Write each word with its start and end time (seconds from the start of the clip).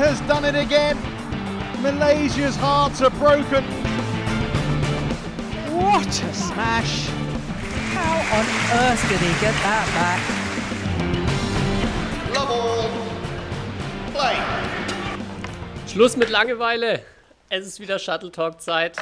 has 0.00 0.18
done 0.22 0.46
it 0.46 0.54
again. 0.54 0.96
Malaysia's 1.82 2.56
hearts 2.56 3.02
are 3.02 3.10
broken. 3.10 3.62
What 5.76 6.08
a 6.08 6.32
smash! 6.32 7.08
How 7.92 8.16
on 8.38 8.46
earth 8.80 9.02
did 9.10 9.20
he 9.20 9.32
get 9.44 9.54
that 9.62 9.86
back? 9.98 10.20
Love 12.34 12.50
all. 12.50 12.88
Play. 14.14 14.36
Schluss 15.86 16.16
mit 16.16 16.30
Langeweile. 16.30 17.02
Es 17.50 17.66
ist 17.66 17.78
wieder 17.78 17.98
Shuttle 17.98 18.32
Talk 18.32 18.62
Zeit. 18.62 18.96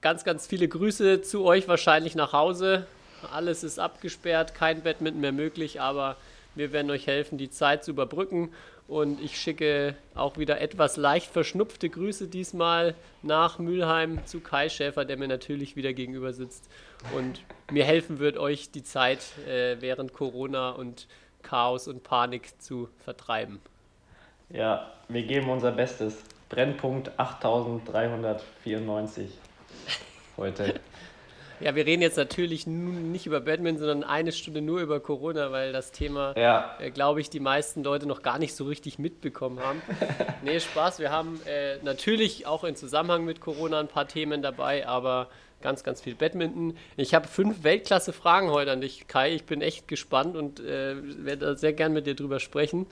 Ganz, 0.00 0.24
ganz 0.24 0.46
viele 0.46 0.66
Grüße 0.66 1.20
zu 1.20 1.44
euch 1.44 1.68
wahrscheinlich 1.68 2.14
nach 2.14 2.32
Hause. 2.32 2.86
Alles 3.30 3.64
ist 3.64 3.78
abgesperrt, 3.78 4.54
kein 4.54 4.82
Badminton 4.82 5.20
mehr 5.20 5.32
möglich, 5.32 5.78
aber 5.78 6.16
wir 6.54 6.72
werden 6.72 6.90
euch 6.90 7.06
helfen, 7.06 7.36
die 7.36 7.50
Zeit 7.50 7.84
zu 7.84 7.90
überbrücken. 7.90 8.50
Und 8.90 9.22
ich 9.22 9.40
schicke 9.40 9.94
auch 10.16 10.36
wieder 10.36 10.60
etwas 10.60 10.96
leicht 10.96 11.30
verschnupfte 11.30 11.88
Grüße 11.88 12.26
diesmal 12.26 12.96
nach 13.22 13.60
Mülheim 13.60 14.26
zu 14.26 14.40
Kai 14.40 14.68
Schäfer, 14.68 15.04
der 15.04 15.16
mir 15.16 15.28
natürlich 15.28 15.76
wieder 15.76 15.92
gegenüber 15.92 16.32
sitzt 16.32 16.68
und 17.14 17.40
mir 17.70 17.84
helfen 17.84 18.18
wird, 18.18 18.36
euch 18.36 18.72
die 18.72 18.82
Zeit 18.82 19.20
äh, 19.46 19.76
während 19.78 20.12
Corona 20.12 20.70
und 20.70 21.06
Chaos 21.42 21.86
und 21.86 22.02
Panik 22.02 22.60
zu 22.60 22.88
vertreiben. 23.04 23.60
Ja, 24.48 24.90
wir 25.06 25.22
geben 25.22 25.50
unser 25.50 25.70
Bestes. 25.70 26.24
Brennpunkt 26.48 27.12
8394 27.16 29.30
heute. 30.36 30.80
Ja, 31.60 31.74
wir 31.74 31.84
reden 31.84 32.00
jetzt 32.00 32.16
natürlich 32.16 32.66
nicht 32.66 33.26
über 33.26 33.40
Batman, 33.40 33.76
sondern 33.76 34.02
eine 34.02 34.32
Stunde 34.32 34.62
nur 34.62 34.80
über 34.80 34.98
Corona, 34.98 35.52
weil 35.52 35.72
das 35.72 35.92
Thema, 35.92 36.34
ja. 36.36 36.74
äh, 36.80 36.90
glaube 36.90 37.20
ich, 37.20 37.28
die 37.28 37.40
meisten 37.40 37.84
Leute 37.84 38.06
noch 38.06 38.22
gar 38.22 38.38
nicht 38.38 38.54
so 38.54 38.64
richtig 38.64 38.98
mitbekommen 38.98 39.60
haben. 39.60 39.82
nee, 40.42 40.58
Spaß. 40.58 41.00
Wir 41.00 41.10
haben 41.10 41.38
äh, 41.44 41.76
natürlich 41.82 42.46
auch 42.46 42.64
in 42.64 42.76
Zusammenhang 42.76 43.26
mit 43.26 43.42
Corona 43.42 43.78
ein 43.78 43.88
paar 43.88 44.08
Themen 44.08 44.40
dabei, 44.40 44.86
aber 44.86 45.28
ganz, 45.60 45.84
ganz 45.84 46.00
viel 46.00 46.14
Badminton. 46.14 46.78
Ich 46.96 47.12
habe 47.12 47.28
fünf 47.28 47.62
Weltklasse-Fragen 47.62 48.50
heute 48.50 48.72
an 48.72 48.80
dich, 48.80 49.06
Kai. 49.06 49.34
Ich 49.34 49.44
bin 49.44 49.60
echt 49.60 49.86
gespannt 49.86 50.36
und 50.36 50.60
äh, 50.60 50.94
werde 51.24 51.56
sehr 51.56 51.74
gern 51.74 51.92
mit 51.92 52.06
dir 52.06 52.14
drüber 52.14 52.40
sprechen. 52.40 52.86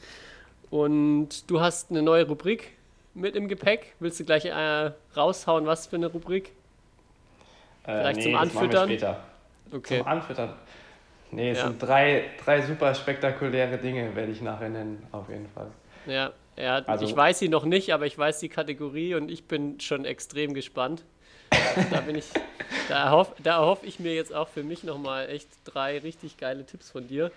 Und 0.69 1.51
du 1.51 1.63
hast 1.63 1.91
eine 1.91 2.03
neue 2.03 2.27
Rubrik 2.27 2.73
mit 3.15 3.35
im 3.35 3.49
Gepäck. 3.49 3.95
Willst 3.99 4.21
du 4.21 4.25
gleich 4.25 4.45
äh, 4.45 4.93
raushauen, 5.17 5.65
was 5.65 5.87
für 5.87 5.97
eine 5.97 6.09
Rubrik? 6.09 6.53
Äh, 7.89 8.01
Vielleicht 8.01 8.17
nee, 8.19 8.23
zum 8.25 8.33
das 8.33 8.43
Anfüttern? 8.43 8.89
wir 8.89 8.99
später. 8.99 9.21
Okay. 9.73 9.99
Zum 9.99 10.07
Anfüttern. 10.07 10.53
Nee, 11.31 11.51
es 11.51 11.59
Ja. 11.59 11.65
sind 11.69 11.83
drei, 11.83 12.25
drei 12.45 12.63
super 12.63 12.95
spektakuläre 12.95 13.79
Dinge, 13.79 14.15
werde 14.15 14.31
ich 14.33 14.43
nachher 14.43 14.69
nennen, 14.69 15.07
auf 15.13 15.29
jeden 15.31 15.49
Fall. 15.49 15.69
Ja, 16.07 16.33
ja 16.57 16.77
Also- 16.87 17.05
ich 17.07 17.17
weiß 17.17 17.39
sie 17.39 17.49
noch 17.49 17.65
nicht, 17.65 17.93
aber 17.95 18.07
ich 18.07 18.17
weiß 18.17 18.41
die 18.41 18.49
Kategorie 18.51 19.15
und 19.15 19.31
ich 19.31 19.45
bin 19.47 19.81
schon 19.81 20.05
extrem 20.05 20.53
gespannt. 20.55 21.05
da 21.91 22.01
bin 22.03 22.17
ich, 22.17 22.27
da 22.91 23.05
erhoffe 23.07 23.35
da 23.43 23.59
erhoff 23.61 23.83
ich 23.83 23.99
mir 24.01 24.15
jetzt 24.15 24.35
auch 24.35 24.49
für 24.49 24.63
mich 24.63 24.85
nochmal 24.85 25.31
echt 25.31 25.49
drei 25.65 25.99
richtig 25.99 26.37
geile 26.37 26.67
Tipps 26.67 26.91
von 26.91 27.09
dir. 27.09 27.31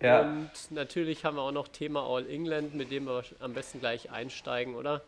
Ja, 0.00 0.20
Und 0.22 0.50
natürlich 0.70 1.24
haben 1.24 1.36
wir 1.36 1.42
auch 1.42 1.52
noch 1.52 1.66
Thema 1.68 2.06
All 2.06 2.28
England, 2.30 2.74
mit 2.76 2.90
dem 2.92 3.04
wir 3.06 3.22
am 3.40 3.52
besten 3.54 3.80
gleich 3.80 4.10
einsteigen, 4.12 4.76
oder? 4.76 5.02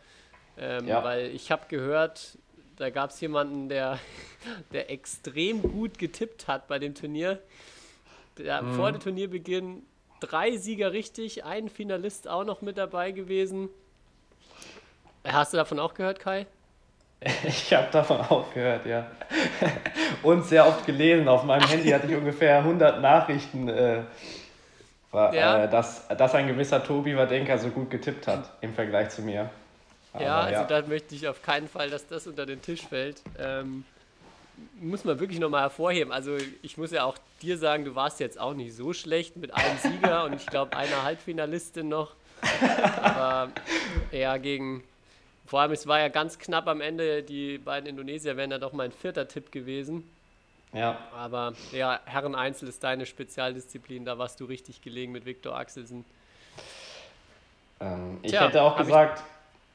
Ähm, 0.58 0.86
Ja. 0.88 1.02
Weil 1.04 1.26
ich 1.28 1.50
habe 1.52 1.62
gehört, 1.68 2.36
da 2.82 2.90
gab 2.90 3.10
es 3.10 3.20
jemanden, 3.20 3.68
der, 3.68 3.98
der 4.72 4.90
extrem 4.90 5.62
gut 5.62 5.98
getippt 5.98 6.48
hat 6.48 6.66
bei 6.66 6.78
dem 6.78 6.94
Turnier. 6.94 7.38
Der, 8.38 8.62
Mhm. 8.62 8.74
Vor 8.74 8.90
dem 8.92 9.00
Turnierbeginn 9.00 9.82
drei 10.20 10.56
Sieger 10.56 10.92
richtig, 10.92 11.44
ein 11.44 11.68
Finalist 11.68 12.28
auch 12.28 12.44
noch 12.44 12.60
mit 12.60 12.76
dabei 12.78 13.12
gewesen. 13.12 13.68
Hast 15.24 15.52
du 15.52 15.56
davon 15.58 15.78
auch 15.78 15.94
gehört, 15.94 16.18
Kai? 16.18 16.46
ich 17.44 17.72
habe 17.72 17.86
davon 17.92 18.20
auch 18.20 18.52
gehört, 18.52 18.84
ja. 18.84 19.06
Und 20.24 20.44
sehr 20.44 20.66
oft 20.66 20.84
gelesen. 20.84 21.28
Auf 21.28 21.44
meinem 21.44 21.68
Handy 21.68 21.90
hatte 21.90 22.08
ich 22.08 22.16
ungefähr 22.16 22.58
100 22.58 23.00
Nachrichten, 23.00 23.68
äh, 23.68 24.02
war, 25.12 25.32
Ja. 25.34 25.64
äh, 25.64 25.70
dass, 25.70 26.08
dass 26.08 26.34
ein 26.34 26.48
gewisser 26.48 26.82
Tobi 26.82 27.16
Wadenka 27.16 27.58
so 27.58 27.68
gut 27.68 27.90
getippt 27.90 28.26
hat 28.26 28.50
im 28.60 28.74
Vergleich 28.74 29.10
zu 29.10 29.22
mir. 29.22 29.50
Ja, 30.18 30.36
Aber 30.36 30.42
also 30.44 30.64
da 30.64 30.82
möchte 30.86 31.14
ich 31.14 31.26
auf 31.28 31.42
keinen 31.42 31.68
Fall, 31.68 31.90
dass 31.90 32.06
das 32.06 32.26
unter 32.26 32.46
den 32.46 32.60
Tisch 32.62 32.82
fällt. 32.86 33.22
Ähm, 33.38 33.84
muss 34.80 35.04
man 35.04 35.18
wirklich 35.18 35.40
nochmal 35.40 35.62
hervorheben. 35.62 36.12
Also 36.12 36.36
ich 36.62 36.76
muss 36.76 36.90
ja 36.90 37.04
auch 37.04 37.16
dir 37.40 37.56
sagen, 37.58 37.84
du 37.84 37.94
warst 37.94 38.20
jetzt 38.20 38.38
auch 38.38 38.54
nicht 38.54 38.74
so 38.74 38.92
schlecht 38.92 39.36
mit 39.36 39.52
einem 39.54 39.78
Sieger 39.78 40.24
und 40.24 40.34
ich 40.34 40.46
glaube 40.46 40.76
einer 40.76 41.02
Halbfinalistin 41.02 41.88
noch. 41.88 42.14
Aber 43.02 43.50
ja, 44.10 44.36
gegen, 44.36 44.84
vor 45.46 45.60
allem 45.60 45.72
es 45.72 45.86
war 45.86 46.00
ja 46.00 46.08
ganz 46.08 46.38
knapp 46.38 46.66
am 46.68 46.80
Ende, 46.80 47.22
die 47.22 47.58
beiden 47.58 47.88
Indonesier 47.88 48.36
wären 48.36 48.50
ja 48.50 48.58
doch 48.58 48.72
mein 48.72 48.92
vierter 48.92 49.28
Tipp 49.28 49.50
gewesen. 49.52 50.08
ja, 50.72 50.98
Aber 51.12 51.54
ja, 51.72 52.00
Herren-Einzel 52.04 52.68
ist 52.68 52.82
deine 52.84 53.06
Spezialdisziplin, 53.06 54.04
da 54.04 54.18
warst 54.18 54.40
du 54.40 54.44
richtig 54.44 54.82
gelegen 54.82 55.12
mit 55.12 55.24
Viktor 55.24 55.56
Axelsen. 55.56 56.04
Ähm, 57.80 58.18
ich 58.22 58.30
Tja, 58.30 58.46
hätte 58.46 58.62
auch 58.62 58.76
gesagt, 58.76 59.22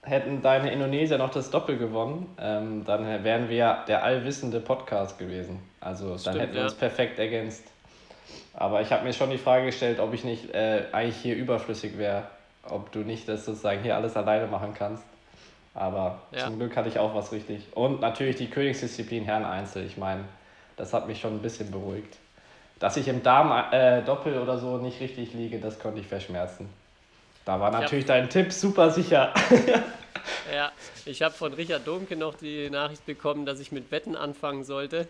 hätten 0.07 0.41
deine 0.41 0.71
Indonesier 0.71 1.17
noch 1.17 1.29
das 1.31 1.51
Doppel 1.51 1.77
gewonnen, 1.77 2.27
ähm, 2.39 2.83
dann 2.85 3.23
wären 3.23 3.49
wir 3.49 3.83
der 3.87 4.03
allwissende 4.03 4.59
Podcast 4.59 5.19
gewesen. 5.19 5.59
Also 5.81 6.09
dann 6.09 6.19
Stimmt, 6.19 6.39
hätten 6.39 6.53
wir 6.53 6.59
ja. 6.61 6.65
uns 6.65 6.75
perfekt 6.75 7.19
ergänzt. 7.19 7.63
Aber 8.53 8.81
ich 8.81 8.91
habe 8.91 9.03
mir 9.03 9.13
schon 9.13 9.29
die 9.29 9.37
Frage 9.37 9.67
gestellt, 9.67 9.99
ob 9.99 10.13
ich 10.13 10.23
nicht 10.23 10.53
äh, 10.53 10.85
eigentlich 10.91 11.17
hier 11.17 11.35
überflüssig 11.35 11.97
wäre, 11.97 12.23
ob 12.69 12.91
du 12.91 12.99
nicht 12.99 13.27
das 13.29 13.45
sozusagen 13.45 13.81
hier 13.83 13.95
alles 13.95 14.15
alleine 14.17 14.47
machen 14.47 14.73
kannst. 14.73 15.03
Aber 15.75 16.19
Ja. 16.31 16.45
zum 16.45 16.57
Glück 16.57 16.75
hatte 16.75 16.89
ich 16.89 16.97
auch 16.97 17.13
was 17.13 17.31
richtig. 17.31 17.67
Und 17.75 18.01
natürlich 18.01 18.35
die 18.37 18.49
Königsdisziplin 18.49 19.25
Herren 19.25 19.45
Einzel. 19.45 19.85
Ich 19.85 19.97
meine, 19.97 20.23
das 20.75 20.93
hat 20.93 21.07
mich 21.07 21.19
schon 21.21 21.35
ein 21.35 21.41
bisschen 21.41 21.69
beruhigt. 21.69 22.17
Dass 22.79 22.97
ich 22.97 23.07
im 23.07 23.23
Damen-Doppel 23.23 24.39
oder 24.39 24.57
so 24.57 24.77
nicht 24.77 24.99
richtig 25.01 25.33
liege, 25.33 25.59
das 25.59 25.79
konnte 25.79 25.99
ich 25.99 26.07
verschmerzen. 26.07 26.69
Da 27.47 27.61
war 27.61 27.71
hab- 27.71 27.81
natürlich 27.81 28.03
dein 28.05 28.29
Tipp 28.29 28.51
super 28.51 28.91
sicher. 28.91 29.33
Ja, 30.53 30.71
ich 31.05 31.21
habe 31.21 31.33
von 31.33 31.53
Richard 31.53 31.87
Domke 31.87 32.15
noch 32.17 32.35
die 32.35 32.69
Nachricht 32.69 33.05
bekommen, 33.05 33.45
dass 33.45 33.59
ich 33.61 33.71
mit 33.71 33.91
Wetten 33.91 34.15
anfangen 34.17 34.65
sollte. 34.65 35.07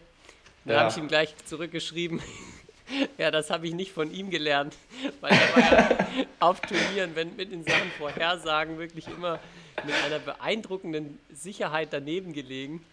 Dann 0.66 0.74
Ja. 0.76 0.80
habe 0.82 0.92
ich 0.92 0.98
ihm 0.98 1.08
gleich 1.08 1.34
zurückgeschrieben. 1.46 2.22
ja, 3.18 3.32
das 3.32 3.50
habe 3.50 3.68
ich 3.68 3.74
nicht 3.74 3.92
von 3.92 4.12
ihm 4.14 4.30
gelernt, 4.30 4.76
weil 5.22 5.32
er 5.32 5.56
war 5.56 5.72
ja 5.80 5.90
auf 6.40 6.60
Turnieren, 6.62 7.16
wenn 7.16 7.36
mit 7.36 7.52
den 7.52 7.64
Sachen 7.64 7.92
Vorhersagen 7.98 8.78
wirklich 8.78 9.08
immer 9.08 9.40
mit 9.86 9.96
einer 10.06 10.20
beeindruckenden 10.20 11.18
Sicherheit 11.34 11.90
daneben 11.92 12.34
gelegen. 12.34 12.84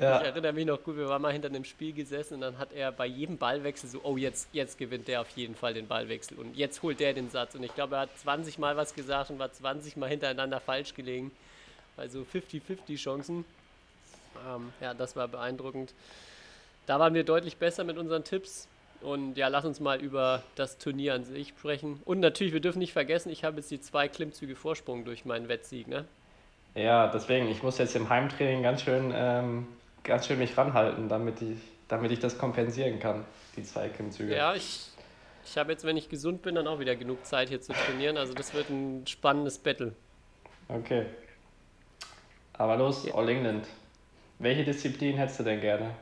Ich 0.00 0.26
erinnere 0.26 0.52
mich 0.52 0.66
noch 0.66 0.82
gut, 0.82 0.96
wir 0.96 1.08
waren 1.08 1.22
mal 1.22 1.32
hinter 1.32 1.48
einem 1.48 1.64
Spiel 1.64 1.92
gesessen 1.92 2.34
und 2.34 2.40
dann 2.40 2.58
hat 2.58 2.72
er 2.72 2.90
bei 2.92 3.06
jedem 3.06 3.36
Ballwechsel 3.36 3.88
so, 3.88 4.00
oh, 4.02 4.16
jetzt, 4.16 4.48
jetzt 4.52 4.78
gewinnt 4.78 5.08
der 5.08 5.20
auf 5.20 5.28
jeden 5.30 5.54
Fall 5.54 5.74
den 5.74 5.86
Ballwechsel 5.86 6.38
und 6.38 6.56
jetzt 6.56 6.82
holt 6.82 7.00
der 7.00 7.12
den 7.12 7.30
Satz. 7.30 7.54
Und 7.54 7.62
ich 7.62 7.74
glaube, 7.74 7.96
er 7.96 8.02
hat 8.02 8.18
20 8.18 8.58
Mal 8.58 8.76
was 8.76 8.94
gesagt 8.94 9.30
und 9.30 9.38
war 9.38 9.52
20 9.52 9.96
Mal 9.96 10.08
hintereinander 10.08 10.60
falsch 10.60 10.94
gelegen. 10.94 11.30
Also 11.96 12.20
50-50 12.32 12.96
Chancen. 12.96 13.44
Ähm, 14.48 14.72
ja, 14.80 14.94
das 14.94 15.16
war 15.16 15.28
beeindruckend. 15.28 15.92
Da 16.86 16.98
waren 16.98 17.14
wir 17.14 17.24
deutlich 17.24 17.56
besser 17.56 17.84
mit 17.84 17.98
unseren 17.98 18.24
Tipps. 18.24 18.68
Und 19.02 19.36
ja, 19.36 19.48
lass 19.48 19.64
uns 19.64 19.80
mal 19.80 20.00
über 20.00 20.42
das 20.56 20.76
Turnier 20.78 21.14
an 21.14 21.24
sich 21.24 21.48
sprechen. 21.48 22.00
Und 22.04 22.20
natürlich, 22.20 22.52
wir 22.52 22.60
dürfen 22.60 22.80
nicht 22.80 22.92
vergessen, 22.92 23.30
ich 23.30 23.44
habe 23.44 23.56
jetzt 23.56 23.70
die 23.70 23.80
zwei 23.80 24.08
Klimmzüge 24.08 24.56
Vorsprung 24.56 25.04
durch 25.04 25.24
meinen 25.24 25.48
Wettsieg. 25.48 25.88
Ne? 25.88 26.04
Ja, 26.74 27.08
deswegen, 27.08 27.48
ich 27.48 27.62
muss 27.62 27.78
jetzt 27.78 27.96
im 27.96 28.08
Heimtraining 28.08 28.62
ganz 28.62 28.82
schön, 28.82 29.12
ähm, 29.14 29.66
ganz 30.04 30.26
schön 30.26 30.38
mich 30.38 30.56
ranhalten, 30.56 31.08
damit 31.08 31.42
ich, 31.42 31.58
damit 31.88 32.12
ich 32.12 32.20
das 32.20 32.38
kompensieren 32.38 33.00
kann, 33.00 33.24
die 33.56 33.62
zwei 33.62 33.88
Klimmzüge. 33.88 34.34
Ja, 34.34 34.54
ich, 34.54 34.86
ich 35.44 35.58
habe 35.58 35.72
jetzt, 35.72 35.84
wenn 35.84 35.96
ich 35.96 36.08
gesund 36.08 36.42
bin, 36.42 36.54
dann 36.54 36.66
auch 36.66 36.78
wieder 36.78 36.96
genug 36.96 37.24
Zeit 37.24 37.48
hier 37.48 37.60
zu 37.60 37.72
trainieren. 37.72 38.16
Also 38.16 38.34
das 38.34 38.54
wird 38.54 38.70
ein 38.70 39.06
spannendes 39.06 39.58
Battle. 39.58 39.92
Okay. 40.68 41.06
Aber 42.54 42.76
los, 42.76 43.10
All 43.12 43.28
England. 43.28 43.66
Welche 44.38 44.64
Disziplin 44.64 45.16
hättest 45.16 45.40
du 45.40 45.44
denn 45.44 45.60
gerne? 45.60 45.94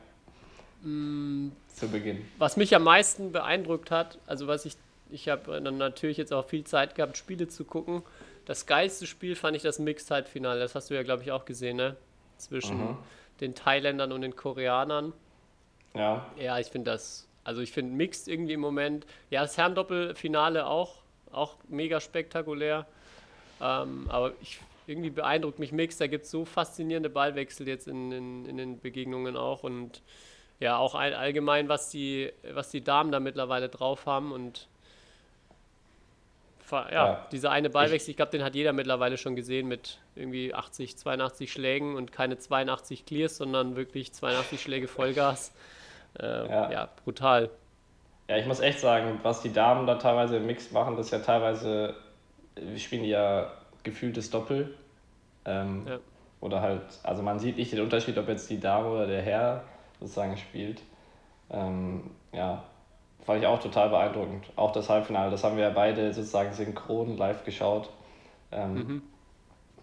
Zu 0.81 1.89
Beginn. 1.89 2.25
Was 2.37 2.55
mich 2.55 2.73
am 2.75 2.83
meisten 2.83 3.31
beeindruckt 3.31 3.91
hat, 3.91 4.17
also 4.27 4.47
was 4.47 4.65
ich, 4.65 4.75
ich 5.09 5.27
habe 5.27 5.59
dann 5.61 5.77
natürlich 5.77 6.17
jetzt 6.17 6.33
auch 6.33 6.47
viel 6.47 6.63
Zeit 6.63 6.95
gehabt, 6.95 7.17
Spiele 7.17 7.47
zu 7.49 7.65
gucken. 7.65 8.03
Das 8.45 8.65
geilste 8.65 9.05
Spiel 9.07 9.35
fand 9.35 9.57
ich 9.57 9.63
das 9.63 9.79
Mixed-Halbfinale. 9.79 10.59
Das 10.59 10.75
hast 10.75 10.89
du 10.89 10.95
ja, 10.95 11.03
glaube 11.03 11.23
ich, 11.23 11.31
auch 11.31 11.45
gesehen, 11.45 11.77
ne? 11.77 11.97
Zwischen 12.39 12.97
Mhm. 12.97 12.97
den 13.41 13.55
Thailändern 13.55 14.11
und 14.11 14.21
den 14.21 14.35
Koreanern. 14.35 15.13
Ja, 15.93 16.25
Ja, 16.35 16.59
ich 16.59 16.67
finde 16.67 16.91
das, 16.91 17.27
also 17.43 17.61
ich 17.61 17.71
finde 17.71 17.95
Mixed 17.95 18.27
irgendwie 18.27 18.53
im 18.53 18.59
Moment, 18.61 19.05
ja, 19.29 19.41
das 19.41 19.57
Herrendoppelfinale 19.57 20.65
auch, 20.67 21.03
auch 21.31 21.57
mega 21.67 21.99
spektakulär. 21.99 22.87
Ähm, 23.61 24.07
aber 24.09 24.33
ich, 24.41 24.61
irgendwie 24.87 25.11
beeindruckt 25.11 25.59
mich 25.59 25.71
Mixed, 25.73 26.01
da 26.01 26.07
gibt 26.07 26.25
es 26.25 26.31
so 26.31 26.45
faszinierende 26.45 27.09
Ballwechsel 27.09 27.67
jetzt 27.67 27.87
in, 27.87 28.11
in, 28.11 28.45
in 28.45 28.57
den 28.57 28.79
Begegnungen 28.81 29.37
auch 29.37 29.63
und 29.63 30.03
ja, 30.59 30.77
auch 30.77 30.95
all, 30.95 31.13
allgemein, 31.15 31.69
was 31.69 31.89
die, 31.91 32.31
was 32.53 32.69
die 32.71 32.83
Damen 32.83 33.11
da 33.11 33.19
mittlerweile 33.19 33.69
drauf 33.69 34.05
haben 34.07 34.31
und 34.31 34.67
ja, 36.71 36.91
ja, 36.91 37.27
dieser 37.31 37.51
eine 37.51 37.69
Ballwechsel, 37.69 38.11
ich 38.11 38.17
glaube, 38.17 38.31
den 38.31 38.43
hat 38.43 38.55
jeder 38.55 38.73
mittlerweile 38.73 39.17
schon 39.17 39.35
gesehen 39.35 39.67
mit 39.67 39.99
irgendwie 40.15 40.53
80, 40.53 40.97
82 40.97 41.51
Schlägen 41.51 41.95
und 41.95 42.11
keine 42.11 42.37
82 42.37 43.05
Clears, 43.05 43.37
sondern 43.37 43.75
wirklich 43.75 44.13
82 44.13 44.61
Schläge 44.61 44.87
Vollgas. 44.87 45.53
Äh, 46.19 46.25
ja. 46.25 46.71
ja. 46.71 46.89
brutal. 47.03 47.49
Ja, 48.27 48.37
ich 48.37 48.45
muss 48.45 48.59
echt 48.59 48.79
sagen, 48.79 49.19
was 49.23 49.41
die 49.41 49.51
Damen 49.51 49.87
da 49.87 49.95
teilweise 49.95 50.37
im 50.37 50.45
Mix 50.45 50.71
machen, 50.71 50.95
das 50.95 51.07
ist 51.07 51.11
ja 51.11 51.19
teilweise, 51.19 51.95
wir 52.55 52.79
spielen 52.79 53.03
ja 53.03 53.51
gefühltes 53.83 54.29
Doppel. 54.29 54.75
Ähm, 55.45 55.85
ja. 55.87 55.99
Oder 56.41 56.61
halt, 56.61 56.83
also 57.03 57.21
man 57.21 57.39
sieht 57.39 57.57
nicht 57.57 57.71
den 57.71 57.81
Unterschied, 57.81 58.17
ob 58.17 58.27
jetzt 58.27 58.49
die 58.49 58.59
Dame 58.59 58.89
oder 58.89 59.07
der 59.07 59.21
Herr 59.21 59.63
sozusagen 59.99 60.37
spielt. 60.37 60.81
Ähm, 61.49 62.11
ja, 62.31 62.63
fand 63.25 63.41
ich 63.41 63.47
auch 63.47 63.59
total 63.59 63.89
beeindruckend. 63.89 64.45
Auch 64.55 64.71
das 64.71 64.89
Halbfinale, 64.89 65.31
das 65.31 65.43
haben 65.43 65.55
wir 65.57 65.63
ja 65.63 65.69
beide 65.69 66.13
sozusagen 66.13 66.53
synchron 66.53 67.17
live 67.17 67.43
geschaut. 67.43 67.89
Ähm, 68.51 68.73
mhm. 68.73 69.01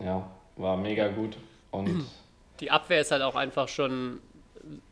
Ja, 0.00 0.28
war 0.56 0.76
mega 0.76 1.08
gut. 1.08 1.36
Und 1.70 2.06
die 2.60 2.70
Abwehr 2.70 3.00
ist 3.00 3.10
halt 3.10 3.22
auch 3.22 3.36
einfach 3.36 3.68
schon 3.68 4.20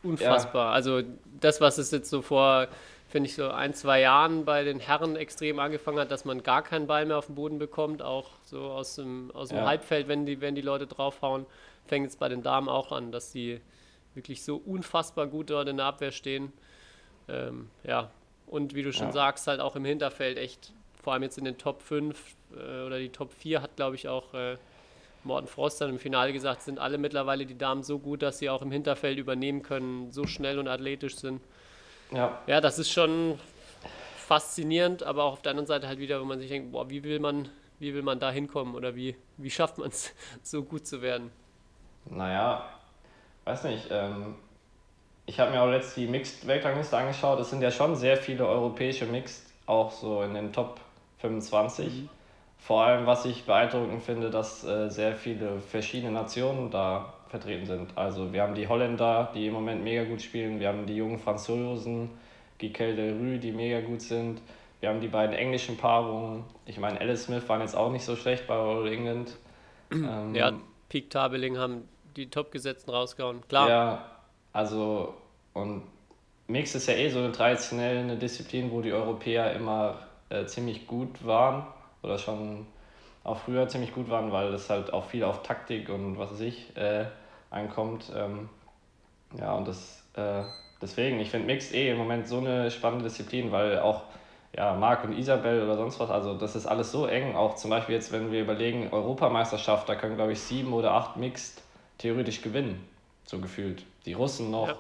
unfassbar. 0.02 0.66
Ja. 0.66 0.72
Also 0.72 1.02
das, 1.40 1.60
was 1.60 1.78
es 1.78 1.90
jetzt 1.90 2.10
so 2.10 2.22
vor, 2.22 2.68
finde 3.08 3.28
ich, 3.28 3.34
so 3.34 3.50
ein, 3.50 3.74
zwei 3.74 4.00
Jahren 4.00 4.44
bei 4.44 4.62
den 4.64 4.78
Herren 4.78 5.16
extrem 5.16 5.58
angefangen 5.58 5.98
hat, 5.98 6.10
dass 6.10 6.24
man 6.24 6.42
gar 6.42 6.62
keinen 6.62 6.86
Ball 6.86 7.06
mehr 7.06 7.18
auf 7.18 7.26
den 7.26 7.34
Boden 7.34 7.58
bekommt, 7.58 8.02
auch 8.02 8.30
so 8.44 8.60
aus 8.60 8.96
dem, 8.96 9.30
aus 9.32 9.48
dem 9.48 9.58
ja. 9.58 9.66
Halbfeld, 9.66 10.08
wenn 10.08 10.26
die, 10.26 10.40
wenn 10.40 10.54
die 10.54 10.62
Leute 10.62 10.86
draufhauen, 10.86 11.46
fängt 11.86 12.04
jetzt 12.04 12.18
bei 12.18 12.28
den 12.28 12.42
Damen 12.42 12.68
auch 12.68 12.92
an, 12.92 13.12
dass 13.12 13.32
die 13.32 13.60
wirklich 14.14 14.44
so 14.44 14.56
unfassbar 14.56 15.26
gut 15.26 15.50
dort 15.50 15.68
in 15.68 15.76
der 15.78 15.86
Abwehr 15.86 16.12
stehen. 16.12 16.52
Ähm, 17.28 17.68
ja, 17.82 18.10
und 18.54 18.72
wie 18.74 18.82
du 18.82 18.92
schon 18.92 19.08
ja. 19.08 19.12
sagst, 19.12 19.48
halt 19.48 19.58
auch 19.58 19.74
im 19.74 19.84
Hinterfeld 19.84 20.38
echt, 20.38 20.72
vor 21.02 21.12
allem 21.12 21.24
jetzt 21.24 21.38
in 21.38 21.44
den 21.44 21.58
Top 21.58 21.82
5 21.82 22.36
äh, 22.52 22.82
oder 22.86 23.00
die 23.00 23.08
Top 23.08 23.32
4 23.32 23.60
hat, 23.60 23.74
glaube 23.74 23.96
ich, 23.96 24.06
auch 24.06 24.32
äh, 24.32 24.56
Morten 25.24 25.48
Frost 25.48 25.80
dann 25.80 25.90
im 25.90 25.98
Finale 25.98 26.32
gesagt, 26.32 26.62
sind 26.62 26.78
alle 26.78 26.96
mittlerweile 26.96 27.46
die 27.46 27.58
Damen 27.58 27.82
so 27.82 27.98
gut, 27.98 28.22
dass 28.22 28.38
sie 28.38 28.48
auch 28.48 28.62
im 28.62 28.70
Hinterfeld 28.70 29.18
übernehmen 29.18 29.62
können, 29.62 30.12
so 30.12 30.28
schnell 30.28 30.60
und 30.60 30.68
athletisch 30.68 31.16
sind. 31.16 31.40
Ja. 32.12 32.38
Ja, 32.46 32.60
das 32.60 32.78
ist 32.78 32.92
schon 32.92 33.40
faszinierend, 34.16 35.02
aber 35.02 35.24
auch 35.24 35.32
auf 35.32 35.42
der 35.42 35.50
anderen 35.50 35.66
Seite 35.66 35.88
halt 35.88 35.98
wieder, 35.98 36.20
wo 36.20 36.24
man 36.24 36.38
sich 36.38 36.48
denkt, 36.48 36.70
boah, 36.70 36.88
wie 36.88 37.02
will 37.02 37.18
man, 37.18 37.48
wie 37.80 37.92
will 37.92 38.02
man 38.02 38.20
da 38.20 38.30
hinkommen 38.30 38.76
oder 38.76 38.94
wie, 38.94 39.16
wie 39.36 39.50
schafft 39.50 39.78
man 39.78 39.88
es, 39.88 40.14
so 40.44 40.62
gut 40.62 40.86
zu 40.86 41.02
werden? 41.02 41.32
Naja, 42.04 42.68
weiß 43.46 43.64
nicht, 43.64 43.88
ähm, 43.90 44.36
ich 45.26 45.40
habe 45.40 45.50
mir 45.50 45.62
auch 45.62 45.70
letztens 45.70 45.94
die 45.94 46.06
Mixed-Weltrangliste 46.06 46.96
angeschaut. 46.96 47.40
Es 47.40 47.50
sind 47.50 47.62
ja 47.62 47.70
schon 47.70 47.96
sehr 47.96 48.16
viele 48.16 48.46
europäische 48.46 49.06
Mixed, 49.06 49.46
auch 49.66 49.90
so 49.90 50.22
in 50.22 50.34
den 50.34 50.52
Top 50.52 50.80
25. 51.18 51.86
Mhm. 51.86 52.08
Vor 52.58 52.82
allem, 52.82 53.06
was 53.06 53.24
ich 53.24 53.44
beeindruckend 53.44 54.02
finde, 54.02 54.30
dass 54.30 54.64
äh, 54.64 54.88
sehr 54.88 55.14
viele 55.16 55.60
verschiedene 55.60 56.12
Nationen 56.12 56.70
da 56.70 57.14
vertreten 57.28 57.66
sind. 57.66 57.96
Also 57.96 58.32
wir 58.32 58.42
haben 58.42 58.54
die 58.54 58.68
Holländer, 58.68 59.30
die 59.34 59.46
im 59.46 59.54
Moment 59.54 59.82
mega 59.82 60.04
gut 60.04 60.22
spielen. 60.22 60.60
Wir 60.60 60.68
haben 60.68 60.86
die 60.86 60.96
jungen 60.96 61.18
Franzosen, 61.18 62.10
Gikel 62.58 62.94
de 62.94 63.12
Rue, 63.12 63.38
die 63.38 63.52
mega 63.52 63.80
gut 63.80 64.00
sind. 64.00 64.40
Wir 64.80 64.88
haben 64.90 65.00
die 65.00 65.08
beiden 65.08 65.34
englischen 65.34 65.76
Paarungen. 65.76 66.44
Ich 66.66 66.78
meine, 66.78 67.00
Alice 67.00 67.24
Smith 67.24 67.48
waren 67.48 67.60
jetzt 67.60 67.76
auch 67.76 67.90
nicht 67.90 68.04
so 68.04 68.16
schlecht 68.16 68.46
bei 68.46 68.54
All 68.54 68.86
England. 68.86 69.36
Ähm, 69.92 70.34
ja, 70.34 70.52
Peak 70.88 71.10
Tabeling 71.10 71.56
haben 71.56 71.86
die 72.16 72.28
Top-Gesetzten 72.28 72.90
rausgehauen. 72.90 73.46
Klar. 73.46 73.68
Ja, 73.68 74.13
also, 74.54 75.14
und 75.52 75.82
Mix 76.46 76.74
ist 76.74 76.86
ja 76.86 76.94
eh 76.94 77.10
so 77.10 77.18
eine 77.18 77.32
traditionelle 77.32 78.16
Disziplin, 78.16 78.70
wo 78.70 78.80
die 78.80 78.92
Europäer 78.92 79.52
immer 79.52 79.98
äh, 80.30 80.46
ziemlich 80.46 80.86
gut 80.86 81.26
waren 81.26 81.66
oder 82.02 82.18
schon 82.18 82.66
auch 83.24 83.38
früher 83.38 83.68
ziemlich 83.68 83.92
gut 83.92 84.08
waren, 84.08 84.30
weil 84.30 84.54
es 84.54 84.70
halt 84.70 84.92
auch 84.92 85.06
viel 85.06 85.24
auf 85.24 85.42
Taktik 85.42 85.88
und 85.88 86.18
was 86.18 86.32
weiß 86.32 86.40
ich 86.40 86.76
äh, 86.76 87.06
ankommt. 87.50 88.12
Ähm, 88.16 88.48
ja, 89.38 89.54
und 89.54 89.66
das 89.66 90.04
äh, 90.14 90.42
deswegen, 90.80 91.18
ich 91.18 91.30
finde 91.30 91.46
Mix 91.46 91.72
eh 91.72 91.90
im 91.90 91.98
Moment 91.98 92.28
so 92.28 92.38
eine 92.38 92.70
spannende 92.70 93.04
Disziplin, 93.04 93.50
weil 93.50 93.80
auch 93.80 94.02
ja, 94.56 94.74
Marc 94.74 95.02
und 95.02 95.18
Isabel 95.18 95.64
oder 95.64 95.76
sonst 95.76 95.98
was, 95.98 96.10
also 96.10 96.34
das 96.34 96.54
ist 96.54 96.66
alles 96.66 96.92
so 96.92 97.06
eng. 97.06 97.34
Auch 97.34 97.56
zum 97.56 97.70
Beispiel 97.70 97.96
jetzt, 97.96 98.12
wenn 98.12 98.30
wir 98.30 98.42
überlegen, 98.42 98.92
Europameisterschaft, 98.92 99.88
da 99.88 99.96
können 99.96 100.14
glaube 100.14 100.32
ich 100.32 100.40
sieben 100.40 100.72
oder 100.72 100.92
acht 100.92 101.16
Mixed 101.16 101.62
theoretisch 101.98 102.40
gewinnen 102.40 102.86
so 103.24 103.40
gefühlt. 103.40 103.84
Die 104.06 104.12
Russen 104.12 104.50
noch, 104.50 104.68
ja. 104.68 104.78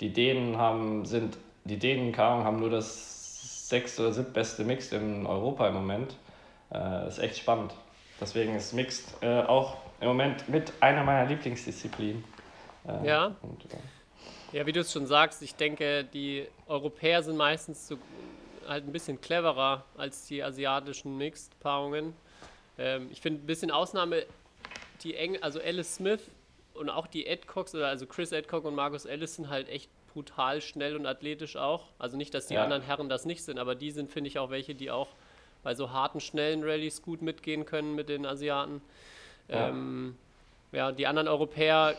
die 0.00 0.12
Dänen 0.12 0.56
haben, 0.56 1.04
sind, 1.04 1.38
die 1.64 1.78
Dänen 1.78 2.12
kaum, 2.12 2.44
haben 2.44 2.60
nur 2.60 2.70
das 2.70 3.68
sechste 3.68 4.02
oder 4.02 4.12
siebtbeste 4.12 4.64
Mixed 4.64 4.92
in 4.92 5.26
Europa 5.26 5.68
im 5.68 5.74
Moment. 5.74 6.16
Äh, 6.72 7.08
ist 7.08 7.18
echt 7.18 7.38
spannend. 7.38 7.72
Deswegen 8.20 8.54
ist 8.54 8.72
Mixed 8.72 9.22
äh, 9.22 9.42
auch 9.42 9.76
im 10.00 10.08
Moment 10.08 10.48
mit 10.48 10.72
einer 10.80 11.04
meiner 11.04 11.28
Lieblingsdisziplinen. 11.28 12.24
Äh, 12.86 13.06
ja. 13.06 13.36
Und, 13.42 13.64
äh, 13.66 14.56
ja, 14.56 14.66
wie 14.66 14.72
du 14.72 14.80
es 14.80 14.92
schon 14.92 15.06
sagst, 15.06 15.42
ich 15.42 15.54
denke, 15.54 16.04
die 16.04 16.46
Europäer 16.66 17.22
sind 17.22 17.36
meistens 17.36 17.88
so 17.88 17.98
halt 18.66 18.86
ein 18.86 18.92
bisschen 18.92 19.20
cleverer 19.20 19.84
als 19.96 20.26
die 20.26 20.42
asiatischen 20.42 21.16
Mixed-Paarungen. 21.16 22.14
Ähm, 22.78 23.08
ich 23.10 23.20
finde 23.20 23.42
ein 23.42 23.46
bisschen 23.46 23.70
Ausnahme, 23.70 24.24
die 25.02 25.14
Eng 25.14 25.42
also 25.42 25.60
Alice 25.60 25.96
Smith 25.96 26.20
und 26.76 26.90
auch 26.90 27.06
die 27.06 27.28
Adcocks, 27.28 27.74
oder 27.74 27.88
also 27.88 28.06
Chris 28.06 28.32
Adcock 28.32 28.64
und 28.64 28.74
Marcus 28.74 29.04
Ellis 29.04 29.36
sind 29.36 29.48
halt 29.48 29.68
echt 29.68 29.90
brutal 30.12 30.60
schnell 30.60 30.96
und 30.96 31.06
athletisch 31.06 31.56
auch. 31.56 31.84
Also 31.98 32.16
nicht, 32.16 32.32
dass 32.32 32.46
die 32.46 32.54
ja. 32.54 32.64
anderen 32.64 32.82
Herren 32.82 33.08
das 33.08 33.26
nicht 33.26 33.44
sind, 33.44 33.58
aber 33.58 33.74
die 33.74 33.90
sind, 33.90 34.10
finde 34.10 34.28
ich, 34.28 34.38
auch 34.38 34.50
welche, 34.50 34.74
die 34.74 34.90
auch 34.90 35.08
bei 35.62 35.74
so 35.74 35.90
harten, 35.90 36.20
schnellen 36.20 36.62
Rallyes 36.62 37.02
gut 37.02 37.22
mitgehen 37.22 37.66
können 37.66 37.94
mit 37.94 38.08
den 38.08 38.24
Asiaten. 38.24 38.80
Ja, 39.48 39.68
ähm, 39.68 40.16
ja 40.72 40.92
die 40.92 41.06
anderen 41.06 41.28
Europäer, 41.28 41.96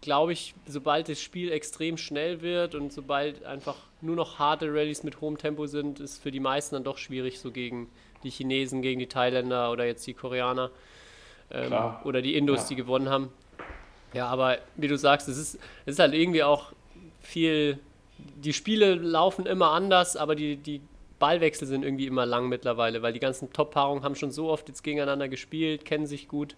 glaube 0.00 0.32
ich, 0.32 0.54
sobald 0.66 1.08
das 1.08 1.20
Spiel 1.20 1.52
extrem 1.52 1.96
schnell 1.96 2.42
wird 2.42 2.74
und 2.74 2.92
sobald 2.92 3.44
einfach 3.44 3.76
nur 4.00 4.16
noch 4.16 4.38
harte 4.38 4.68
Rallyes 4.68 5.02
mit 5.02 5.20
hohem 5.20 5.38
Tempo 5.38 5.66
sind, 5.66 6.00
ist 6.00 6.22
für 6.22 6.30
die 6.30 6.40
meisten 6.40 6.74
dann 6.74 6.84
doch 6.84 6.98
schwierig, 6.98 7.40
so 7.40 7.50
gegen 7.50 7.88
die 8.24 8.30
Chinesen, 8.30 8.82
gegen 8.82 8.98
die 8.98 9.06
Thailänder 9.06 9.70
oder 9.70 9.86
jetzt 9.86 10.06
die 10.06 10.14
Koreaner 10.14 10.70
ähm, 11.50 11.72
oder 12.04 12.20
die 12.20 12.36
Indus, 12.36 12.62
ja. 12.62 12.68
die 12.68 12.76
gewonnen 12.76 13.08
haben. 13.08 13.32
Ja, 14.16 14.28
aber 14.28 14.58
wie 14.76 14.88
du 14.88 14.96
sagst, 14.96 15.28
es 15.28 15.36
ist, 15.36 15.54
es 15.84 15.94
ist 15.94 15.98
halt 15.98 16.14
irgendwie 16.14 16.42
auch 16.42 16.72
viel. 17.20 17.78
Die 18.36 18.54
Spiele 18.54 18.94
laufen 18.94 19.44
immer 19.44 19.72
anders, 19.72 20.16
aber 20.16 20.34
die, 20.34 20.56
die 20.56 20.80
Ballwechsel 21.18 21.68
sind 21.68 21.84
irgendwie 21.84 22.06
immer 22.06 22.24
lang 22.24 22.48
mittlerweile, 22.48 23.02
weil 23.02 23.12
die 23.12 23.20
ganzen 23.20 23.52
Top-Paarungen 23.52 24.04
haben 24.04 24.14
schon 24.14 24.30
so 24.30 24.48
oft 24.48 24.68
jetzt 24.68 24.82
gegeneinander 24.82 25.28
gespielt, 25.28 25.84
kennen 25.84 26.06
sich 26.06 26.28
gut 26.28 26.56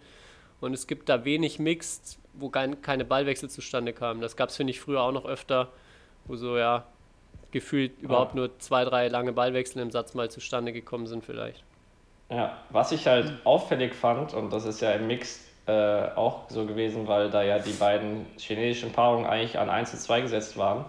und 0.60 0.72
es 0.72 0.86
gibt 0.86 1.08
da 1.08 1.24
wenig 1.24 1.58
Mixed, 1.58 2.18
wo 2.34 2.48
keine 2.48 3.04
Ballwechsel 3.04 3.50
zustande 3.50 3.92
kamen. 3.92 4.20
Das 4.20 4.36
gab 4.36 4.50
es, 4.50 4.56
finde 4.56 4.70
ich, 4.70 4.80
früher 4.80 5.00
auch 5.00 5.10
noch 5.10 5.24
öfter, 5.24 5.72
wo 6.26 6.36
so, 6.36 6.56
ja, 6.56 6.86
gefühlt 7.50 7.90
ja. 7.98 8.04
überhaupt 8.04 8.36
nur 8.36 8.56
zwei, 8.60 8.84
drei 8.84 9.08
lange 9.08 9.32
Ballwechsel 9.32 9.82
im 9.82 9.90
Satz 9.90 10.14
mal 10.14 10.30
zustande 10.30 10.72
gekommen 10.72 11.08
sind, 11.08 11.24
vielleicht. 11.24 11.64
Ja, 12.30 12.56
was 12.70 12.92
ich 12.92 13.08
halt 13.08 13.32
auffällig 13.42 13.96
fand, 13.96 14.32
und 14.32 14.52
das 14.52 14.64
ist 14.64 14.80
ja 14.80 14.92
im 14.92 15.08
Mixed 15.08 15.47
äh, 15.68 16.16
auch 16.16 16.48
so 16.48 16.64
gewesen, 16.64 17.06
weil 17.06 17.30
da 17.30 17.42
ja 17.42 17.58
die 17.58 17.72
beiden 17.72 18.24
chinesischen 18.38 18.90
Paarungen 18.90 19.26
eigentlich 19.26 19.58
an 19.58 19.68
1 19.68 19.90
zu 19.90 19.98
2 19.98 20.22
gesetzt 20.22 20.56
waren. 20.56 20.86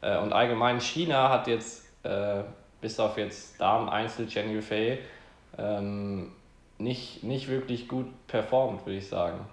Äh, 0.00 0.18
und 0.18 0.32
allgemein 0.32 0.80
China 0.80 1.30
hat 1.30 1.46
jetzt, 1.46 1.84
äh, 2.02 2.42
bis 2.80 2.98
auf 2.98 3.16
jetzt 3.16 3.60
Damen-Einzel 3.60 4.26
Chen 4.26 4.50
Yufei, 4.50 4.98
ähm, 5.56 6.32
nicht, 6.78 7.22
nicht 7.22 7.48
wirklich 7.48 7.86
gut 7.86 8.06
performt, 8.26 8.84
würde 8.84 8.98
ich 8.98 9.08
sagen. 9.08 9.46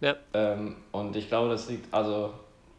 Ja. 0.00 0.16
Ähm, 0.32 0.76
und 0.92 1.14
ich 1.14 1.28
glaube, 1.28 1.50
das 1.50 1.68
liegt, 1.68 1.92
also 1.92 2.32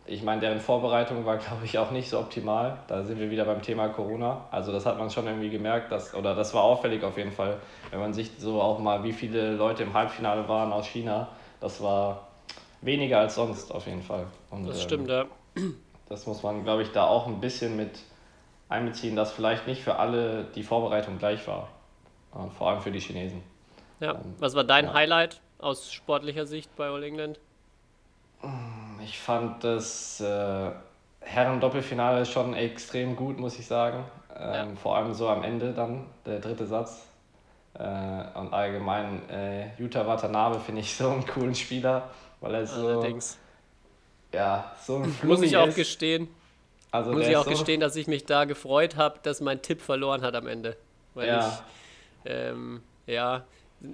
ich 0.08 0.24
meine, 0.24 0.42
deren 0.42 0.60
Vorbereitung 0.60 1.26
war, 1.26 1.38
glaube 1.38 1.66
ich, 1.66 1.78
auch 1.78 1.92
nicht 1.92 2.10
so 2.10 2.20
optimal. 2.20 2.78
Da 2.88 3.04
sind 3.04 3.20
wir 3.20 3.30
wieder 3.30 3.46
beim 3.46 3.62
Thema 3.62 3.90
Corona. 3.90 4.46
Also 4.52 4.72
das 4.72 4.86
hat 4.86 4.98
man 4.98 5.10
schon 5.10 5.28
irgendwie 5.28 5.50
gemerkt, 5.50 5.92
dass, 5.92 6.14
oder 6.14 6.36
das 6.36 6.54
war 6.54 6.64
auffällig 6.64 7.04
auf 7.04 7.18
jeden 7.18 7.32
Fall, 7.32 7.58
wenn 7.92 8.00
man 8.00 8.14
sich 8.14 8.32
so 8.38 8.62
auch 8.62 8.80
mal, 8.80 9.04
wie 9.04 9.14
viele 9.14 9.54
Leute 9.54 9.84
im 9.84 9.94
Halbfinale 9.94 10.48
waren 10.48 10.72
aus 10.72 10.88
China. 10.88 11.28
Das 11.60 11.82
war 11.82 12.28
weniger 12.82 13.20
als 13.20 13.36
sonst 13.36 13.72
auf 13.74 13.86
jeden 13.86 14.04
Fall. 14.04 14.26
Und, 14.50 14.68
das 14.68 14.82
stimmt, 14.82 15.10
ähm, 15.10 15.28
ja. 15.56 15.64
Das 16.10 16.26
muss 16.26 16.42
man, 16.42 16.64
glaube 16.64 16.84
ich, 16.84 16.94
da 16.94 17.06
auch 17.06 17.28
ein 17.28 17.42
bisschen 17.42 17.76
mit 17.76 18.00
einbeziehen, 18.70 19.18
dass 19.18 19.34
vielleicht 19.34 19.68
nicht 19.68 19.84
für 19.84 19.98
alle 19.98 20.46
die 20.56 20.64
Vorbereitung 20.64 21.18
gleich 21.18 21.46
war. 21.50 21.68
Und 22.32 22.54
vor 22.54 22.70
allem 22.70 22.82
für 22.82 22.92
die 22.92 23.02
Chinesen. 23.02 23.44
Ja, 24.00 24.14
ähm, 24.14 24.36
was 24.40 24.56
war 24.56 24.64
dein 24.64 24.86
ja. 24.86 24.94
Highlight 24.94 25.42
aus 25.60 25.92
sportlicher 25.92 26.46
Sicht 26.46 26.74
bei 26.78 26.88
All 26.88 27.04
England? 27.04 27.42
Ich 29.08 29.20
fand 29.20 29.64
das 29.64 30.20
äh, 30.20 30.70
Herren-Doppelfinale 31.22 32.26
schon 32.26 32.54
extrem 32.54 33.16
gut, 33.16 33.40
muss 33.40 33.58
ich 33.58 33.66
sagen. 33.66 34.04
Ähm, 34.38 34.54
ja. 34.54 34.68
Vor 34.82 34.98
allem 34.98 35.14
so 35.14 35.30
am 35.30 35.44
Ende 35.44 35.72
dann, 35.72 36.06
der 36.26 36.40
dritte 36.40 36.66
Satz. 36.66 37.06
Äh, 37.74 37.84
und 38.38 38.54
allgemein, 38.54 39.22
äh, 39.30 39.70
Yuta 39.80 40.06
Watanabe 40.06 40.60
finde 40.60 40.82
ich 40.82 40.94
so 40.98 41.10
einen 41.10 41.26
coolen 41.26 41.56
Spieler, 41.56 42.10
weil 42.42 42.56
er 42.56 42.68
so. 42.68 42.86
Allerdings. 42.86 43.38
Ja, 44.34 44.72
so 44.82 44.98
ein 44.98 45.16
Muss 45.24 45.42
ich 45.42 45.56
auch 45.56 45.68
ist. 45.68 45.76
gestehen. 45.76 46.28
Also 46.92 47.12
muss 47.12 47.28
ich 47.28 47.36
auch 47.38 47.46
so 47.46 47.52
gestehen, 47.52 47.80
dass 47.80 47.96
ich 47.96 48.08
mich 48.08 48.26
da 48.26 48.46
gefreut 48.46 48.96
habe, 48.96 49.20
dass 49.24 49.40
mein 49.42 49.62
Tipp 49.62 49.82
verloren 49.82 50.22
hat 50.22 50.36
am 50.36 50.48
Ende. 50.48 50.76
Weil 51.14 51.28
ja. 51.28 51.64
ich 52.26 52.32
Ähm, 52.32 52.82
ja, 53.06 53.46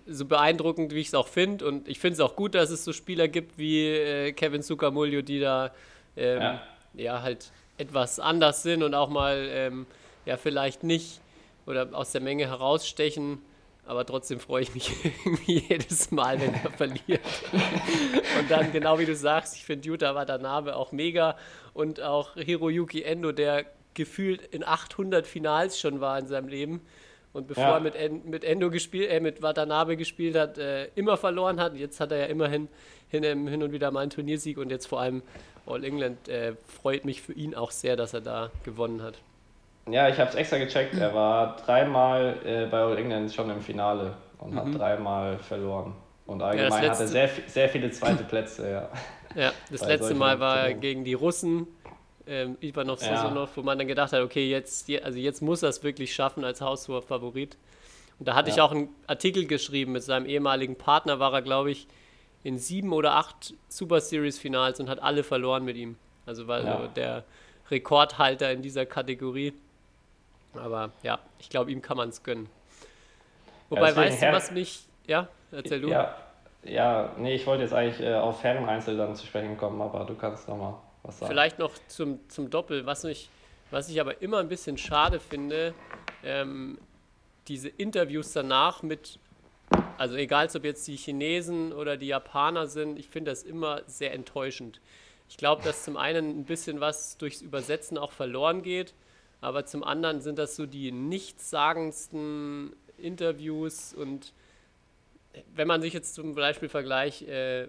so 0.07 0.25
beeindruckend, 0.25 0.93
wie 0.93 0.99
ich 0.99 1.07
es 1.07 1.13
auch 1.13 1.27
finde. 1.27 1.65
Und 1.65 1.87
ich 1.87 1.99
finde 1.99 2.13
es 2.13 2.19
auch 2.19 2.35
gut, 2.35 2.55
dass 2.55 2.69
es 2.69 2.83
so 2.83 2.93
Spieler 2.93 3.27
gibt 3.27 3.57
wie 3.57 3.87
äh, 3.87 4.31
Kevin 4.31 4.61
Sukamuljo, 4.61 5.21
die 5.21 5.39
da 5.39 5.71
ähm, 6.15 6.41
ja. 6.41 6.61
ja. 6.93 7.21
halt 7.21 7.51
etwas 7.77 8.19
anders 8.19 8.63
sind 8.63 8.83
und 8.83 8.93
auch 8.93 9.09
mal 9.09 9.47
ähm, 9.49 9.85
ja 10.25 10.37
vielleicht 10.37 10.83
nicht 10.83 11.19
oder 11.65 11.89
aus 11.93 12.11
der 12.11 12.21
Menge 12.21 12.47
herausstechen. 12.47 13.39
Aber 13.85 14.05
trotzdem 14.05 14.39
freue 14.39 14.63
ich 14.63 14.73
mich 14.73 14.91
irgendwie 15.25 15.59
jedes 15.67 16.11
Mal, 16.11 16.39
wenn 16.39 16.53
er 16.53 16.71
verliert. 16.71 17.21
und 18.39 18.49
dann, 18.49 18.71
genau 18.71 18.97
wie 18.99 19.05
du 19.05 19.15
sagst, 19.15 19.55
ich 19.55 19.65
finde 19.65 19.89
Yuta 19.89 20.15
Watanabe 20.15 20.77
auch 20.77 20.93
mega 20.93 21.35
und 21.73 22.01
auch 22.01 22.35
Hiroyuki 22.35 23.03
Endo, 23.03 23.33
der 23.33 23.65
gefühlt 23.93 24.41
in 24.41 24.63
800 24.63 25.27
Finals 25.27 25.79
schon 25.79 25.99
war 25.99 26.17
in 26.17 26.27
seinem 26.27 26.47
Leben 26.47 26.81
und 27.33 27.47
bevor 27.47 27.63
ja. 27.63 27.73
er 27.75 27.79
mit, 27.79 27.95
en, 27.95 28.29
mit 28.29 28.43
Endo 28.43 28.69
gespielt, 28.69 29.09
äh, 29.09 29.19
mit 29.19 29.41
Watanabe 29.41 29.97
gespielt 29.97 30.37
hat, 30.37 30.57
äh, 30.57 30.85
immer 30.95 31.17
verloren 31.17 31.59
hat. 31.59 31.75
Jetzt 31.75 31.99
hat 31.99 32.11
er 32.11 32.19
ja 32.19 32.25
immerhin 32.25 32.69
hin, 33.09 33.23
hin 33.47 33.63
und 33.63 33.71
wieder 33.71 33.91
mal 33.91 34.01
einen 34.01 34.11
Turniersieg 34.11 34.57
und 34.57 34.69
jetzt 34.69 34.87
vor 34.87 35.01
allem 35.01 35.23
All 35.65 35.83
England 35.83 36.27
äh, 36.27 36.53
freut 36.67 37.05
mich 37.05 37.21
für 37.21 37.33
ihn 37.33 37.55
auch 37.55 37.71
sehr, 37.71 37.95
dass 37.95 38.13
er 38.13 38.21
da 38.21 38.51
gewonnen 38.63 39.01
hat. 39.01 39.19
Ja, 39.89 40.07
ich 40.09 40.17
habe 40.19 40.29
es 40.29 40.35
extra 40.35 40.57
gecheckt. 40.57 40.95
Er 40.95 41.13
war 41.13 41.57
dreimal 41.57 42.37
äh, 42.45 42.65
bei 42.67 42.79
All 42.79 42.97
England 42.97 43.33
schon 43.33 43.49
im 43.49 43.61
Finale 43.61 44.13
und 44.39 44.53
mhm. 44.53 44.59
hat 44.59 44.79
dreimal 44.79 45.37
verloren. 45.39 45.93
Und 46.25 46.41
allgemein 46.41 46.83
ja, 46.83 46.89
hatte 46.89 47.03
er 47.03 47.07
sehr, 47.07 47.29
sehr 47.47 47.69
viele 47.69 47.91
zweite 47.91 48.23
Plätze, 48.23 48.69
ja. 48.69 48.89
Ja, 49.35 49.51
das 49.71 49.85
letzte 49.85 50.13
Mal 50.13 50.39
war 50.39 50.67
er 50.67 50.73
gegen 50.73 51.03
die 51.03 51.15
Russen 51.15 51.67
ähm, 52.27 52.57
Ivanov 52.61 53.01
ja. 53.01 53.47
wo 53.55 53.61
man 53.61 53.77
dann 53.77 53.87
gedacht 53.87 54.13
hat, 54.13 54.21
okay, 54.21 54.49
jetzt, 54.49 54.89
also 55.03 55.19
jetzt 55.19 55.41
muss 55.41 55.63
er 55.63 55.69
es 55.69 55.83
wirklich 55.83 56.13
schaffen 56.13 56.43
als 56.43 56.61
haushoher 56.61 57.01
Favorit. 57.01 57.57
Und 58.19 58.27
da 58.27 58.35
hatte 58.35 58.49
ja. 58.49 58.55
ich 58.55 58.61
auch 58.61 58.71
einen 58.71 58.89
Artikel 59.07 59.45
geschrieben 59.45 59.91
mit 59.91 60.03
seinem 60.03 60.25
ehemaligen 60.25 60.77
Partner, 60.77 61.19
war 61.19 61.33
er, 61.33 61.41
glaube 61.41 61.71
ich, 61.71 61.87
in 62.43 62.57
sieben 62.57 62.93
oder 62.93 63.15
acht 63.15 63.53
Super 63.69 64.01
Series 64.01 64.37
Finals 64.37 64.79
und 64.79 64.89
hat 64.89 65.01
alle 65.01 65.23
verloren 65.23 65.63
mit 65.63 65.77
ihm. 65.77 65.95
Also 66.25 66.47
war 66.47 66.63
ja. 66.63 66.87
der 66.87 67.23
Rekordhalter 67.71 68.51
in 68.51 68.61
dieser 68.61 68.85
Kategorie. 68.85 69.53
Aber 70.53 70.91
ja, 71.01 71.19
ich 71.39 71.49
glaube, 71.49 71.71
ihm 71.71 71.81
kann 71.81 71.97
man 71.97 72.09
es 72.09 72.21
gönnen. 72.23 72.49
Wobei, 73.69 73.89
ja, 73.89 73.95
weißt 73.95 74.21
du, 74.21 74.31
was 74.31 74.51
mich. 74.51 74.85
Ja, 75.07 75.27
erzähl 75.51 75.81
du. 75.81 75.89
Ja, 75.89 76.15
ja 76.63 77.11
nee, 77.17 77.35
ich 77.35 77.47
wollte 77.47 77.63
jetzt 77.63 77.73
eigentlich 77.73 78.05
äh, 78.05 78.13
auf 78.13 78.43
Herreneinzel 78.43 78.95
dann 78.97 79.15
zu 79.15 79.25
sprechen 79.25 79.57
kommen, 79.57 79.81
aber 79.81 80.05
du 80.05 80.15
kannst 80.15 80.47
nochmal 80.47 80.75
was 81.03 81.19
sagen. 81.19 81.31
Vielleicht 81.31 81.59
noch 81.59 81.73
zum, 81.87 82.19
zum 82.29 82.49
Doppel, 82.49 82.85
was, 82.85 83.03
mich, 83.03 83.29
was 83.71 83.89
ich 83.89 84.01
aber 84.01 84.21
immer 84.21 84.39
ein 84.39 84.49
bisschen 84.49 84.77
schade 84.77 85.19
finde, 85.19 85.73
ähm, 86.23 86.77
diese 87.47 87.69
Interviews 87.69 88.31
danach 88.31 88.81
mit, 88.83 89.19
also 89.97 90.15
egal 90.15 90.49
ob 90.55 90.63
jetzt 90.63 90.87
die 90.87 90.95
Chinesen 90.95 91.73
oder 91.73 91.97
die 91.97 92.07
Japaner 92.07 92.67
sind, 92.67 92.97
ich 92.97 93.09
finde 93.09 93.31
das 93.31 93.43
immer 93.43 93.81
sehr 93.85 94.13
enttäuschend. 94.13 94.79
Ich 95.29 95.37
glaube, 95.37 95.63
dass 95.63 95.83
zum 95.83 95.97
einen 95.97 96.39
ein 96.39 96.45
bisschen 96.45 96.79
was 96.79 97.17
durchs 97.17 97.41
Übersetzen 97.41 97.97
auch 97.97 98.11
verloren 98.11 98.61
geht, 98.61 98.93
aber 99.41 99.65
zum 99.65 99.83
anderen 99.83 100.21
sind 100.21 100.39
das 100.39 100.55
so 100.55 100.65
die 100.65 100.91
nichtssagendsten 100.91 102.73
Interviews 102.97 103.93
und 103.93 104.33
wenn 105.55 105.67
man 105.67 105.81
sich 105.81 105.93
jetzt 105.93 106.13
zum 106.13 106.35
Beispiel 106.35 106.69
vergleicht, 106.69 107.23
äh, 107.23 107.67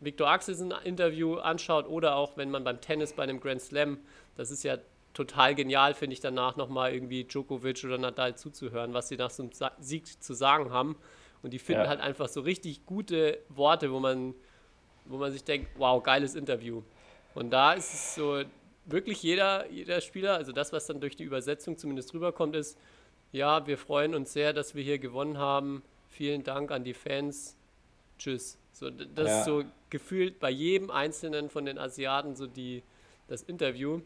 Victor 0.00 0.28
Axelsen 0.28 0.72
Interview 0.84 1.36
anschaut 1.36 1.86
oder 1.88 2.16
auch 2.16 2.36
wenn 2.36 2.50
man 2.50 2.64
beim 2.64 2.80
Tennis 2.80 3.12
bei 3.12 3.22
einem 3.22 3.40
Grand 3.40 3.60
Slam, 3.60 3.98
das 4.36 4.50
ist 4.50 4.64
ja 4.64 4.78
total 5.12 5.54
genial, 5.54 5.94
finde 5.94 6.14
ich 6.14 6.20
danach 6.20 6.56
nochmal 6.56 6.92
irgendwie 6.92 7.24
Djokovic 7.24 7.84
oder 7.84 7.98
Nadal 7.98 8.36
zuzuhören, 8.36 8.94
was 8.94 9.08
sie 9.08 9.16
nach 9.16 9.30
so 9.30 9.44
einem 9.44 9.52
Sieg 9.78 10.22
zu 10.22 10.34
sagen 10.34 10.70
haben. 10.70 10.96
Und 11.42 11.52
die 11.52 11.58
finden 11.58 11.82
ja. 11.82 11.88
halt 11.88 12.00
einfach 12.00 12.28
so 12.28 12.40
richtig 12.40 12.84
gute 12.86 13.38
Worte, 13.48 13.92
wo 13.92 14.00
man, 14.00 14.34
wo 15.04 15.18
man 15.18 15.30
sich 15.30 15.44
denkt, 15.44 15.70
wow, 15.76 16.02
geiles 16.02 16.34
Interview. 16.34 16.82
Und 17.34 17.50
da 17.50 17.74
ist 17.74 17.92
es 17.92 18.14
so, 18.14 18.42
wirklich 18.86 19.22
jeder, 19.22 19.70
jeder 19.70 20.00
Spieler, 20.00 20.34
also 20.34 20.52
das, 20.52 20.72
was 20.72 20.86
dann 20.86 21.00
durch 21.00 21.16
die 21.16 21.24
Übersetzung 21.24 21.78
zumindest 21.78 22.14
rüberkommt, 22.14 22.56
ist, 22.56 22.78
ja, 23.32 23.66
wir 23.66 23.78
freuen 23.78 24.14
uns 24.14 24.32
sehr, 24.32 24.52
dass 24.52 24.74
wir 24.74 24.82
hier 24.82 24.98
gewonnen 24.98 25.38
haben. 25.38 25.82
Vielen 26.08 26.44
Dank 26.44 26.70
an 26.70 26.84
die 26.84 26.94
Fans. 26.94 27.56
Tschüss. 28.18 28.58
So, 28.74 28.90
das 28.90 29.28
ja. 29.28 29.38
ist 29.38 29.44
so 29.46 29.64
gefühlt 29.88 30.40
bei 30.40 30.50
jedem 30.50 30.90
einzelnen 30.90 31.48
von 31.48 31.64
den 31.64 31.78
Asiaten 31.78 32.34
so 32.34 32.46
die, 32.46 32.82
das 33.28 33.42
Interview. 33.42 34.00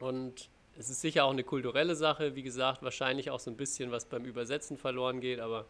Und 0.00 0.48
es 0.78 0.90
ist 0.90 1.00
sicher 1.00 1.24
auch 1.24 1.30
eine 1.30 1.44
kulturelle 1.44 1.94
Sache, 1.94 2.34
wie 2.34 2.42
gesagt, 2.42 2.82
wahrscheinlich 2.82 3.30
auch 3.30 3.40
so 3.40 3.50
ein 3.50 3.56
bisschen, 3.56 3.92
was 3.92 4.04
beim 4.04 4.24
Übersetzen 4.24 4.76
verloren 4.76 5.20
geht, 5.20 5.40
aber 5.40 5.64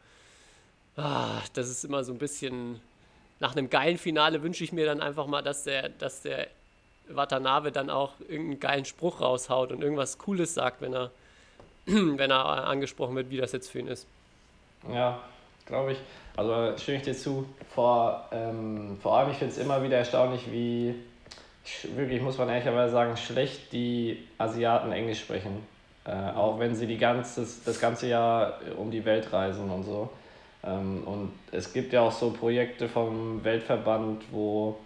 ah, 0.97 1.43
das 1.53 1.69
ist 1.69 1.85
immer 1.85 2.03
so 2.03 2.13
ein 2.13 2.19
bisschen. 2.19 2.81
Nach 3.39 3.55
einem 3.55 3.69
geilen 3.69 3.99
Finale 3.99 4.43
wünsche 4.43 4.65
ich 4.65 4.73
mir 4.73 4.87
dann 4.87 5.03
einfach 5.03 5.27
mal, 5.27 5.43
dass 5.43 5.65
der, 5.65 5.91
dass 5.91 6.23
der 6.23 6.49
Watanabe 7.09 7.71
dann 7.71 7.91
auch 7.91 8.19
irgendeinen 8.21 8.61
geilen 8.61 8.85
Spruch 8.87 9.21
raushaut 9.21 9.73
und 9.73 9.83
irgendwas 9.83 10.17
Cooles 10.17 10.55
sagt, 10.55 10.81
wenn 10.81 10.95
er, 10.95 11.11
wenn 11.85 12.31
er 12.31 12.67
angesprochen 12.67 13.15
wird, 13.15 13.29
wie 13.29 13.37
das 13.37 13.53
jetzt 13.53 13.69
für 13.71 13.81
ihn 13.81 13.89
ist. 13.89 14.07
Ja, 14.91 15.23
glaube 15.67 15.93
ich. 15.93 15.99
Also 16.37 16.77
stimme 16.77 16.99
ich 16.99 17.03
dir 17.03 17.17
zu. 17.17 17.47
Vor, 17.75 18.29
ähm, 18.31 18.99
vor 19.03 19.17
allem, 19.17 19.31
ich 19.31 19.39
finde 19.39 19.53
es 19.53 19.59
immer 19.59 19.83
wieder 19.83 19.97
erstaunlich, 19.97 20.43
wie 20.53 20.95
wirklich, 21.97 22.23
muss 22.23 22.39
man 22.39 22.49
ehrlicherweise 22.49 22.93
sagen, 22.93 23.17
schlecht 23.17 23.73
die 23.73 24.19
Asiaten 24.39 24.93
Englisch 24.93 25.21
sprechen. 25.21 25.67
Äh, 26.05 26.37
auch 26.37 26.59
wenn 26.59 26.75
sie 26.77 26.87
die 26.87 26.99
ganzes, 26.99 27.65
das 27.65 27.81
ganze 27.81 28.09
Jahr 28.09 28.61
um 28.77 28.91
die 28.91 29.05
Welt 29.05 29.33
reisen 29.33 29.69
und 29.71 29.85
so. 29.85 30.11
Ähm, 30.63 31.03
und 31.05 31.33
es 31.53 31.73
gibt 31.73 31.93
ja 31.93 32.03
auch 32.03 32.13
so 32.13 32.31
Projekte 32.31 32.89
vom 32.89 33.43
Weltverband, 33.43 34.23
wo 34.31 34.77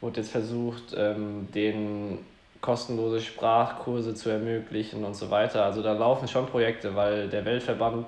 wird 0.00 0.16
jetzt 0.16 0.30
versucht, 0.30 0.94
ähm, 0.96 1.48
denen 1.54 2.26
kostenlose 2.60 3.20
Sprachkurse 3.20 4.14
zu 4.14 4.30
ermöglichen 4.30 5.04
und 5.04 5.14
so 5.14 5.30
weiter. 5.30 5.64
Also 5.64 5.82
da 5.82 5.92
laufen 5.92 6.28
schon 6.28 6.46
Projekte, 6.46 6.94
weil 6.94 7.28
der 7.28 7.44
Weltverband 7.44 8.06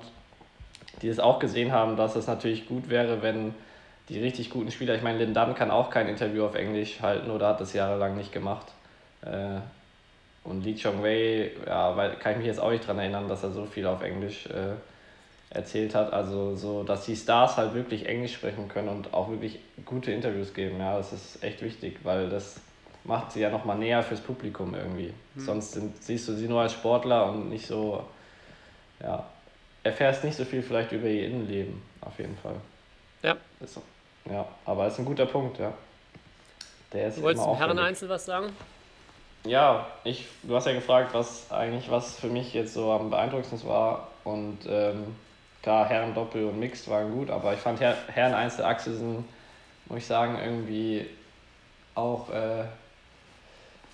die 1.01 1.07
es 1.07 1.19
auch 1.19 1.39
gesehen 1.39 1.71
haben, 1.71 1.97
dass 1.97 2.15
es 2.15 2.27
natürlich 2.27 2.67
gut 2.67 2.89
wäre, 2.89 3.21
wenn 3.21 3.53
die 4.09 4.19
richtig 4.19 4.49
guten 4.49 4.71
Spieler, 4.71 4.95
ich 4.95 5.01
meine, 5.01 5.17
Lin 5.17 5.33
Dunn 5.33 5.55
kann 5.55 5.71
auch 5.71 5.89
kein 5.89 6.07
Interview 6.07 6.45
auf 6.45 6.55
Englisch 6.55 7.01
halten 7.01 7.31
oder 7.31 7.47
hat 7.49 7.61
das 7.61 7.73
jahrelang 7.73 8.15
nicht 8.15 8.31
gemacht. 8.31 8.67
Äh, 9.21 9.59
und 10.43 10.63
Lee 10.63 10.75
Chong 10.75 11.01
Wei, 11.01 11.51
ja, 11.65 11.97
weil, 11.97 12.15
kann 12.17 12.33
ich 12.33 12.37
mich 12.37 12.47
jetzt 12.47 12.59
auch 12.59 12.69
nicht 12.69 12.83
daran 12.83 12.99
erinnern, 12.99 13.27
dass 13.27 13.43
er 13.43 13.51
so 13.51 13.65
viel 13.65 13.87
auf 13.87 14.03
Englisch 14.03 14.45
äh, 14.45 14.75
erzählt 15.49 15.95
hat. 15.95 16.13
Also 16.13 16.55
so, 16.55 16.83
dass 16.83 17.05
die 17.05 17.15
Stars 17.15 17.57
halt 17.57 17.73
wirklich 17.73 18.07
Englisch 18.07 18.35
sprechen 18.35 18.67
können 18.67 18.89
und 18.89 19.13
auch 19.13 19.29
wirklich 19.29 19.59
gute 19.85 20.11
Interviews 20.11 20.53
geben. 20.53 20.79
Ja, 20.79 20.97
das 20.97 21.13
ist 21.13 21.43
echt 21.43 21.63
wichtig, 21.63 21.97
weil 22.03 22.29
das 22.29 22.61
macht 23.03 23.31
sie 23.31 23.41
ja 23.41 23.49
nochmal 23.49 23.77
näher 23.77 24.03
fürs 24.03 24.21
Publikum 24.21 24.75
irgendwie. 24.75 25.13
Hm. 25.35 25.41
Sonst 25.41 25.71
sind, 25.73 26.03
siehst 26.03 26.27
du 26.27 26.33
sie 26.33 26.47
nur 26.47 26.61
als 26.61 26.73
Sportler 26.73 27.29
und 27.31 27.49
nicht 27.49 27.65
so, 27.65 28.03
ja, 29.01 29.25
erfährst 29.85 30.23
nicht 30.23 30.35
so 30.35 30.43
viel 30.43 30.63
vielleicht 30.63 30.91
über 30.91 31.07
ihr 31.07 31.27
Innenleben, 31.27 31.81
auf 32.01 32.17
jeden 32.17 32.35
Fall. 32.37 32.55
Ja. 33.21 33.37
Ist, 33.59 33.79
ja, 34.29 34.45
aber 34.65 34.87
ist 34.87 34.97
ein 34.97 35.05
guter 35.05 35.27
Punkt, 35.27 35.59
ja. 35.59 35.71
Der 36.91 37.07
ist 37.07 37.17
du 37.17 37.21
wolltest 37.21 37.45
zum 37.45 37.55
Herren-Einzel 37.55 38.09
was 38.09 38.25
sagen? 38.25 38.51
Ja, 39.43 39.87
ich, 40.03 40.25
du 40.41 40.55
hast 40.55 40.65
ja 40.65 40.73
gefragt, 40.73 41.13
was 41.13 41.51
eigentlich 41.51 41.91
was 41.91 42.19
für 42.19 42.27
mich 42.27 42.53
jetzt 42.53 42.73
so 42.73 42.91
am 42.91 43.11
beeindruckendsten 43.11 43.69
war. 43.69 44.07
Und 44.23 44.59
ähm, 44.67 45.15
klar, 45.61 45.87
Herren-Doppel 45.87 46.45
und 46.45 46.59
Mixed 46.59 46.89
waren 46.89 47.11
gut, 47.13 47.29
aber 47.29 47.53
ich 47.53 47.59
fand 47.59 47.79
Her 47.79 47.95
Herren-Einzel 48.07 48.65
Axelsen, 48.65 49.23
muss 49.85 49.99
ich 49.99 50.05
sagen, 50.07 50.39
irgendwie 50.43 51.05
auch 51.93 52.31
äh, 52.31 52.63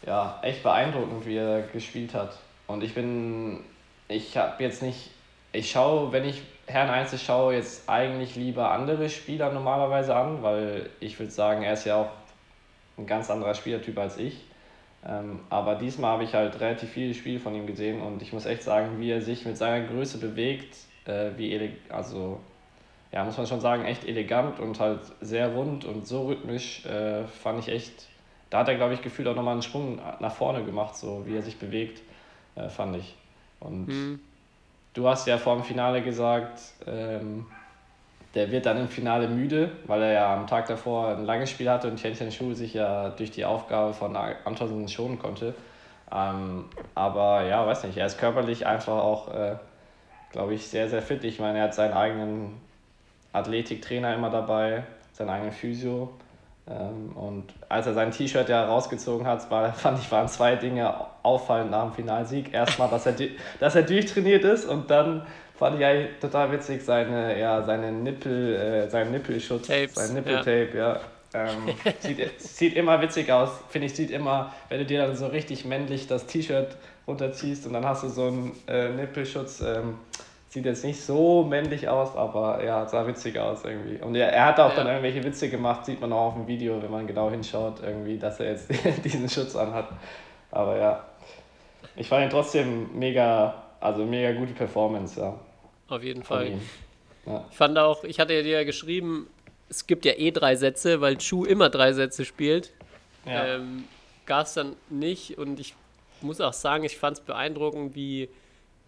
ja, 0.06 0.40
echt 0.42 0.64
beeindruckend, 0.64 1.26
wie 1.26 1.36
er 1.36 1.64
gespielt 1.64 2.14
hat. 2.14 2.38
Und 2.68 2.82
ich 2.82 2.94
bin, 2.94 3.66
ich 4.08 4.38
habe 4.38 4.64
jetzt 4.64 4.82
nicht 4.82 5.10
ich 5.52 5.72
schaue, 5.72 6.12
wenn 6.12 6.26
ich 6.26 6.42
Herrn 6.68 6.90
Einzel 6.90 7.20
schaue, 7.20 7.56
jetzt 7.56 7.90
eigentlich 7.90 8.36
lieber 8.36 8.72
andere 8.72 9.10
Spieler 9.10 9.52
normalerweise 9.52 10.16
an, 10.16 10.42
weil 10.42 10.90
ich 11.00 11.20
würde 11.20 11.32
sagen, 11.32 11.64
er 11.64 11.74
ist 11.74 11.86
ja 11.86 11.98
auch 11.98 12.12
ein 12.98 13.06
ganz 13.06 13.30
anderer 13.30 13.54
Spielertyp 13.54 13.98
als 13.98 14.18
ich. 14.18 14.38
Ähm, 15.06 15.40
aber 15.50 15.76
diesmal 15.76 16.14
habe 16.14 16.24
ich 16.24 16.34
halt 16.34 16.60
relativ 16.60 16.90
viele 16.90 17.14
Spiele 17.14 17.40
von 17.40 17.56
ihm 17.56 17.66
gesehen 17.66 18.02
und 18.02 18.22
ich 18.22 18.34
muss 18.34 18.46
echt 18.46 18.64
sagen, 18.64 19.00
wie 19.00 19.10
er 19.10 19.22
sich 19.22 19.46
mit 19.46 19.58
seiner 19.58 19.86
Größe 19.88 20.20
bewegt, 20.20 20.78
äh, 21.06 21.32
wie 21.38 21.74
also 21.90 22.40
ja, 23.12 23.24
muss 23.26 23.38
man 23.38 23.48
schon 23.48 23.60
sagen, 23.60 23.84
echt 23.84 24.06
elegant 24.06 24.60
und 24.60 24.80
halt 24.80 25.02
sehr 25.20 25.50
rund 25.50 25.84
und 25.86 26.08
so 26.08 26.28
rhythmisch, 26.28 26.86
äh, 26.86 27.26
fand 27.26 27.60
ich 27.60 27.68
echt, 27.68 28.08
da 28.50 28.60
hat 28.60 28.70
er, 28.70 28.76
glaube 28.76 28.94
ich, 28.94 29.02
gefühlt 29.02 29.28
auch 29.28 29.36
nochmal 29.36 29.54
einen 29.54 29.64
Sprung 29.64 30.00
nach 30.20 30.34
vorne 30.34 30.64
gemacht, 30.64 30.96
so 30.96 31.24
wie 31.26 31.36
er 31.36 31.42
sich 31.42 31.58
bewegt, 31.58 32.02
äh, 32.56 32.70
fand 32.70 32.96
ich. 32.96 33.16
Und 33.60 33.88
mhm. 33.88 34.20
Du 34.94 35.08
hast 35.08 35.28
ja 35.28 35.38
vor 35.38 35.56
dem 35.56 35.64
Finale 35.64 36.02
gesagt, 36.02 36.60
ähm, 36.86 37.46
der 38.34 38.52
wird 38.52 38.66
dann 38.66 38.78
im 38.78 38.88
Finale 38.88 39.28
müde, 39.28 39.72
weil 39.86 40.02
er 40.04 40.14
ja 40.14 40.34
am 40.34 40.48
Tag 40.48 40.68
davor 40.68 41.10
ein 41.10 41.26
langes 41.26 41.50
Spiel 41.50 41.70
hatte 41.70 41.88
und 41.88 41.98
Tiantian 41.98 42.32
Shu 42.32 42.54
sich 42.54 42.74
ja 42.74 43.10
durch 43.10 43.32
die 43.32 43.46
Aufgabe 43.46 43.94
von 43.94 44.16
Antonsen 44.16 44.88
schonen 44.88 45.20
konnte. 45.20 45.54
Ähm, 46.14 46.66
aber 46.96 47.44
ja, 47.44 47.66
weiß 47.66 47.84
nicht, 47.84 47.98
er 47.98 48.06
ist 48.06 48.18
körperlich 48.18 48.66
einfach 48.68 48.98
auch 48.98 49.34
äh, 49.34 49.56
glaube 50.32 50.54
ich, 50.54 50.68
sehr, 50.68 50.90
sehr 50.90 51.02
fit. 51.02 51.24
Ich 51.24 51.40
meine, 51.40 51.60
er 51.60 51.66
hat 51.66 51.76
seinen 51.76 51.94
eigenen 51.94 52.62
Athletiktrainer 53.34 54.14
immer 54.16 54.30
dabei, 54.30 54.84
seinen 55.14 55.30
eigenen 55.30 55.52
Physio. 55.52 56.12
Ähm, 56.68 57.12
und 57.16 57.54
als 57.70 57.88
er 57.88 57.94
sein 57.94 58.12
T-Shirt 58.12 58.50
ja 58.50 58.66
rausgezogen 58.66 59.28
hat, 59.28 59.50
war, 59.52 59.74
fand 59.74 60.00
ich, 60.00 60.12
waren 60.12 60.28
zwei 60.28 60.56
Dinge 60.56 60.94
auffallend 61.24 61.72
nach 61.72 61.84
dem 61.84 61.94
Finalsieg. 61.94 62.54
Erstmal, 62.54 62.90
dass 62.90 63.06
er, 63.06 63.16
dass 63.60 63.76
er 63.76 63.84
durchtrainiert 63.84 64.44
ist 64.44 64.66
und 64.66 64.90
dann 64.90 65.26
fand 65.56 65.80
ich 65.80 65.86
eigentlich 65.86 66.20
total 66.20 66.52
witzig, 66.52 66.82
seine, 66.84 67.40
ja, 67.40 67.62
seine 67.64 67.92
Nippel, 67.92 68.56
äh, 68.56 68.90
sein 68.90 69.12
Nippelschutz, 69.12 69.68
Tapes, 69.68 69.94
sein 69.94 70.16
Nippeltape, 70.16 70.70
ja. 70.76 70.94
ja. 70.94 71.00
Ähm, 71.34 71.76
sieht, 72.00 72.42
sieht 72.42 72.76
immer 72.76 73.02
witzig 73.02 73.32
aus, 73.32 73.50
finde 73.70 73.88
ich, 73.88 73.94
sieht 73.94 74.12
immer, 74.12 74.52
wenn 74.70 74.80
du 74.80 74.86
dir 74.86 75.06
dann 75.06 75.16
so 75.16 75.28
richtig 75.28 75.64
männlich 75.64 76.08
das 76.08 76.26
T-Shirt 76.26 76.76
runterziehst 77.08 77.66
und 77.68 77.74
dann 77.74 77.86
hast 77.86 78.04
du 78.04 78.10
so 78.10 78.28
einen 78.28 78.52
äh, 78.68 78.90
Nippelschutz, 78.90 79.62
ähm, 79.62 80.00
sieht 80.50 80.66
jetzt 80.66 80.84
nicht 80.84 81.00
so 81.00 81.44
männlich 81.44 81.88
aus, 81.88 82.16
aber 82.16 82.64
ja, 82.64 82.86
sah 82.86 83.08
witzig 83.08 83.40
aus 83.40 83.64
irgendwie. 83.64 84.04
Und 84.04 84.16
er, 84.16 84.34
er 84.34 84.48
hat 84.48 84.60
auch 84.60 84.72
ja. 84.72 84.78
dann 84.78 84.88
irgendwelche 84.88 85.24
Witze 85.24 85.50
gemacht, 85.50 85.86
sieht 85.86 86.02
man 86.02 86.12
auch 86.12 86.30
auf 86.30 86.34
dem 86.34 86.48
Video, 86.48 86.82
wenn 86.82 86.92
man 86.92 87.08
genau 87.08 87.30
hinschaut, 87.30 87.76
irgendwie, 87.82 88.18
dass 88.18 88.40
er 88.40 88.48
jetzt 88.48 88.70
diesen 89.06 89.30
Schutz 89.30 89.56
anhat. 89.56 89.88
Aber 90.52 90.78
ja, 90.78 91.06
ich 91.96 92.08
fand 92.08 92.26
ihn 92.26 92.30
trotzdem 92.30 92.98
mega, 92.98 93.64
also 93.80 94.06
mega 94.06 94.32
gute 94.34 94.54
Performance, 94.54 95.20
ja. 95.20 95.40
Auf 95.88 96.04
jeden 96.04 96.24
Fall. 96.24 96.54
Ja. 97.26 97.46
Ich 97.50 97.58
fand 97.58 97.78
auch, 97.78 98.04
ich 98.04 98.20
hatte 98.20 98.44
dir 98.44 98.60
ja 98.60 98.64
geschrieben, 98.64 99.28
es 99.70 99.88
gibt 99.88 100.06
ja 100.06 100.14
eh 100.14 100.32
drei 100.32 100.56
Sätze, 100.56 101.02
weil 101.02 101.18
Chu 101.18 101.46
immer 101.46 101.70
drei 101.70 101.94
Sätze 101.94 102.26
spielt. 102.26 102.74
Ja. 103.26 103.56
Ähm, 103.56 103.86
Gab 104.26 104.46
es 104.46 104.54
dann 104.54 104.76
nicht 104.90 105.38
und 105.38 105.60
ich 105.60 105.76
muss 106.22 106.40
auch 106.40 106.54
sagen, 106.54 106.84
ich 106.84 106.98
fand 106.98 107.18
es 107.18 107.24
beeindruckend, 107.24 107.96
wie 107.96 108.30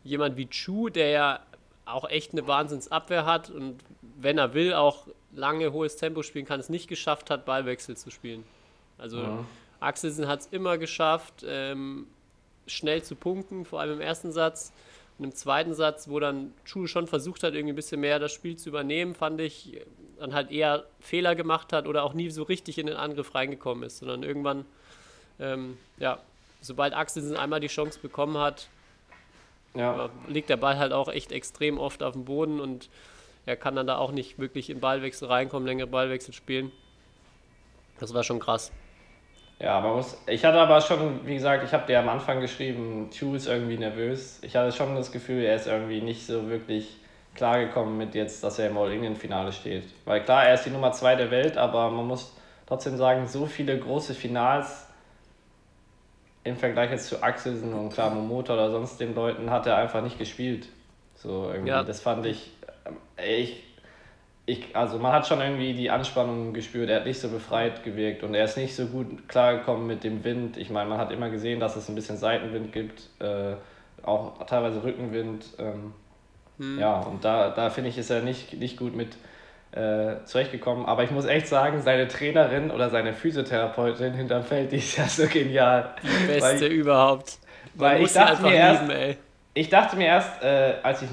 jemand 0.03 0.37
wie 0.37 0.47
Chu, 0.47 0.89
der 0.89 1.09
ja 1.09 1.39
auch 1.85 2.09
echt 2.09 2.31
eine 2.31 2.47
Wahnsinnsabwehr 2.47 3.25
hat 3.25 3.49
und 3.49 3.79
wenn 4.01 4.37
er 4.37 4.53
will, 4.53 4.73
auch 4.73 5.07
lange 5.33 5.73
hohes 5.73 5.97
Tempo 5.97 6.23
spielen 6.23 6.45
kann, 6.45 6.59
es 6.59 6.69
nicht 6.69 6.87
geschafft 6.87 7.29
hat, 7.29 7.45
Ballwechsel 7.45 7.97
zu 7.97 8.11
spielen. 8.11 8.43
Also 8.97 9.21
ja. 9.21 9.45
Axelsen 9.83 10.27
hat 10.27 10.41
es 10.41 10.45
immer 10.47 10.77
geschafft, 10.77 11.45
ähm, 11.47 12.07
schnell 12.67 13.03
zu 13.03 13.15
punkten, 13.15 13.65
vor 13.65 13.79
allem 13.79 13.93
im 13.93 14.01
ersten 14.01 14.31
Satz. 14.31 14.73
Und 15.17 15.25
im 15.25 15.35
zweiten 15.35 15.73
Satz, 15.73 16.09
wo 16.09 16.19
dann 16.19 16.53
Chu 16.65 16.87
schon 16.87 17.07
versucht 17.07 17.43
hat, 17.43 17.53
irgendwie 17.53 17.73
ein 17.73 17.75
bisschen 17.75 18.01
mehr 18.01 18.19
das 18.19 18.31
Spiel 18.31 18.57
zu 18.57 18.69
übernehmen, 18.69 19.13
fand 19.13 19.39
ich, 19.41 19.79
dann 20.19 20.33
halt 20.33 20.51
eher 20.51 20.85
Fehler 20.99 21.35
gemacht 21.35 21.73
hat 21.73 21.87
oder 21.87 22.03
auch 22.03 22.13
nie 22.13 22.29
so 22.29 22.43
richtig 22.43 22.77
in 22.77 22.87
den 22.87 22.95
Angriff 22.95 23.35
reingekommen 23.35 23.83
ist, 23.83 23.99
sondern 23.99 24.23
irgendwann, 24.23 24.65
ähm, 25.39 25.77
ja, 25.97 26.19
sobald 26.61 26.93
Axelsen 26.93 27.35
einmal 27.35 27.59
die 27.59 27.67
Chance 27.67 27.99
bekommen 28.01 28.37
hat, 28.37 28.69
ja. 29.75 30.09
liegt 30.27 30.49
der 30.49 30.57
Ball 30.57 30.77
halt 30.77 30.93
auch 30.93 31.09
echt 31.09 31.31
extrem 31.31 31.77
oft 31.77 32.03
auf 32.03 32.13
dem 32.13 32.25
Boden 32.25 32.59
und 32.59 32.89
er 33.45 33.57
kann 33.57 33.75
dann 33.75 33.87
da 33.87 33.97
auch 33.97 34.11
nicht 34.11 34.39
wirklich 34.39 34.69
in 34.69 34.79
Ballwechsel 34.79 35.27
reinkommen, 35.27 35.67
längere 35.67 35.87
Ballwechsel 35.87 36.33
spielen. 36.33 36.71
Das 37.99 38.13
war 38.13 38.23
schon 38.23 38.39
krass. 38.39 38.71
Ja, 39.63 39.79
man 39.79 39.95
muss. 39.95 40.17
Ich 40.27 40.43
hatte 40.43 40.59
aber 40.59 40.81
schon, 40.81 41.25
wie 41.25 41.35
gesagt, 41.35 41.63
ich 41.63 41.71
habe 41.71 41.87
dir 41.87 41.99
am 41.99 42.09
Anfang 42.09 42.41
geschrieben, 42.41 43.09
Chu 43.11 43.33
ist 43.33 43.47
irgendwie 43.47 43.77
nervös. 43.77 44.39
Ich 44.41 44.57
hatte 44.57 44.73
schon 44.73 44.93
das 44.93 45.09
Gefühl, 45.09 45.41
er 45.41 45.55
ist 45.55 45.67
irgendwie 45.67 46.01
nicht 46.01 46.25
so 46.25 46.49
wirklich 46.49 46.97
klargekommen 47.35 47.97
mit 47.97 48.13
jetzt, 48.13 48.43
dass 48.43 48.59
er 48.59 48.67
im 48.67 48.77
All-England-Finale 48.77 49.53
steht. 49.53 49.85
Weil 50.03 50.21
klar, 50.21 50.45
er 50.45 50.55
ist 50.55 50.65
die 50.65 50.69
Nummer 50.69 50.91
2 50.91 51.15
der 51.15 51.31
Welt, 51.31 51.57
aber 51.57 51.89
man 51.89 52.05
muss 52.05 52.35
trotzdem 52.67 52.97
sagen, 52.97 53.25
so 53.25 53.45
viele 53.45 53.79
große 53.79 54.13
Finals 54.13 54.85
im 56.43 56.57
Vergleich 56.57 56.91
jetzt 56.91 57.07
zu 57.07 57.23
Axelsen 57.23 57.73
und 57.73 57.93
klar 57.93 58.09
Momota 58.09 58.55
oder 58.55 58.69
sonst 58.69 58.99
den 58.99 59.15
Leuten 59.15 59.49
hat 59.49 59.65
er 59.65 59.77
einfach 59.77 60.03
nicht 60.03 60.19
gespielt. 60.19 60.67
So 61.15 61.49
irgendwie, 61.49 61.69
ja. 61.69 61.83
das 61.83 62.01
fand 62.01 62.25
ich, 62.25 62.51
äh, 63.15 63.37
ich, 63.37 63.63
ich, 64.45 64.75
also 64.75 64.99
man 64.99 65.13
hat 65.13 65.27
schon 65.27 65.39
irgendwie 65.39 65.73
die 65.73 65.89
Anspannung 65.89 66.53
gespürt, 66.53 66.89
er 66.89 66.97
hat 66.97 67.05
nicht 67.05 67.19
so 67.19 67.29
befreit 67.29 67.83
gewirkt 67.83 68.23
und 68.23 68.35
er 68.35 68.43
ist 68.43 68.57
nicht 68.57 68.75
so 68.75 68.87
gut 68.87 69.29
klargekommen 69.29 69.87
mit 69.87 70.03
dem 70.03 70.23
Wind. 70.23 70.57
Ich 70.57 70.69
meine, 70.69 70.89
man 70.89 70.97
hat 70.97 71.11
immer 71.11 71.29
gesehen, 71.29 71.59
dass 71.59 71.77
es 71.77 71.87
ein 71.87 71.95
bisschen 71.95 72.17
Seitenwind 72.17 72.73
gibt, 72.73 73.09
äh, 73.19 73.55
auch 74.03 74.45
teilweise 74.45 74.83
Rückenwind. 74.83 75.45
Ähm, 75.59 75.93
hm. 76.57 76.77
Ja, 76.77 76.99
und 76.99 77.23
da, 77.23 77.49
da 77.51 77.69
finde 77.69 77.89
ich, 77.89 77.97
ist 77.97 78.09
er 78.09 78.21
nicht, 78.21 78.53
nicht 78.53 78.77
gut 78.77 78.95
mit 78.95 79.15
äh, 79.71 80.23
zurechtgekommen. 80.25 80.85
Aber 80.85 81.03
ich 81.03 81.11
muss 81.11 81.25
echt 81.25 81.47
sagen, 81.47 81.81
seine 81.81 82.09
Trainerin 82.09 82.69
oder 82.69 82.89
seine 82.89 83.13
Physiotherapeutin 83.13 84.13
hinterm 84.13 84.43
Feld, 84.43 84.73
die 84.73 84.77
ist 84.77 84.97
ja 84.97 85.07
so 85.07 85.25
genial. 85.27 85.95
Die 86.03 86.27
beste 86.27 86.61
weil, 86.61 86.71
überhaupt. 86.71 87.39
Man 87.75 87.91
weil 87.91 88.03
ich 88.03 88.11
dachte, 88.11 88.43
mir 88.43 88.53
erst, 88.53 88.87
lieben, 88.87 89.15
ich 89.53 89.69
dachte 89.69 89.95
mir 89.95 90.07
erst, 90.07 90.43
äh, 90.43 90.75
als 90.83 91.01
ich 91.01 91.09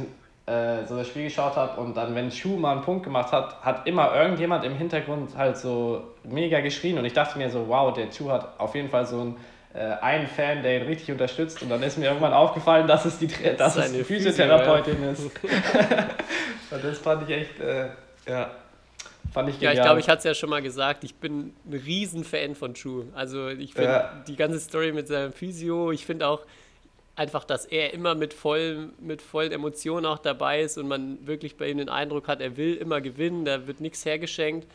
äh, 0.51 0.87
so 0.87 0.97
das 0.97 1.07
Spiel 1.07 1.25
geschaut 1.25 1.55
habe 1.55 1.81
und 1.81 1.97
dann, 1.97 2.15
wenn 2.15 2.33
Schuh 2.33 2.57
mal 2.57 2.73
einen 2.73 2.83
Punkt 2.83 3.05
gemacht 3.05 3.31
hat, 3.31 3.63
hat 3.63 3.87
immer 3.87 4.15
irgendjemand 4.15 4.65
im 4.65 4.75
Hintergrund 4.75 5.37
halt 5.37 5.57
so 5.57 6.03
mega 6.25 6.61
geschrien 6.61 6.99
und 6.99 7.05
ich 7.05 7.13
dachte 7.13 7.39
mir 7.39 7.51
so, 7.51 7.69
wow, 7.69 7.95
der 7.95 8.11
Schuh 8.11 8.31
hat 8.31 8.59
auf 8.59 8.75
jeden 8.75 8.89
Fall 8.89 9.07
so 9.07 9.21
einen, 9.21 9.37
äh, 9.75 9.79
einen 10.03 10.27
Fan, 10.27 10.63
der 10.63 10.81
ihn 10.81 10.87
richtig 10.87 11.13
unterstützt 11.13 11.63
und 11.63 11.69
dann 11.69 11.83
ist 11.83 11.99
mir 11.99 12.07
irgendwann 12.07 12.33
aufgefallen, 12.33 12.89
dass 12.89 13.05
es 13.05 13.19
die, 13.19 13.29
dass 13.57 13.77
es 13.77 13.93
die 13.93 14.03
Physiotherapeutin 14.03 14.97
Physio, 14.97 15.07
ja. 15.07 15.13
ist. 15.13 15.23
und 16.73 16.85
das 16.85 16.99
fand 16.99 17.29
ich 17.29 17.37
echt 17.37 17.61
äh, 17.61 17.89
ja. 18.27 18.51
Fand 19.33 19.49
ich 19.49 19.57
genial. 19.57 19.75
Ja, 19.75 19.81
ich 19.81 19.87
glaube, 19.87 20.01
ich 20.01 20.09
hatte 20.09 20.19
es 20.19 20.25
ja 20.25 20.35
schon 20.35 20.51
mal 20.51 20.63
gesagt, 20.63 21.05
ich 21.05 21.15
bin 21.15 21.55
ein 21.65 21.81
Riesenfan 21.85 22.57
von 22.57 22.75
Chu. 22.75 23.05
Also 23.15 23.49
ich 23.49 23.75
finde 23.75 23.91
ja. 23.91 24.23
die 24.27 24.35
ganze 24.35 24.59
Story 24.59 24.93
mit 24.93 25.07
seinem 25.07 25.33
Physio, 25.33 25.93
ich 25.93 26.05
finde 26.05 26.27
auch 26.27 26.45
einfach, 27.21 27.45
dass 27.45 27.67
er 27.67 27.93
immer 27.93 28.15
mit, 28.15 28.33
voll, 28.33 28.95
mit 28.99 29.21
vollen 29.21 29.53
Emotionen 29.53 30.07
auch 30.07 30.19
dabei 30.19 30.63
ist 30.63 30.79
und 30.79 30.89
man 30.89 31.27
wirklich 31.27 31.59
bei 31.59 31.69
ihm 31.69 31.77
den 31.77 31.91
Eindruck 31.91 32.27
hat, 32.29 32.41
er 32.41 32.57
will 32.57 32.77
immer 32.77 33.03
gewinnen, 33.03 33.45
da 33.45 33.67
wird 33.67 33.83
nichts 33.83 34.07
hergeschenkt. 34.07 34.67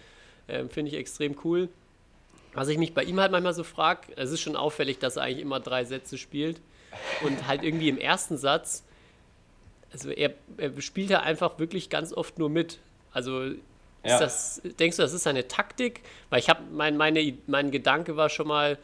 Ähm, 0.48 0.70
finde 0.70 0.92
ich 0.92 0.98
extrem 0.98 1.36
cool. 1.44 1.70
Was 2.54 2.68
ich 2.68 2.78
mich 2.78 2.94
bei 2.94 3.04
ihm 3.04 3.20
halt 3.20 3.32
manchmal 3.32 3.56
so 3.56 3.64
frage, 3.64 4.14
es 4.16 4.32
ist 4.32 4.42
schon 4.42 4.56
auffällig, 4.56 5.00
dass 5.00 5.16
er 5.16 5.24
eigentlich 5.24 5.42
immer 5.42 5.60
drei 5.60 5.86
Sätze 5.86 6.20
spielt 6.20 6.62
und 7.24 7.48
halt 7.48 7.64
irgendwie 7.64 7.90
im 7.90 7.98
ersten 7.98 8.38
Satz, 8.38 8.84
also 9.92 10.12
er, 10.12 10.36
er 10.58 10.80
spielt 10.82 11.10
ja 11.10 11.22
einfach 11.22 11.58
wirklich 11.58 11.90
ganz 11.90 12.14
oft 12.14 12.38
nur 12.38 12.52
mit. 12.52 12.78
Also 13.12 13.42
ja. 14.04 14.20
das, 14.20 14.62
denkst 14.78 14.98
du, 14.98 15.02
das 15.02 15.14
ist 15.14 15.26
eine 15.26 15.48
Taktik? 15.48 16.02
Weil 16.30 16.42
ich 16.42 16.50
habe, 16.50 16.62
mein, 16.72 16.96
meine, 16.96 17.36
mein 17.48 17.72
Gedanke 17.72 18.18
war 18.18 18.30
schon 18.30 18.48
mal, 18.48 18.78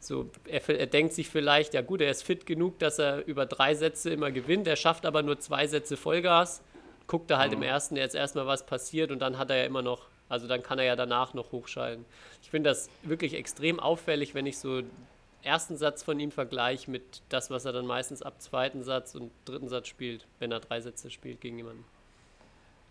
so, 0.00 0.30
er, 0.46 0.68
er, 0.68 0.86
denkt 0.86 1.12
sich 1.12 1.28
vielleicht, 1.28 1.74
ja 1.74 1.82
gut, 1.82 2.00
er 2.00 2.10
ist 2.10 2.22
fit 2.22 2.46
genug, 2.46 2.78
dass 2.78 2.98
er 2.98 3.26
über 3.26 3.46
drei 3.46 3.74
Sätze 3.74 4.10
immer 4.10 4.30
gewinnt, 4.30 4.66
er 4.66 4.76
schafft 4.76 5.06
aber 5.06 5.22
nur 5.22 5.38
zwei 5.40 5.66
Sätze 5.66 5.96
Vollgas, 5.96 6.62
guckt 7.06 7.30
er 7.30 7.38
halt 7.38 7.50
mhm. 7.50 7.58
im 7.58 7.62
ersten 7.64 7.96
jetzt 7.96 8.14
erstmal, 8.14 8.46
was 8.46 8.64
passiert 8.64 9.10
und 9.10 9.18
dann 9.18 9.38
hat 9.38 9.50
er 9.50 9.56
ja 9.56 9.64
immer 9.64 9.82
noch, 9.82 10.06
also 10.28 10.46
dann 10.46 10.62
kann 10.62 10.78
er 10.78 10.84
ja 10.84 10.96
danach 10.96 11.34
noch 11.34 11.52
hochschalten. 11.52 12.04
Ich 12.42 12.50
finde 12.50 12.70
das 12.70 12.88
wirklich 13.02 13.34
extrem 13.34 13.80
auffällig, 13.80 14.34
wenn 14.34 14.46
ich 14.46 14.58
so 14.58 14.82
ersten 15.42 15.76
Satz 15.76 16.02
von 16.02 16.20
ihm 16.20 16.30
vergleiche 16.30 16.90
mit 16.90 17.22
das, 17.28 17.50
was 17.50 17.64
er 17.64 17.72
dann 17.72 17.86
meistens 17.86 18.22
ab 18.22 18.40
zweiten 18.40 18.82
Satz 18.82 19.14
und 19.14 19.30
dritten 19.44 19.68
Satz 19.68 19.88
spielt, 19.88 20.26
wenn 20.38 20.52
er 20.52 20.60
drei 20.60 20.80
Sätze 20.80 21.10
spielt 21.10 21.40
gegen 21.40 21.56
jemanden. 21.56 21.84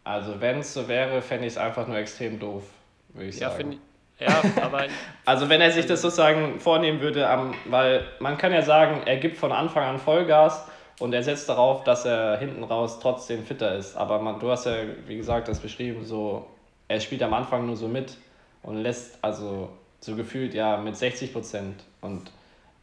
Also 0.04 0.39
wenn 0.39 0.60
es 0.60 0.74
so 0.74 0.88
wäre, 0.88 1.22
fände 1.22 1.48
ich 1.48 1.54
es 1.54 1.58
einfach 1.58 1.88
nur 1.88 1.98
extrem 1.98 2.39
doof, 2.39 2.63
würde 3.10 3.30
ich 3.30 3.39
ja, 3.39 3.52
sagen. 3.52 3.80
Ja, 4.19 4.41
aber. 4.62 4.86
also 5.25 5.49
wenn 5.49 5.62
er 5.62 5.71
sich 5.71 5.86
das 5.86 6.01
sozusagen 6.01 6.60
vornehmen 6.60 7.01
würde, 7.01 7.27
weil 7.65 8.06
man 8.19 8.38
kann 8.38 8.51
ja 8.51 8.62
sagen, 8.62 9.01
er 9.06 9.17
gibt 9.17 9.38
von 9.38 9.51
Anfang 9.51 9.84
an 9.84 9.99
Vollgas 9.99 10.67
und 10.99 11.13
er 11.13 11.23
setzt 11.23 11.49
darauf, 11.49 11.84
dass 11.84 12.06
er 12.06 12.38
hinten 12.38 12.63
raus 12.63 12.99
trotzdem 12.99 13.45
fitter 13.45 13.75
ist. 13.75 13.95
Aber 13.95 14.19
man, 14.19 14.39
du 14.39 14.49
hast 14.49 14.65
ja, 14.65 14.75
wie 15.06 15.17
gesagt, 15.17 15.47
das 15.47 15.60
beschrieben, 15.60 16.03
so, 16.03 16.47
er 16.88 16.99
spielt 16.99 17.21
am 17.23 17.34
Anfang 17.34 17.65
nur 17.65 17.75
so 17.75 17.88
mit 17.88 18.17
und 18.63 18.77
lässt 18.77 19.23
also 19.23 19.69
so 19.99 20.15
gefühlt 20.15 20.53
ja 20.53 20.77
mit 20.77 20.95
60 20.95 21.34
Prozent. 21.34 21.84
Und 22.01 22.32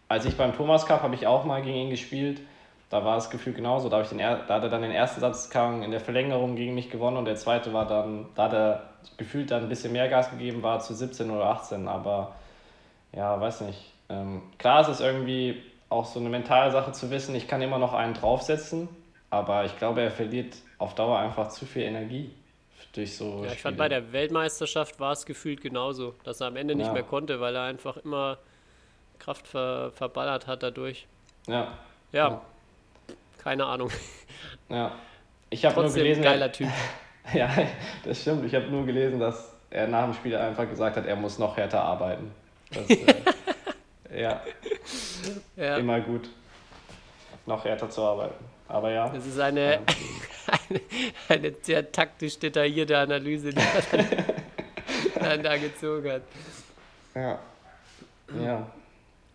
als 0.08 0.24
ich 0.26 0.36
beim 0.36 0.54
Thomas 0.54 0.86
Cup 0.86 1.02
habe 1.02 1.14
ich 1.14 1.26
auch 1.26 1.44
mal 1.44 1.62
gegen 1.62 1.76
ihn 1.76 1.90
gespielt 1.90 2.40
da 2.94 3.04
war 3.04 3.16
das 3.16 3.28
Gefühl 3.28 3.54
genauso. 3.54 3.88
Da, 3.88 4.00
ich 4.02 4.08
den, 4.08 4.18
da 4.18 4.46
hat 4.48 4.62
er 4.62 4.68
dann 4.68 4.82
den 4.82 4.92
ersten 4.92 5.20
Satz 5.20 5.50
in 5.82 5.90
der 5.90 5.98
Verlängerung 5.98 6.54
gegen 6.54 6.76
mich 6.76 6.90
gewonnen 6.90 7.16
und 7.16 7.24
der 7.24 7.34
zweite 7.34 7.72
war 7.72 7.88
dann, 7.88 8.26
da 8.36 8.44
hat 8.44 8.52
er 8.52 8.82
gefühlt 9.16 9.50
dann 9.50 9.64
ein 9.64 9.68
bisschen 9.68 9.92
mehr 9.92 10.08
Gas 10.08 10.30
gegeben, 10.30 10.62
war 10.62 10.80
zu 10.80 10.94
17 10.94 11.30
oder 11.30 11.46
18. 11.46 11.88
Aber 11.88 12.34
ja, 13.12 13.40
weiß 13.40 13.62
nicht. 13.62 13.92
Ähm, 14.08 14.42
klar 14.58 14.82
ist 14.82 14.88
es 14.88 15.00
irgendwie 15.00 15.62
auch 15.88 16.04
so 16.04 16.20
eine 16.20 16.28
mentale 16.28 16.70
Sache 16.72 16.92
zu 16.92 17.10
wissen, 17.10 17.34
ich 17.34 17.46
kann 17.46 17.62
immer 17.62 17.78
noch 17.78 17.94
einen 17.94 18.14
draufsetzen, 18.14 18.88
aber 19.30 19.64
ich 19.64 19.78
glaube, 19.78 20.02
er 20.02 20.10
verliert 20.10 20.56
auf 20.78 20.94
Dauer 20.94 21.18
einfach 21.18 21.48
zu 21.48 21.66
viel 21.66 21.82
Energie 21.82 22.30
durch 22.92 23.16
so. 23.16 23.44
Ja, 23.44 23.52
ich 23.52 23.62
fand 23.62 23.76
bei 23.76 23.88
der 23.88 24.12
Weltmeisterschaft 24.12 25.00
war 25.00 25.12
es 25.12 25.26
gefühlt 25.26 25.60
genauso, 25.60 26.14
dass 26.24 26.40
er 26.40 26.48
am 26.48 26.56
Ende 26.56 26.74
nicht 26.74 26.86
ja. 26.86 26.92
mehr 26.92 27.02
konnte, 27.02 27.40
weil 27.40 27.54
er 27.54 27.62
einfach 27.62 27.96
immer 27.98 28.38
Kraft 29.18 29.46
ver 29.46 29.90
verballert 29.92 30.46
hat 30.46 30.62
dadurch. 30.62 31.06
Ja. 31.46 31.78
Ja, 32.12 32.28
ja. 32.28 32.40
Keine 33.38 33.66
Ahnung. 33.66 33.90
Ja. 34.68 34.92
Ich 35.50 35.64
habe 35.64 35.82
nur 35.82 35.92
gelesen. 35.92 36.22
Geiler 36.22 36.50
Typ. 36.50 36.68
ja, 37.34 37.50
das 38.04 38.20
stimmt. 38.20 38.44
Ich 38.44 38.54
habe 38.54 38.66
nur 38.66 38.84
gelesen, 38.84 39.18
dass 39.18 39.52
er 39.70 39.88
nach 39.88 40.04
dem 40.04 40.14
Spiel 40.14 40.36
einfach 40.36 40.68
gesagt 40.68 40.96
hat, 40.96 41.06
er 41.06 41.16
muss 41.16 41.38
noch 41.38 41.56
härter 41.56 41.82
arbeiten. 41.82 42.30
Das, 42.70 42.90
äh, 42.90 43.14
ja. 44.20 44.42
ja. 45.56 45.76
Immer 45.76 46.00
gut. 46.00 46.28
noch 47.46 47.64
härter 47.64 47.88
zu 47.88 48.02
arbeiten. 48.02 48.44
Aber 48.68 48.90
ja. 48.90 49.08
Das 49.08 49.26
ist 49.26 49.38
eine, 49.38 49.80
eine, 50.68 50.80
eine 51.28 51.54
sehr 51.62 51.90
taktisch 51.90 52.38
detaillierte 52.38 52.96
Analyse, 52.96 53.50
die 53.50 53.60
er 55.14 55.20
dann 55.20 55.42
da 55.42 55.56
gezogen 55.56 56.10
hat. 56.10 56.22
Ja. 57.14 57.38
Ja. 58.42 58.66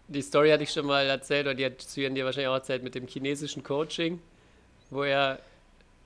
Die 0.08 0.21
Story 0.21 0.49
hatte 0.49 0.63
ich 0.63 0.71
schon 0.71 0.88
mal 0.88 1.06
erzählt, 1.06 1.45
oder 1.45 1.54
die 1.54 1.65
hat 1.65 1.82
Suyen 1.82 2.15
dir 2.15 2.25
wahrscheinlich 2.25 2.47
auch 2.47 2.56
erzählt 2.56 2.84
mit 2.84 2.95
dem 2.95 3.08
chinesischen 3.08 3.63
Coaching, 3.63 4.19
wo 4.89 5.04
er, 5.04 5.39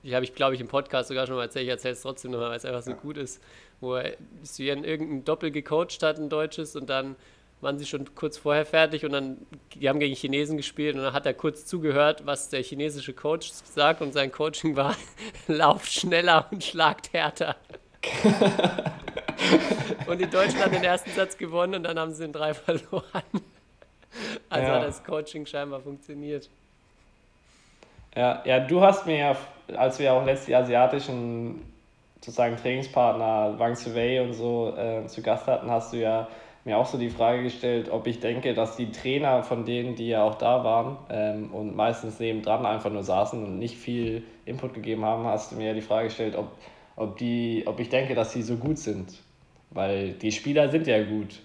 die 0.04 0.14
habe 0.14 0.24
ich 0.24 0.34
glaube 0.34 0.54
ich 0.54 0.60
im 0.60 0.68
Podcast 0.68 1.08
sogar 1.08 1.26
schon 1.26 1.36
mal 1.36 1.42
erzählt, 1.42 1.64
ich 1.64 1.70
erzähle 1.70 1.94
es 1.94 2.02
trotzdem 2.02 2.30
nochmal, 2.30 2.50
weil 2.50 2.58
es 2.58 2.64
einfach 2.64 2.82
so 2.82 2.92
ja. 2.92 2.96
gut 2.96 3.16
ist, 3.16 3.42
wo 3.80 3.94
er 3.94 4.16
irgendein 4.58 5.24
Doppel 5.24 5.50
gecoacht 5.50 6.02
hat, 6.02 6.18
ein 6.18 6.28
deutsches, 6.28 6.76
und 6.76 6.90
dann 6.90 7.16
waren 7.60 7.78
sie 7.78 7.86
schon 7.86 8.14
kurz 8.14 8.38
vorher 8.38 8.66
fertig 8.66 9.04
und 9.04 9.12
dann, 9.12 9.38
die 9.74 9.88
haben 9.88 9.98
gegen 9.98 10.14
Chinesen 10.14 10.56
gespielt 10.56 10.96
und 10.96 11.02
dann 11.02 11.14
hat 11.14 11.26
er 11.26 11.34
kurz 11.34 11.66
zugehört, 11.66 12.26
was 12.26 12.50
der 12.50 12.62
chinesische 12.62 13.14
Coach 13.14 13.50
sagt 13.50 14.02
und 14.02 14.12
sein 14.12 14.30
Coaching 14.30 14.76
war, 14.76 14.94
lauf 15.48 15.86
schneller 15.86 16.46
und 16.50 16.62
schlagt 16.62 17.12
härter. 17.12 17.56
und 20.06 20.20
die 20.20 20.28
Deutschen 20.28 20.60
haben 20.60 20.72
den 20.72 20.84
ersten 20.84 21.10
Satz 21.12 21.38
gewonnen 21.38 21.76
und 21.76 21.84
dann 21.84 21.98
haben 21.98 22.12
sie 22.12 22.24
den 22.24 22.32
drei 22.32 22.52
verloren. 22.54 23.22
Also 24.48 24.66
ja. 24.66 24.74
hat 24.74 24.86
das 24.86 25.02
Coaching 25.02 25.46
scheinbar 25.46 25.80
funktioniert. 25.80 26.50
Ja, 28.16 28.42
ja, 28.44 28.60
du 28.60 28.80
hast 28.80 29.06
mir 29.06 29.18
ja, 29.18 29.36
als 29.76 29.98
wir 29.98 30.12
auch 30.12 30.24
letztlich 30.24 30.56
asiatischen 30.56 31.62
sozusagen 32.20 32.56
Trainingspartner 32.56 33.58
Wang 33.58 33.76
Wei 33.94 34.22
und 34.22 34.32
so 34.32 34.74
äh, 34.76 35.06
zu 35.06 35.20
Gast 35.20 35.46
hatten, 35.46 35.70
hast 35.70 35.92
du 35.92 35.98
ja 35.98 36.28
mir 36.64 36.78
auch 36.78 36.86
so 36.86 36.96
die 36.96 37.10
Frage 37.10 37.42
gestellt, 37.42 37.90
ob 37.90 38.06
ich 38.06 38.20
denke, 38.20 38.54
dass 38.54 38.76
die 38.76 38.90
Trainer 38.90 39.42
von 39.42 39.64
denen, 39.66 39.96
die 39.96 40.08
ja 40.08 40.22
auch 40.22 40.36
da 40.36 40.64
waren 40.64 40.96
ähm, 41.10 41.52
und 41.52 41.76
meistens 41.76 42.18
nebendran 42.18 42.64
einfach 42.64 42.90
nur 42.90 43.02
saßen 43.02 43.42
und 43.44 43.58
nicht 43.58 43.76
viel 43.76 44.22
Input 44.46 44.74
gegeben 44.74 45.04
haben, 45.04 45.26
hast 45.26 45.52
du 45.52 45.56
mir 45.56 45.68
ja 45.68 45.74
die 45.74 45.82
Frage 45.82 46.08
gestellt, 46.08 46.36
ob, 46.36 46.52
ob, 46.96 47.18
die, 47.18 47.64
ob 47.66 47.80
ich 47.80 47.90
denke, 47.90 48.14
dass 48.14 48.32
sie 48.32 48.42
so 48.42 48.56
gut 48.56 48.78
sind. 48.78 49.12
Weil 49.70 50.12
die 50.12 50.32
Spieler 50.32 50.68
sind 50.70 50.86
ja 50.86 51.02
gut. 51.04 51.40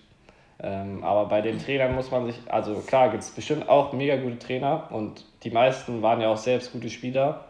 Ähm, 0.62 1.04
aber 1.04 1.26
bei 1.26 1.42
den 1.42 1.58
Trainern 1.58 1.96
muss 1.96 2.12
man 2.12 2.26
sich, 2.26 2.36
also 2.48 2.76
klar 2.82 3.10
gibt 3.10 3.24
es 3.24 3.30
bestimmt 3.30 3.70
auch 3.70 3.94
mega 3.94 4.18
gute 4.18 4.40
Trainer 4.40 4.88
und 4.90 5.24
die 5.44 5.52
meisten 5.52 6.02
waren 6.02 6.20
ja 6.20 6.30
auch 6.30 6.38
selbst 6.38 6.74
gute 6.74 6.90
Spieler. 6.90 7.46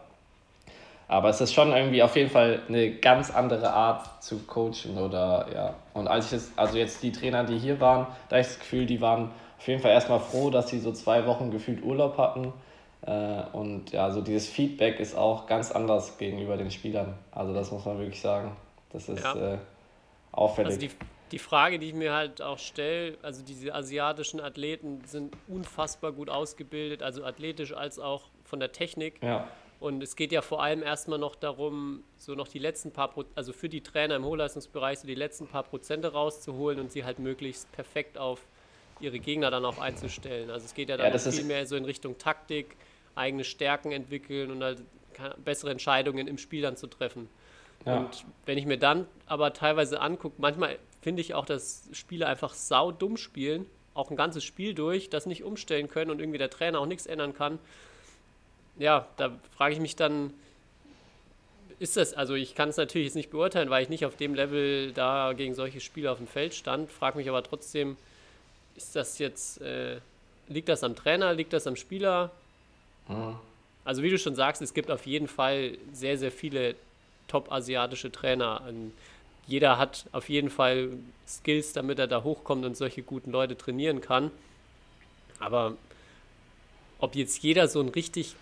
Aber 1.08 1.28
es 1.28 1.40
ist 1.40 1.52
schon 1.52 1.72
irgendwie 1.72 2.04
auf 2.04 2.14
jeden 2.14 2.30
Fall 2.30 2.62
eine 2.68 2.92
ganz 2.92 3.34
andere 3.34 3.72
Art 3.72 4.22
zu 4.22 4.38
coachen 4.46 4.96
oder 4.96 5.48
ja. 5.52 5.74
Und 5.92 6.06
als 6.06 6.26
ich 6.26 6.32
jetzt, 6.32 6.52
also 6.56 6.78
jetzt 6.78 7.02
die 7.02 7.10
Trainer, 7.10 7.42
die 7.42 7.58
hier 7.58 7.80
waren, 7.80 8.06
da 8.28 8.36
habe 8.36 8.42
ich 8.42 8.46
das 8.46 8.60
Gefühl, 8.60 8.86
die 8.86 9.00
waren 9.00 9.32
auf 9.58 9.66
jeden 9.66 9.82
Fall 9.82 9.90
erstmal 9.90 10.20
froh, 10.20 10.50
dass 10.50 10.68
sie 10.68 10.78
so 10.78 10.92
zwei 10.92 11.26
Wochen 11.26 11.50
gefühlt 11.50 11.82
Urlaub 11.82 12.16
hatten. 12.16 12.52
Äh, 13.04 13.42
und 13.52 13.90
ja, 13.90 14.12
so 14.12 14.20
dieses 14.20 14.48
Feedback 14.48 15.00
ist 15.00 15.16
auch 15.16 15.46
ganz 15.46 15.72
anders 15.72 16.16
gegenüber 16.16 16.56
den 16.56 16.70
Spielern. 16.70 17.14
Also 17.32 17.54
das 17.54 17.72
muss 17.72 17.84
man 17.84 17.98
wirklich 17.98 18.20
sagen. 18.20 18.52
Das 18.92 19.08
ist 19.08 19.24
ja. 19.24 19.54
äh, 19.54 19.58
auffällig. 20.30 20.74
Also 20.74 20.86
die, 21.32 21.38
Frage, 21.38 21.78
die 21.78 21.88
ich 21.88 21.94
mir 21.94 22.12
halt 22.12 22.42
auch 22.42 22.58
stelle, 22.58 23.16
also 23.22 23.42
diese 23.44 23.74
asiatischen 23.74 24.40
Athleten 24.40 25.02
sind 25.06 25.36
unfassbar 25.48 26.12
gut 26.12 26.28
ausgebildet, 26.30 27.02
also 27.02 27.24
athletisch 27.24 27.72
als 27.72 27.98
auch 27.98 28.30
von 28.44 28.60
der 28.60 28.72
Technik. 28.72 29.22
Ja. 29.22 29.48
Und 29.80 30.02
es 30.02 30.14
geht 30.14 30.30
ja 30.30 30.42
vor 30.42 30.62
allem 30.62 30.82
erstmal 30.82 31.18
noch 31.18 31.34
darum, 31.34 32.04
so 32.18 32.34
noch 32.34 32.48
die 32.48 32.58
letzten 32.58 32.92
paar, 32.92 33.08
Pro 33.08 33.24
also 33.34 33.52
für 33.54 33.70
die 33.70 33.80
Trainer 33.82 34.16
im 34.16 34.24
Hochleistungsbereich 34.24 34.98
so 34.98 35.06
die 35.06 35.14
letzten 35.14 35.46
paar 35.46 35.62
Prozente 35.62 36.12
rauszuholen 36.12 36.78
und 36.78 36.92
sie 36.92 37.04
halt 37.04 37.18
möglichst 37.18 37.72
perfekt 37.72 38.18
auf 38.18 38.42
ihre 39.00 39.18
Gegner 39.18 39.50
dann 39.50 39.64
auch 39.64 39.78
einzustellen. 39.78 40.50
Also 40.50 40.66
es 40.66 40.74
geht 40.74 40.90
ja 40.90 40.98
dann 40.98 41.10
ja, 41.10 41.18
viel 41.18 41.44
mehr 41.44 41.66
so 41.66 41.76
in 41.76 41.86
Richtung 41.86 42.18
Taktik, 42.18 42.76
eigene 43.14 43.44
Stärken 43.44 43.92
entwickeln 43.92 44.50
und 44.50 44.62
halt 44.62 44.82
bessere 45.42 45.70
Entscheidungen 45.70 46.28
im 46.28 46.36
Spiel 46.36 46.60
dann 46.60 46.76
zu 46.76 46.86
treffen. 46.86 47.30
Ja. 47.86 47.98
Und 47.98 48.26
wenn 48.44 48.58
ich 48.58 48.66
mir 48.66 48.78
dann 48.78 49.06
aber 49.26 49.54
teilweise 49.54 50.00
angucke, 50.00 50.34
manchmal 50.38 50.78
finde 51.00 51.22
ich 51.22 51.34
auch, 51.34 51.46
dass 51.46 51.88
Spieler 51.92 52.28
einfach 52.28 52.54
sau 52.54 52.92
dumm 52.92 53.16
spielen, 53.16 53.66
auch 53.94 54.10
ein 54.10 54.16
ganzes 54.16 54.44
Spiel 54.44 54.74
durch, 54.74 55.10
das 55.10 55.26
nicht 55.26 55.42
umstellen 55.42 55.88
können 55.88 56.10
und 56.10 56.20
irgendwie 56.20 56.38
der 56.38 56.50
Trainer 56.50 56.80
auch 56.80 56.86
nichts 56.86 57.06
ändern 57.06 57.34
kann 57.34 57.58
ja, 58.80 59.06
da 59.18 59.30
frage 59.56 59.74
ich 59.74 59.80
mich 59.80 59.94
dann, 59.94 60.32
ist 61.78 61.96
das, 61.96 62.14
also 62.14 62.34
ich 62.34 62.54
kann 62.54 62.70
es 62.70 62.76
natürlich 62.78 63.08
jetzt 63.08 63.14
nicht 63.14 63.30
beurteilen, 63.30 63.70
weil 63.70 63.82
ich 63.82 63.88
nicht 63.88 64.06
auf 64.06 64.16
dem 64.16 64.34
Level 64.34 64.92
da 64.92 65.34
gegen 65.34 65.54
solche 65.54 65.80
Spieler 65.80 66.12
auf 66.12 66.18
dem 66.18 66.26
Feld 66.26 66.54
stand, 66.54 66.90
frage 66.90 67.18
mich 67.18 67.28
aber 67.28 67.42
trotzdem, 67.42 67.96
ist 68.76 68.96
das 68.96 69.18
jetzt, 69.18 69.60
äh, 69.60 69.98
liegt 70.48 70.68
das 70.68 70.82
am 70.82 70.96
Trainer, 70.96 71.34
liegt 71.34 71.52
das 71.52 71.66
am 71.66 71.76
Spieler? 71.76 72.30
Mhm. 73.08 73.36
Also 73.84 74.02
wie 74.02 74.10
du 74.10 74.18
schon 74.18 74.34
sagst, 74.34 74.62
es 74.62 74.72
gibt 74.72 74.90
auf 74.90 75.06
jeden 75.06 75.28
Fall 75.28 75.76
sehr, 75.92 76.16
sehr 76.16 76.32
viele 76.32 76.74
top-asiatische 77.28 78.10
Trainer. 78.10 78.62
Jeder 79.50 79.78
hat 79.78 80.06
auf 80.12 80.28
jeden 80.28 80.48
Fall 80.48 80.90
Skills, 81.26 81.72
damit 81.72 81.98
er 81.98 82.06
da 82.06 82.22
hochkommt 82.22 82.64
und 82.64 82.76
solche 82.76 83.02
guten 83.02 83.32
Leute 83.32 83.56
trainieren 83.56 84.00
kann. 84.00 84.30
Aber 85.40 85.74
ob 87.00 87.16
jetzt 87.16 87.42
jeder 87.42 87.66
so 87.66 87.80
ein 87.80 87.88
richtig 87.88 88.36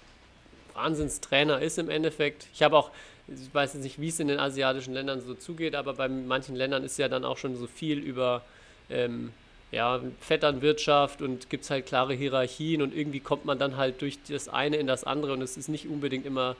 Wahnsinnstrainer 0.75 1.61
ist 1.61 1.79
im 1.79 1.88
Endeffekt. 1.88 2.47
Ich 2.53 2.62
habe 2.62 2.77
auch, 2.77 2.90
ich 3.27 3.53
weiß 3.53 3.75
jetzt 3.75 3.83
nicht, 3.83 4.01
wie 4.01 4.09
es 4.09 4.21
in 4.21 4.29
den 4.29 4.38
asiatischen 4.38 4.92
Ländern 4.92 5.21
so 5.21 5.35
zugeht, 5.35 5.75
aber 5.75 5.94
bei 5.94 6.09
manchen 6.09 6.55
Ländern 6.55 6.85
ist 6.85 6.99
ja 6.99 7.09
dann 7.09 7.25
auch 7.25 7.38
schon 7.38 7.57
so 7.57 7.66
viel 7.66 7.99
über 7.99 8.42
ähm, 8.90 9.33
ja, 9.71 10.01
Vetternwirtschaft 10.21 11.23
und 11.23 11.51
gibt 11.51 11.64
es 11.64 11.71
halt 11.71 11.87
klare 11.87 12.14
Hierarchien 12.14 12.83
und 12.83 12.94
irgendwie 12.94 13.21
kommt 13.21 13.44
man 13.44 13.59
dann 13.59 13.77
halt 13.77 14.03
durch 14.03 14.18
das 14.29 14.49
eine 14.49 14.77
in 14.77 14.87
das 14.87 15.05
andere 15.05 15.33
und 15.33 15.42
es 15.42 15.57
ist 15.57 15.68
nicht 15.68 15.88
unbedingt 15.88 16.27
immer 16.27 16.57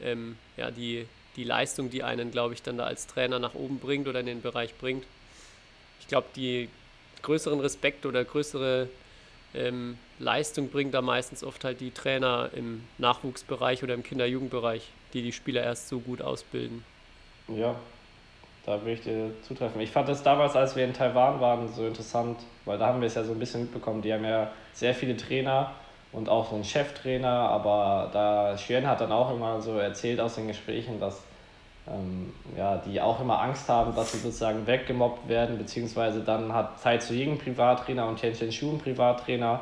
ähm, 0.00 0.36
ja, 0.56 0.70
die, 0.70 1.06
die 1.36 1.44
Leistung, 1.44 1.90
die 1.90 2.02
einen, 2.02 2.30
glaube 2.30 2.54
ich, 2.54 2.62
dann 2.62 2.76
da 2.78 2.84
als 2.84 3.06
Trainer 3.06 3.38
nach 3.38 3.54
oben 3.54 3.78
bringt 3.78 4.08
oder 4.08 4.20
in 4.20 4.26
den 4.26 4.42
Bereich 4.42 4.74
bringt. 4.74 5.04
Ich 6.00 6.08
glaube, 6.08 6.26
die 6.36 6.68
größeren 7.22 7.60
Respekt 7.60 8.04
oder 8.06 8.24
größere 8.24 8.88
ähm, 9.54 9.98
Leistung 10.18 10.68
bringen 10.68 10.92
da 10.92 11.02
meistens 11.02 11.44
oft 11.44 11.64
halt 11.64 11.80
die 11.80 11.90
Trainer 11.90 12.50
im 12.54 12.82
Nachwuchsbereich 12.98 13.82
oder 13.82 13.94
im 13.94 14.02
Kinder-Jugendbereich, 14.02 14.88
die 15.12 15.22
die 15.22 15.32
Spieler 15.32 15.62
erst 15.62 15.88
so 15.88 16.00
gut 16.00 16.22
ausbilden. 16.22 16.84
Ja, 17.48 17.76
da 18.64 18.80
würde 18.80 18.92
ich 18.92 19.00
dir 19.02 19.30
zutreffen. 19.46 19.80
Ich 19.80 19.90
fand 19.90 20.08
das 20.08 20.22
damals, 20.22 20.54
als 20.56 20.76
wir 20.76 20.84
in 20.84 20.94
Taiwan 20.94 21.40
waren, 21.40 21.72
so 21.72 21.86
interessant, 21.86 22.40
weil 22.64 22.78
da 22.78 22.88
haben 22.88 23.00
wir 23.00 23.06
es 23.06 23.14
ja 23.14 23.24
so 23.24 23.32
ein 23.32 23.38
bisschen 23.38 23.62
mitbekommen. 23.62 24.02
Die 24.02 24.12
haben 24.12 24.24
ja 24.24 24.52
sehr 24.72 24.94
viele 24.94 25.16
Trainer 25.16 25.74
und 26.12 26.28
auch 26.28 26.50
so 26.50 26.56
einen 26.56 26.64
Cheftrainer, 26.64 27.28
aber 27.28 28.10
da 28.12 28.54
Xuan 28.56 28.86
hat 28.86 29.00
dann 29.00 29.12
auch 29.12 29.34
immer 29.34 29.60
so 29.60 29.78
erzählt 29.78 30.20
aus 30.20 30.34
den 30.34 30.48
Gesprächen, 30.48 31.00
dass 31.00 31.22
ähm, 31.88 32.32
ja, 32.56 32.76
die 32.76 33.00
auch 33.00 33.20
immer 33.20 33.40
Angst 33.40 33.68
haben, 33.68 33.94
dass 33.94 34.12
sie 34.12 34.18
sozusagen 34.18 34.66
weggemobbt 34.66 35.28
werden, 35.28 35.58
beziehungsweise 35.58 36.20
dann 36.20 36.52
hat 36.52 36.82
Tai 36.82 36.98
Zu 36.98 37.14
einen 37.14 37.38
Privattrainer 37.38 38.06
und 38.06 38.20
Tian 38.20 38.34
Chen 38.34 38.52
Shu 38.52 38.70
einen 38.70 38.78
Privattrainer 38.78 39.60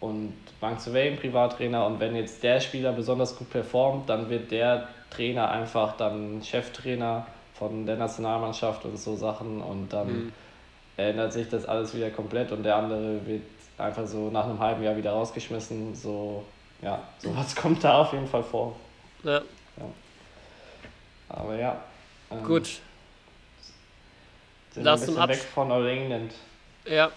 und 0.00 0.34
Wang 0.60 0.76
Wei 0.86 1.08
einen 1.08 1.16
Privattrainer 1.16 1.86
und 1.86 2.00
wenn 2.00 2.14
jetzt 2.16 2.42
der 2.42 2.60
Spieler 2.60 2.92
besonders 2.92 3.36
gut 3.36 3.50
performt, 3.50 4.08
dann 4.08 4.28
wird 4.28 4.50
der 4.50 4.88
Trainer 5.10 5.50
einfach 5.50 5.96
dann 5.96 6.42
Cheftrainer 6.42 7.26
von 7.54 7.86
der 7.86 7.96
Nationalmannschaft 7.96 8.84
und 8.84 8.98
so 8.98 9.16
Sachen 9.16 9.62
und 9.62 9.92
dann 9.92 10.08
mhm. 10.08 10.32
ändert 10.96 11.32
sich 11.32 11.48
das 11.48 11.64
alles 11.64 11.94
wieder 11.94 12.10
komplett 12.10 12.52
und 12.52 12.64
der 12.64 12.76
andere 12.76 13.24
wird 13.26 13.42
einfach 13.78 14.06
so 14.06 14.30
nach 14.30 14.44
einem 14.44 14.58
halben 14.58 14.82
Jahr 14.82 14.96
wieder 14.96 15.12
rausgeschmissen. 15.12 15.94
So, 15.94 16.44
ja, 16.82 17.02
sowas 17.18 17.54
kommt 17.56 17.82
da 17.84 17.98
auf 17.98 18.12
jeden 18.12 18.26
Fall 18.26 18.42
vor. 18.42 18.76
Ja. 19.22 19.38
ja. 19.76 19.84
Aber 21.28 21.56
ja. 21.56 21.82
Ähm, 22.30 22.44
Gut. 22.44 22.80
Sind 24.70 24.84
Lass 24.84 25.02
ein 25.02 25.06
bisschen 25.06 25.28
weg 25.28 25.38
von 25.38 25.70
All 25.72 25.86
England. 25.86 26.32
Ja. 26.84 27.10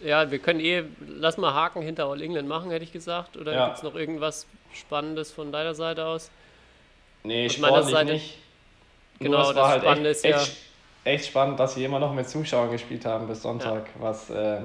Ja, 0.00 0.30
wir 0.30 0.38
können 0.38 0.60
eh, 0.60 0.84
lass 1.00 1.38
mal 1.38 1.52
Haken 1.52 1.82
hinter 1.82 2.06
All 2.06 2.22
England 2.22 2.48
machen, 2.48 2.70
hätte 2.70 2.84
ich 2.84 2.92
gesagt. 2.92 3.36
Oder 3.36 3.52
ja. 3.52 3.64
gibt 3.66 3.78
es 3.78 3.82
noch 3.82 3.96
irgendwas 3.96 4.46
Spannendes 4.72 5.32
von 5.32 5.50
deiner 5.50 5.74
Seite 5.74 6.06
aus? 6.06 6.30
Nee, 7.24 7.48
von 7.48 7.62
meiner 7.62 7.82
Seite 7.82 8.12
nicht. 8.12 8.38
Genau, 9.18 9.38
das, 9.38 9.56
war 9.56 9.68
halt 9.68 9.82
Spannende 9.82 10.10
echt, 10.10 10.18
ist 10.18 10.24
ja. 10.24 10.36
Echt, 10.36 10.56
echt, 11.04 11.26
spannend, 11.26 11.58
dass 11.58 11.74
sie 11.74 11.84
immer 11.84 11.98
noch 11.98 12.14
mit 12.14 12.28
Zuschauern 12.28 12.70
gespielt 12.70 13.04
haben 13.04 13.26
bis 13.26 13.42
Sonntag, 13.42 13.86
ja. 13.86 14.02
was. 14.02 14.30
Äh, 14.30 14.60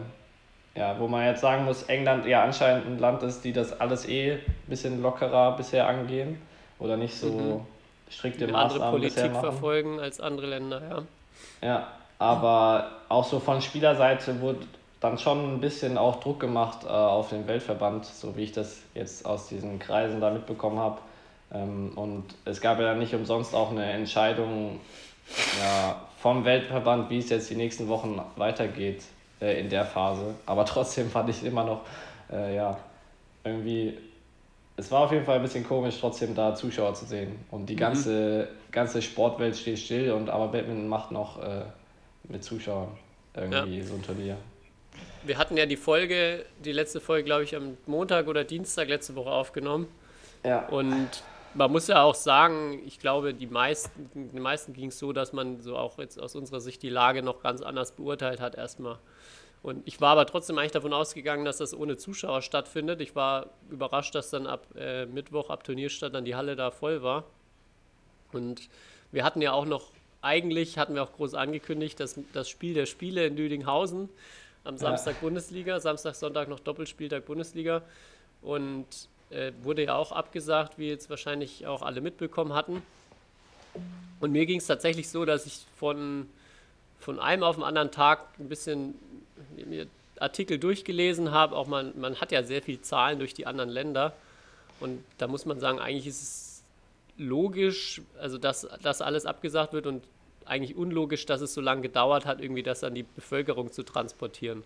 ja, 0.75 0.99
wo 0.99 1.07
man 1.07 1.25
jetzt 1.25 1.41
sagen 1.41 1.65
muss, 1.65 1.83
England 1.83 2.25
ja 2.25 2.43
anscheinend 2.43 2.87
ein 2.87 2.99
Land 2.99 3.23
ist, 3.23 3.43
die 3.43 3.53
das 3.53 3.79
alles 3.79 4.07
eh 4.07 4.33
ein 4.33 4.39
bisschen 4.67 5.01
lockerer 5.01 5.55
bisher 5.55 5.87
angehen 5.87 6.41
oder 6.79 6.97
nicht 6.97 7.15
so 7.15 7.27
mhm 7.27 7.65
strikte 8.13 8.47
Maßnahmen 8.47 8.81
andere 8.81 8.91
Politik 8.91 9.31
verfolgen 9.31 9.99
als 9.99 10.19
andere 10.19 10.47
Länder, 10.47 10.81
ja. 10.89 11.67
Ja, 11.67 11.87
aber 12.19 12.91
auch 13.09 13.25
so 13.25 13.39
von 13.39 13.61
Spielerseite 13.61 14.39
wurde 14.41 14.59
dann 14.99 15.17
schon 15.17 15.55
ein 15.55 15.59
bisschen 15.59 15.97
auch 15.97 16.19
Druck 16.21 16.39
gemacht 16.39 16.85
äh, 16.85 16.87
auf 16.87 17.29
den 17.29 17.47
Weltverband, 17.47 18.05
so 18.05 18.37
wie 18.37 18.43
ich 18.43 18.51
das 18.51 18.81
jetzt 18.93 19.25
aus 19.25 19.47
diesen 19.47 19.79
Kreisen 19.79 20.21
da 20.21 20.29
mitbekommen 20.29 20.79
habe. 20.79 20.99
Ähm, 21.53 21.91
und 21.95 22.23
es 22.45 22.61
gab 22.61 22.79
ja 22.79 22.93
nicht 22.93 23.13
umsonst 23.13 23.53
auch 23.53 23.71
eine 23.71 23.85
Entscheidung 23.91 24.79
ja, 25.61 26.01
vom 26.19 26.45
Weltverband, 26.45 27.09
wie 27.09 27.17
es 27.17 27.29
jetzt 27.29 27.49
die 27.49 27.55
nächsten 27.55 27.89
Wochen 27.89 28.21
weitergeht 28.37 29.03
äh, 29.41 29.59
in 29.59 29.69
der 29.69 29.85
Phase. 29.85 30.35
Aber 30.45 30.65
trotzdem 30.65 31.09
fand 31.09 31.29
ich 31.29 31.43
immer 31.43 31.63
noch, 31.63 31.81
äh, 32.31 32.55
ja, 32.55 32.77
irgendwie 33.43 33.97
es 34.75 34.91
war 34.91 35.01
auf 35.01 35.11
jeden 35.11 35.25
Fall 35.25 35.35
ein 35.37 35.41
bisschen 35.41 35.65
komisch, 35.67 35.97
trotzdem 35.99 36.33
da 36.33 36.55
Zuschauer 36.55 36.93
zu 36.95 37.05
sehen. 37.05 37.37
Und 37.51 37.67
die 37.67 37.75
ganze, 37.75 38.49
mhm. 38.51 38.71
ganze 38.71 39.01
Sportwelt 39.01 39.55
steht 39.55 39.79
still 39.79 40.11
und 40.11 40.29
aber 40.29 40.47
Badminton 40.47 40.87
macht 40.87 41.11
noch 41.11 41.41
äh, 41.41 41.63
mit 42.23 42.43
Zuschauern 42.43 42.89
irgendwie 43.35 43.79
ja. 43.79 43.85
so 43.85 43.95
ein 43.95 44.03
Turnier. 44.03 44.37
Wir 45.23 45.37
hatten 45.37 45.57
ja 45.57 45.65
die 45.65 45.77
Folge, 45.77 46.45
die 46.63 46.71
letzte 46.71 46.99
Folge, 46.99 47.23
glaube 47.23 47.43
ich, 47.43 47.55
am 47.55 47.77
Montag 47.85 48.27
oder 48.27 48.43
Dienstag 48.43 48.89
letzte 48.89 49.15
Woche 49.15 49.31
aufgenommen. 49.31 49.87
Ja. 50.43 50.67
Und 50.67 51.23
man 51.53 51.71
muss 51.71 51.87
ja 51.87 52.03
auch 52.03 52.15
sagen, 52.15 52.81
ich 52.85 52.99
glaube, 52.99 53.33
die 53.33 53.47
meisten, 53.47 54.09
den 54.13 54.41
meisten 54.41 54.73
ging 54.73 54.89
es 54.89 54.99
so, 54.99 55.13
dass 55.13 55.33
man 55.33 55.61
so 55.61 55.77
auch 55.77 55.99
jetzt 55.99 56.19
aus 56.19 56.35
unserer 56.35 56.61
Sicht 56.61 56.83
die 56.83 56.89
Lage 56.89 57.23
noch 57.23 57.41
ganz 57.41 57.61
anders 57.61 57.93
beurteilt 57.93 58.41
hat 58.41 58.55
erstmal. 58.55 58.99
Und 59.61 59.87
ich 59.87 60.01
war 60.01 60.11
aber 60.11 60.25
trotzdem 60.25 60.57
eigentlich 60.57 60.73
davon 60.73 60.91
ausgegangen, 60.91 61.45
dass 61.45 61.57
das 61.57 61.73
ohne 61.73 61.95
Zuschauer 61.95 62.41
stattfindet. 62.41 62.99
Ich 62.99 63.15
war 63.15 63.47
überrascht, 63.69 64.13
dass 64.13 64.29
dann 64.29 64.45
ab 64.45 64.67
äh, 64.75 65.05
Mittwoch, 65.05 65.49
ab 65.49 65.63
Turnierstart, 65.63 66.13
dann 66.13 66.25
die 66.25 66.35
Halle 66.35 66.57
da 66.57 66.69
voll 66.69 67.01
war. 67.01 67.23
Und 68.33 68.69
wir 69.11 69.23
hatten 69.23 69.41
ja 69.41 69.53
auch 69.53 69.65
noch, 69.65 69.91
eigentlich 70.21 70.77
hatten 70.77 70.95
wir 70.95 71.03
auch 71.03 71.13
groß 71.13 71.33
angekündigt, 71.35 71.99
dass 71.99 72.19
das 72.33 72.49
Spiel 72.49 72.73
der 72.73 72.85
Spiele 72.85 73.25
in 73.25 73.37
Lüdinghausen 73.37 74.09
am 74.65 74.77
Samstag 74.77 75.15
ja. 75.15 75.21
Bundesliga, 75.21 75.79
Samstag, 75.79 76.15
Sonntag 76.15 76.49
noch 76.49 76.59
Doppelspieltag 76.59 77.25
Bundesliga. 77.25 77.83
Und 78.41 79.07
wurde 79.61 79.85
ja 79.85 79.95
auch 79.95 80.11
abgesagt, 80.11 80.77
wie 80.77 80.89
jetzt 80.89 81.09
wahrscheinlich 81.09 81.65
auch 81.65 81.81
alle 81.81 82.01
mitbekommen 82.01 82.53
hatten. 82.53 82.81
Und 84.19 84.31
mir 84.31 84.45
ging 84.45 84.59
es 84.59 84.67
tatsächlich 84.67 85.09
so, 85.09 85.25
dass 85.25 85.45
ich 85.45 85.65
von, 85.77 86.29
von 86.99 87.19
einem 87.19 87.43
auf 87.43 87.55
den 87.55 87.63
anderen 87.63 87.91
Tag 87.91 88.27
ein 88.39 88.47
bisschen 88.47 88.95
mir 89.55 89.87
Artikel 90.19 90.57
durchgelesen 90.57 91.31
habe, 91.31 91.55
auch 91.55 91.67
man, 91.67 91.99
man 91.99 92.21
hat 92.21 92.31
ja 92.31 92.43
sehr 92.43 92.61
viel 92.61 92.81
Zahlen 92.81 93.19
durch 93.19 93.33
die 93.33 93.45
anderen 93.45 93.69
Länder. 93.69 94.13
Und 94.79 95.03
da 95.17 95.27
muss 95.27 95.45
man 95.45 95.59
sagen, 95.59 95.79
eigentlich 95.79 96.07
ist 96.07 96.21
es 96.21 96.63
logisch, 97.17 98.01
also 98.19 98.37
dass 98.37 98.67
das 98.81 99.01
alles 99.01 99.25
abgesagt 99.25 99.73
wird 99.73 99.85
und 99.85 100.03
eigentlich 100.45 100.75
unlogisch, 100.75 101.25
dass 101.25 101.41
es 101.41 101.53
so 101.53 101.61
lange 101.61 101.81
gedauert 101.81 102.25
hat, 102.25 102.41
irgendwie 102.41 102.63
das 102.63 102.83
an 102.83 102.95
die 102.95 103.03
Bevölkerung 103.03 103.71
zu 103.71 103.83
transportieren. 103.83 104.63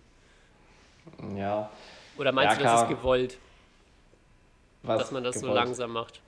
Ja. 1.36 1.69
Oder 2.17 2.32
meinst 2.32 2.58
ja, 2.58 2.58
du, 2.58 2.63
das 2.63 2.82
ist 2.84 2.89
gewollt? 2.89 3.38
Was 4.84 5.00
dass 5.00 5.12
man 5.12 5.24
das 5.24 5.36
gewollt? 5.36 5.54
so 5.54 5.60
langsam 5.60 5.92
macht? 5.92 6.22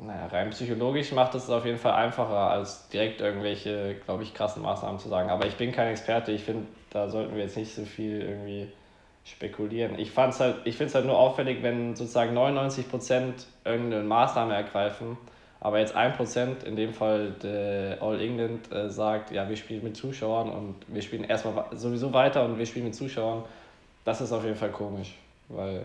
Naja, 0.00 0.26
rein 0.26 0.50
psychologisch 0.50 1.10
macht 1.10 1.34
es 1.34 1.50
auf 1.50 1.64
jeden 1.64 1.78
Fall 1.78 1.92
einfacher, 1.92 2.50
als 2.50 2.88
direkt 2.88 3.20
irgendwelche, 3.20 3.96
glaube 4.04 4.22
ich, 4.22 4.32
krassen 4.32 4.62
Maßnahmen 4.62 5.00
zu 5.00 5.08
sagen. 5.08 5.28
Aber 5.28 5.46
ich 5.46 5.56
bin 5.56 5.72
kein 5.72 5.88
Experte, 5.88 6.30
ich 6.30 6.44
finde, 6.44 6.66
da 6.90 7.08
sollten 7.08 7.34
wir 7.34 7.42
jetzt 7.42 7.56
nicht 7.56 7.74
so 7.74 7.84
viel 7.84 8.22
irgendwie 8.22 8.68
spekulieren. 9.24 9.98
Ich, 9.98 10.16
halt, 10.16 10.56
ich 10.64 10.76
finde 10.76 10.88
es 10.88 10.94
halt 10.94 11.06
nur 11.06 11.18
auffällig, 11.18 11.62
wenn 11.62 11.96
sozusagen 11.96 12.32
99 12.32 12.88
Prozent 12.88 13.46
irgendeine 13.64 14.04
Maßnahme 14.04 14.54
ergreifen, 14.54 15.18
aber 15.60 15.80
jetzt 15.80 15.96
1%, 15.96 16.64
in 16.64 16.76
dem 16.76 16.94
Fall 16.94 17.32
der 17.42 18.00
All 18.00 18.20
England, 18.20 18.72
äh, 18.72 18.88
sagt, 18.88 19.32
ja, 19.32 19.48
wir 19.48 19.56
spielen 19.56 19.82
mit 19.82 19.96
Zuschauern 19.96 20.48
und 20.48 20.76
wir 20.86 21.02
spielen 21.02 21.24
erstmal 21.24 21.64
sowieso 21.72 22.12
weiter 22.12 22.44
und 22.44 22.58
wir 22.58 22.66
spielen 22.66 22.84
mit 22.84 22.94
Zuschauern. 22.94 23.42
Das 24.04 24.20
ist 24.20 24.30
auf 24.30 24.44
jeden 24.44 24.56
Fall 24.56 24.70
komisch, 24.70 25.14
weil 25.48 25.84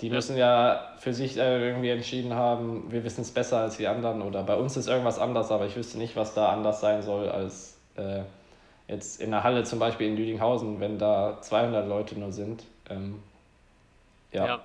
die 0.00 0.10
müssen 0.10 0.36
ja 0.36 0.94
für 0.98 1.14
sich 1.14 1.36
äh, 1.38 1.68
irgendwie 1.68 1.90
entschieden 1.90 2.34
haben, 2.34 2.90
wir 2.90 3.04
wissen 3.04 3.20
es 3.20 3.30
besser 3.30 3.58
als 3.58 3.76
die 3.76 3.86
anderen 3.86 4.22
oder 4.22 4.42
bei 4.42 4.56
uns 4.56 4.76
ist 4.76 4.88
irgendwas 4.88 5.18
anders, 5.18 5.50
aber 5.50 5.66
ich 5.66 5.76
wüsste 5.76 5.98
nicht, 5.98 6.16
was 6.16 6.34
da 6.34 6.48
anders 6.48 6.80
sein 6.80 7.02
soll 7.02 7.28
als 7.28 7.76
äh, 7.96 8.22
jetzt 8.88 9.20
in 9.20 9.30
der 9.30 9.44
Halle 9.44 9.64
zum 9.64 9.78
Beispiel 9.78 10.08
in 10.08 10.16
Lüdinghausen, 10.16 10.80
wenn 10.80 10.98
da 10.98 11.38
200 11.40 11.86
Leute 11.86 12.18
nur 12.18 12.32
sind. 12.32 12.64
Ähm, 12.90 13.22
ja. 14.32 14.60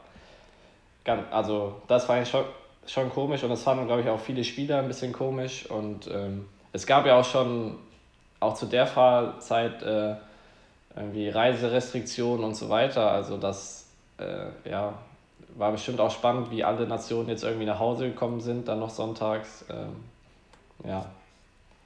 ja. 1.05 1.23
Also 1.31 1.81
das 1.87 2.09
war 2.09 2.15
eigentlich 2.15 2.29
schon, 2.29 2.45
schon 2.85 3.09
komisch 3.11 3.43
und 3.43 3.49
das 3.49 3.63
fanden, 3.63 3.85
glaube 3.85 4.01
ich, 4.01 4.09
auch 4.09 4.19
viele 4.19 4.43
Spieler 4.43 4.79
ein 4.79 4.87
bisschen 4.87 5.13
komisch 5.13 5.69
und 5.69 6.07
ähm, 6.07 6.47
es 6.73 6.85
gab 6.85 7.05
ja 7.05 7.19
auch 7.19 7.25
schon, 7.25 7.77
auch 8.39 8.55
zu 8.55 8.65
der 8.65 8.87
Fahrzeit, 8.87 9.81
äh, 9.83 10.15
irgendwie 10.95 11.29
Reiserestriktionen 11.29 12.43
und 12.43 12.55
so 12.55 12.69
weiter, 12.69 13.11
also 13.11 13.37
das, 13.37 13.87
äh, 14.17 14.69
ja, 14.69 14.95
war 15.57 15.71
bestimmt 15.71 15.99
auch 15.99 16.11
spannend, 16.11 16.51
wie 16.51 16.63
alle 16.63 16.87
Nationen 16.87 17.29
jetzt 17.29 17.43
irgendwie 17.43 17.65
nach 17.65 17.79
Hause 17.79 18.09
gekommen 18.09 18.41
sind, 18.41 18.67
dann 18.67 18.79
noch 18.79 18.89
sonntags. 18.89 19.65
Ähm, 19.69 19.95
ja. 20.85 21.09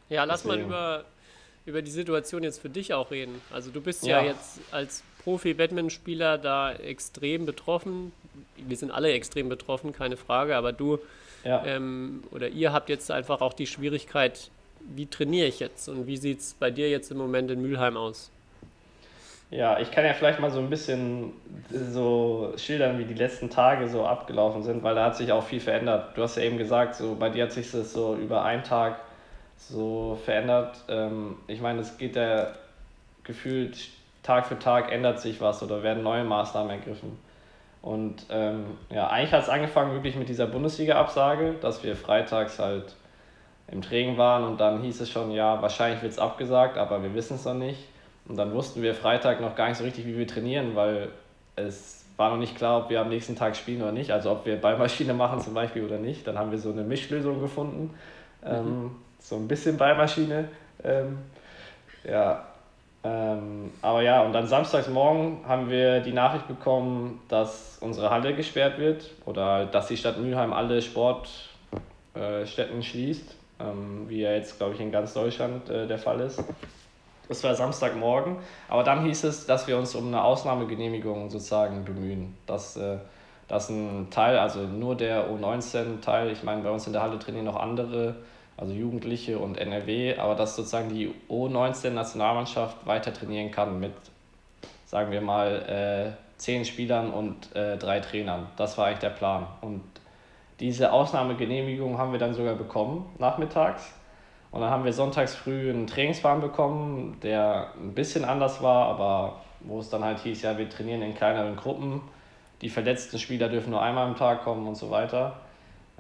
Ja, 0.10 0.26
lass 0.26 0.44
Deswegen. 0.44 0.64
mal 0.64 0.68
über, 0.68 1.06
über 1.66 1.82
die 1.82 1.92
Situation 1.92 2.44
jetzt 2.44 2.60
für 2.60 2.70
dich 2.70 2.94
auch 2.94 3.12
reden. 3.12 3.42
Also 3.52 3.72
du 3.72 3.80
bist 3.82 4.06
ja, 4.06 4.22
ja 4.22 4.32
jetzt 4.32 4.60
als 4.72 5.04
Profi-Badminton-Spieler 5.24 6.38
da 6.38 6.74
extrem 6.74 7.46
betroffen. 7.46 8.12
Wir 8.58 8.76
sind 8.76 8.92
alle 8.92 9.12
extrem 9.14 9.48
betroffen, 9.48 9.94
keine 9.94 10.18
Frage, 10.18 10.58
aber 10.58 10.74
du 10.74 11.00
ja. 11.46 11.66
ähm, 11.66 12.24
oder 12.32 12.50
ihr 12.50 12.74
habt 12.74 12.90
jetzt 12.90 13.10
einfach 13.10 13.42
auch 13.42 13.54
die 13.54 13.68
Schwierigkeit, 13.68 14.50
wie 14.80 15.06
trainiere 15.06 15.48
ich 15.48 15.60
jetzt 15.60 15.88
und 15.88 16.08
wie 16.08 16.18
sieht 16.18 16.40
es 16.40 16.54
bei 16.54 16.72
dir 16.72 16.90
jetzt 16.90 17.12
im 17.12 17.18
Moment 17.18 17.50
in 17.52 17.62
Mülheim 17.62 17.98
aus? 17.98 18.32
Ja, 19.52 19.80
ich 19.80 19.92
kann 19.92 20.06
ja 20.06 20.14
vielleicht 20.14 20.40
mal 20.40 20.50
so 20.50 20.60
ein 20.60 20.70
bisschen 20.70 21.34
so 21.70 22.54
schildern, 22.56 22.98
wie 23.00 23.06
die 23.06 23.14
letzten 23.14 23.50
Tage 23.50 23.90
so 23.90 24.06
abgelaufen 24.06 24.64
sind, 24.64 24.82
weil 24.82 24.96
da 24.96 25.06
hat 25.06 25.18
sich 25.18 25.32
auch 25.34 25.44
viel 25.44 25.60
verändert. 25.60 26.18
Du 26.18 26.24
hast 26.24 26.38
ja 26.38 26.44
eben 26.44 26.58
gesagt, 26.58 26.96
so 26.96 27.16
bei 27.16 27.30
dir 27.30 27.44
hat 27.44 27.52
sich 27.52 27.70
das 27.70 27.92
so 27.92 28.16
über 28.16 28.44
einen 28.44 28.64
Tag 28.64 28.96
so 29.58 30.18
verändert. 30.24 30.78
Ähm, 30.88 31.36
ich 31.48 31.60
meine, 31.62 31.82
es 31.82 31.98
geht 31.98 32.16
ja 32.16 32.48
gefühlt 33.24 33.90
Tag 34.24 34.46
für 34.48 34.58
Tag 34.58 34.92
ändert 34.92 35.20
sich 35.20 35.42
was 35.42 35.62
oder 35.64 35.84
werden 35.84 36.04
neue 36.04 36.24
Maßnahmen 36.24 36.72
ergriffen. 36.72 37.20
Und 37.82 38.26
ähm, 38.30 38.78
ja, 38.90 39.08
eigentlich 39.08 39.34
hat 39.34 39.44
es 39.44 39.50
angefangen 39.50 39.94
wirklich 39.94 40.16
mit 40.16 40.30
dieser 40.30 40.48
Bundesliga-Absage, 40.48 41.56
dass 41.60 41.84
wir 41.84 41.96
freitags 41.98 42.60
halt 42.60 42.96
im 43.70 43.82
Training 43.82 44.18
waren 44.18 44.46
und 44.46 44.62
dann 44.62 44.82
hieß 44.82 45.02
es 45.02 45.10
schon, 45.10 45.32
ja, 45.32 45.62
wahrscheinlich 45.62 46.02
wird 46.02 46.14
es 46.14 46.20
abgesagt, 46.20 46.78
aber 46.78 47.04
wir 47.04 47.14
wissen 47.16 47.36
es 47.36 47.46
noch 47.46 47.54
nicht. 47.54 47.80
Und 48.28 48.38
dann 48.38 48.54
wussten 48.54 48.82
wir 48.82 48.96
Freitag 48.96 49.42
noch 49.42 49.56
gar 49.56 49.70
nicht 49.70 49.78
so 49.78 49.84
richtig, 49.84 50.06
wie 50.06 50.18
wir 50.18 50.28
trainieren, 50.28 50.76
weil 50.76 51.10
es 51.56 52.06
war 52.18 52.30
noch 52.30 52.38
nicht 52.38 52.56
klar, 52.56 52.84
ob 52.84 52.90
wir 52.90 53.02
am 53.02 53.10
nächsten 53.10 53.36
Tag 53.36 53.56
spielen 53.56 53.82
oder 53.82 53.92
nicht. 53.92 54.12
Also 54.12 54.32
ob 54.32 54.46
wir 54.46 54.60
Ballmaschine 54.60 55.14
machen 55.14 55.42
zum 55.42 55.54
Beispiel 55.54 55.84
oder 55.84 55.98
nicht. 55.98 56.28
Dann 56.28 56.38
haben 56.38 56.52
wir 56.52 56.60
so 56.60 56.72
eine 56.72 56.84
Mischlösung 56.84 57.42
gefunden. 57.42 57.94
Ähm, 58.46 58.52
mhm. 58.52 58.68
Ähm, 58.68 58.92
so 59.20 59.36
ein 59.36 59.48
bisschen 59.48 59.78
Ballmaschine. 59.78 60.48
Ähm, 60.84 61.18
ja. 62.04 62.46
Ähm, 63.04 63.72
aber 63.82 64.04
ja, 64.04 64.22
und 64.22 64.34
dann 64.34 64.46
samstagsmorgen 64.46 65.40
haben 65.48 65.70
wir 65.70 66.02
die 66.02 66.14
Nachricht 66.14 66.48
bekommen, 66.48 67.20
dass 67.28 67.80
unsere 67.82 68.12
Halle 68.12 68.36
gesperrt 68.36 68.78
wird 68.78 69.10
oder 69.26 69.66
dass 69.66 69.88
die 69.88 69.98
Stadt 69.98 70.20
Mülheim 70.20 70.54
alle 70.54 70.84
Sportstätten 70.84 72.80
äh, 72.80 72.84
schließt, 72.84 73.36
ähm, 73.60 74.06
wie 74.08 74.22
ja 74.22 74.34
jetzt, 74.34 74.60
glaube 74.60 74.76
ich, 74.76 74.80
in 74.80 74.92
ganz 74.92 75.16
Deutschland 75.16 75.68
äh, 75.72 75.88
der 75.88 75.98
Fall 75.98 76.20
ist. 76.20 76.44
Das 77.32 77.46
war 77.46 77.56
Samstagmorgen. 77.56 78.36
Aber 78.68 78.84
dann 78.84 79.06
hieß 79.06 79.24
es, 79.24 79.46
dass 79.46 79.66
wir 79.66 79.78
uns 79.78 79.96
um 79.96 80.08
eine 80.08 80.22
Ausnahmegenehmigung 80.22 81.30
sozusagen 81.30 81.86
bemühen. 81.86 82.36
Dass, 82.46 82.76
äh, 82.76 82.98
dass 83.48 83.70
ein 83.70 84.10
Teil, 84.12 84.38
also 84.38 84.60
nur 84.60 84.96
der 84.96 85.32
U19-Teil, 85.32 86.30
ich 86.32 86.44
meine, 86.44 86.62
bei 86.62 86.70
uns 86.70 86.88
in 86.88 86.94
der 86.94 87.02
Halle 87.02 87.20
trainieren 87.20 87.46
noch 87.46 87.56
andere, 87.56 88.18
also 88.58 88.74
Jugendliche 88.74 89.40
und 89.40 89.58
NRW, 89.58 90.18
aber 90.18 90.36
dass 90.36 90.58
sozusagen 90.58 90.90
die 90.90 91.16
U19-Nationalmannschaft 91.30 92.86
weiter 92.86 93.14
trainieren 93.14 93.50
kann 93.50 93.80
mit, 93.80 93.94
sagen 94.86 95.10
wir 95.12 95.22
mal, 95.22 96.16
äh, 96.18 96.38
zehn 96.38 96.66
Spielern 96.66 97.14
und 97.14 97.56
äh, 97.56 97.78
drei 97.78 98.02
Trainern. 98.02 98.48
Das 98.58 98.78
war 98.78 98.88
eigentlich 98.88 99.00
der 99.00 99.12
Plan. 99.12 99.48
Und 99.62 99.84
diese 100.60 100.92
Ausnahmegenehmigung 100.92 101.98
haben 101.98 102.12
wir 102.12 102.20
dann 102.20 102.34
sogar 102.34 102.56
bekommen, 102.56 103.10
nachmittags. 103.20 103.94
Und 104.52 104.62
dann 104.62 104.70
haben 104.70 104.84
wir 104.84 104.94
sonntags 104.94 105.34
früh 105.34 105.70
einen 105.70 105.88
Trainingsplan 105.88 106.42
bekommen, 106.42 107.18
der 107.24 107.72
ein 107.80 107.94
bisschen 107.94 108.26
anders 108.26 108.62
war, 108.62 108.88
aber 108.88 109.42
wo 109.62 109.80
es 109.80 109.90
dann 109.90 110.04
halt 110.04 110.20
hieß, 110.20 110.42
ja, 110.42 110.58
wir 110.58 110.70
trainieren 110.70 111.02
in 111.02 111.16
kleineren 111.16 111.56
Gruppen. 111.56 112.02
Die 112.62 112.70
verletzten 112.70 113.18
Spieler 113.18 113.48
dürfen 113.48 113.72
nur 113.72 113.82
einmal 113.82 114.08
am 114.08 114.16
Tag 114.16 114.44
kommen 114.44 114.68
und 114.68 114.76
so 114.76 114.92
weiter. 114.92 115.38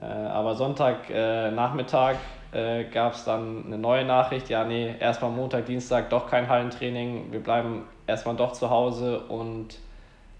Äh, 0.01 0.05
aber 0.05 0.55
Sonntagnachmittag 0.55 2.15
äh, 2.53 2.81
äh, 2.81 2.83
gab 2.85 3.13
es 3.13 3.23
dann 3.23 3.65
eine 3.65 3.77
neue 3.77 4.03
Nachricht, 4.03 4.49
ja, 4.49 4.65
nee, 4.65 4.95
erstmal 4.99 5.31
Montag, 5.31 5.65
Dienstag 5.65 6.09
doch 6.09 6.29
kein 6.29 6.49
Hallentraining, 6.49 7.31
wir 7.31 7.41
bleiben 7.41 7.83
erstmal 8.07 8.35
doch 8.35 8.51
zu 8.51 8.69
Hause 8.69 9.21
und 9.21 9.77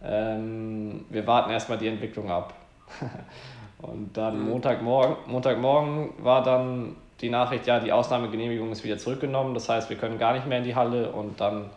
ähm, 0.03 1.05
wir 1.09 1.25
warten 1.27 1.51
erstmal 1.51 1.77
die 1.77 1.87
Entwicklung 1.87 2.29
ab. 2.29 2.53
und 3.81 4.17
dann 4.17 4.39
mhm. 4.41 4.49
Montagmorgen, 4.49 5.15
Montagmorgen 5.27 6.09
war 6.17 6.43
dann 6.43 6.97
die 7.21 7.29
Nachricht, 7.29 7.67
ja, 7.67 7.79
die 7.79 7.91
Ausnahmegenehmigung 7.91 8.71
ist 8.71 8.83
wieder 8.83 8.97
zurückgenommen, 8.97 9.53
das 9.53 9.69
heißt, 9.69 9.89
wir 9.89 9.97
können 9.97 10.17
gar 10.17 10.33
nicht 10.33 10.47
mehr 10.47 10.57
in 10.57 10.63
die 10.63 10.75
Halle 10.75 11.11
und 11.11 11.39
dann 11.39 11.69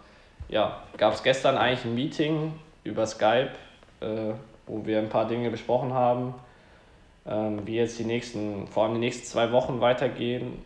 ja, 0.49 0.83
gab 0.97 1.15
es 1.15 1.23
gestern 1.23 1.57
eigentlich 1.57 1.85
ein 1.85 1.95
Meeting 1.95 2.53
über 2.83 3.07
Skype, 3.07 3.51
äh, 4.01 4.33
wo 4.67 4.85
wir 4.87 4.99
ein 4.99 5.09
paar 5.09 5.27
Dinge 5.27 5.51
besprochen 5.51 5.93
haben, 5.93 6.35
ähm, 7.27 7.67
wie 7.67 7.77
jetzt 7.77 7.99
die 7.99 8.05
nächsten, 8.05 8.67
vor 8.69 8.85
allem 8.85 8.95
die 8.95 9.01
nächsten 9.01 9.25
zwei 9.25 9.53
Wochen 9.53 9.81
weitergehen. 9.81 10.63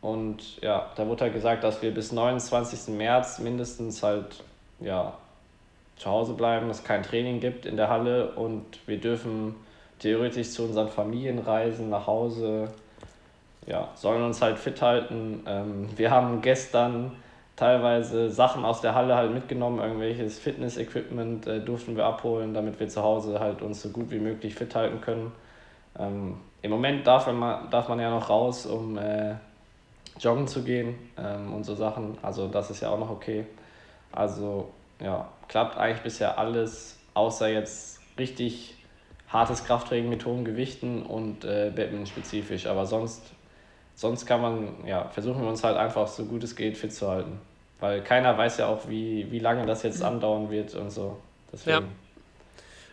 Und 0.00 0.60
ja, 0.60 0.90
da 0.96 1.06
wurde 1.06 1.22
halt 1.24 1.32
gesagt, 1.32 1.64
dass 1.64 1.80
wir 1.80 1.92
bis 1.92 2.12
29. 2.12 2.94
März 2.94 3.38
mindestens 3.38 4.02
halt 4.02 4.42
ja, 4.80 5.14
zu 5.96 6.10
Hause 6.10 6.34
bleiben, 6.34 6.68
es 6.70 6.84
kein 6.84 7.02
Training 7.02 7.40
gibt 7.40 7.66
in 7.66 7.76
der 7.76 7.88
Halle 7.88 8.32
und 8.32 8.64
wir 8.86 8.98
dürfen 8.98 9.54
theoretisch 10.00 10.50
zu 10.50 10.64
unseren 10.64 10.88
Familien 10.88 11.38
reisen, 11.38 11.88
nach 11.88 12.08
Hause, 12.08 12.68
ja, 13.66 13.88
sollen 13.94 14.22
uns 14.22 14.42
halt 14.42 14.58
fit 14.58 14.80
halten. 14.82 15.44
Ähm, 15.46 15.88
wir 15.96 16.10
haben 16.10 16.40
gestern 16.42 17.12
teilweise 17.56 18.30
Sachen 18.30 18.64
aus 18.64 18.80
der 18.80 18.94
Halle 18.94 19.14
halt 19.14 19.32
mitgenommen, 19.32 19.78
irgendwelches 19.78 20.38
Fitness-Equipment 20.38 21.46
äh, 21.46 21.60
durften 21.60 21.96
wir 21.96 22.06
abholen, 22.06 22.54
damit 22.54 22.80
wir 22.80 22.88
zu 22.88 23.02
Hause 23.02 23.38
halt 23.40 23.62
uns 23.62 23.82
so 23.82 23.90
gut 23.90 24.10
wie 24.10 24.18
möglich 24.18 24.54
fit 24.54 24.74
halten 24.74 25.00
können. 25.00 25.32
Ähm, 25.98 26.36
Im 26.62 26.70
Moment 26.70 27.06
darf 27.06 27.26
man, 27.26 27.70
darf 27.70 27.88
man 27.88 28.00
ja 28.00 28.10
noch 28.10 28.30
raus, 28.30 28.66
um 28.66 28.98
äh, 28.98 29.34
joggen 30.18 30.46
zu 30.46 30.62
gehen 30.62 30.94
ähm, 31.18 31.52
und 31.52 31.64
so 31.64 31.74
Sachen. 31.74 32.16
Also 32.22 32.48
das 32.48 32.70
ist 32.70 32.80
ja 32.80 32.90
auch 32.90 32.98
noch 32.98 33.10
okay. 33.10 33.46
Also 34.10 34.70
ja, 35.00 35.28
klappt 35.48 35.76
eigentlich 35.76 36.02
bisher 36.02 36.38
alles, 36.38 36.98
außer 37.14 37.48
jetzt 37.48 38.00
richtig 38.18 38.76
hartes 39.28 39.64
Krafttraining 39.64 40.10
mit 40.10 40.24
hohen 40.26 40.44
Gewichten 40.44 41.02
und 41.02 41.44
äh, 41.44 41.72
Badminton-spezifisch. 41.74 42.66
Aber 42.66 42.86
sonst, 42.86 43.32
sonst 44.02 44.26
kann 44.26 44.42
man, 44.42 44.86
ja, 44.86 45.08
versuchen 45.08 45.40
wir 45.40 45.48
uns 45.48 45.64
halt 45.64 45.78
einfach 45.78 46.06
so 46.06 46.24
gut 46.26 46.44
es 46.44 46.54
geht 46.54 46.76
fit 46.76 46.92
zu 46.92 47.08
halten. 47.08 47.38
Weil 47.80 48.02
keiner 48.02 48.36
weiß 48.36 48.58
ja 48.58 48.66
auch, 48.66 48.88
wie, 48.88 49.30
wie 49.30 49.38
lange 49.38 49.64
das 49.64 49.82
jetzt 49.82 50.02
andauern 50.02 50.50
wird 50.50 50.74
und 50.74 50.90
so. 50.90 51.16
Deswegen. 51.50 51.78
Ja. 51.78 51.82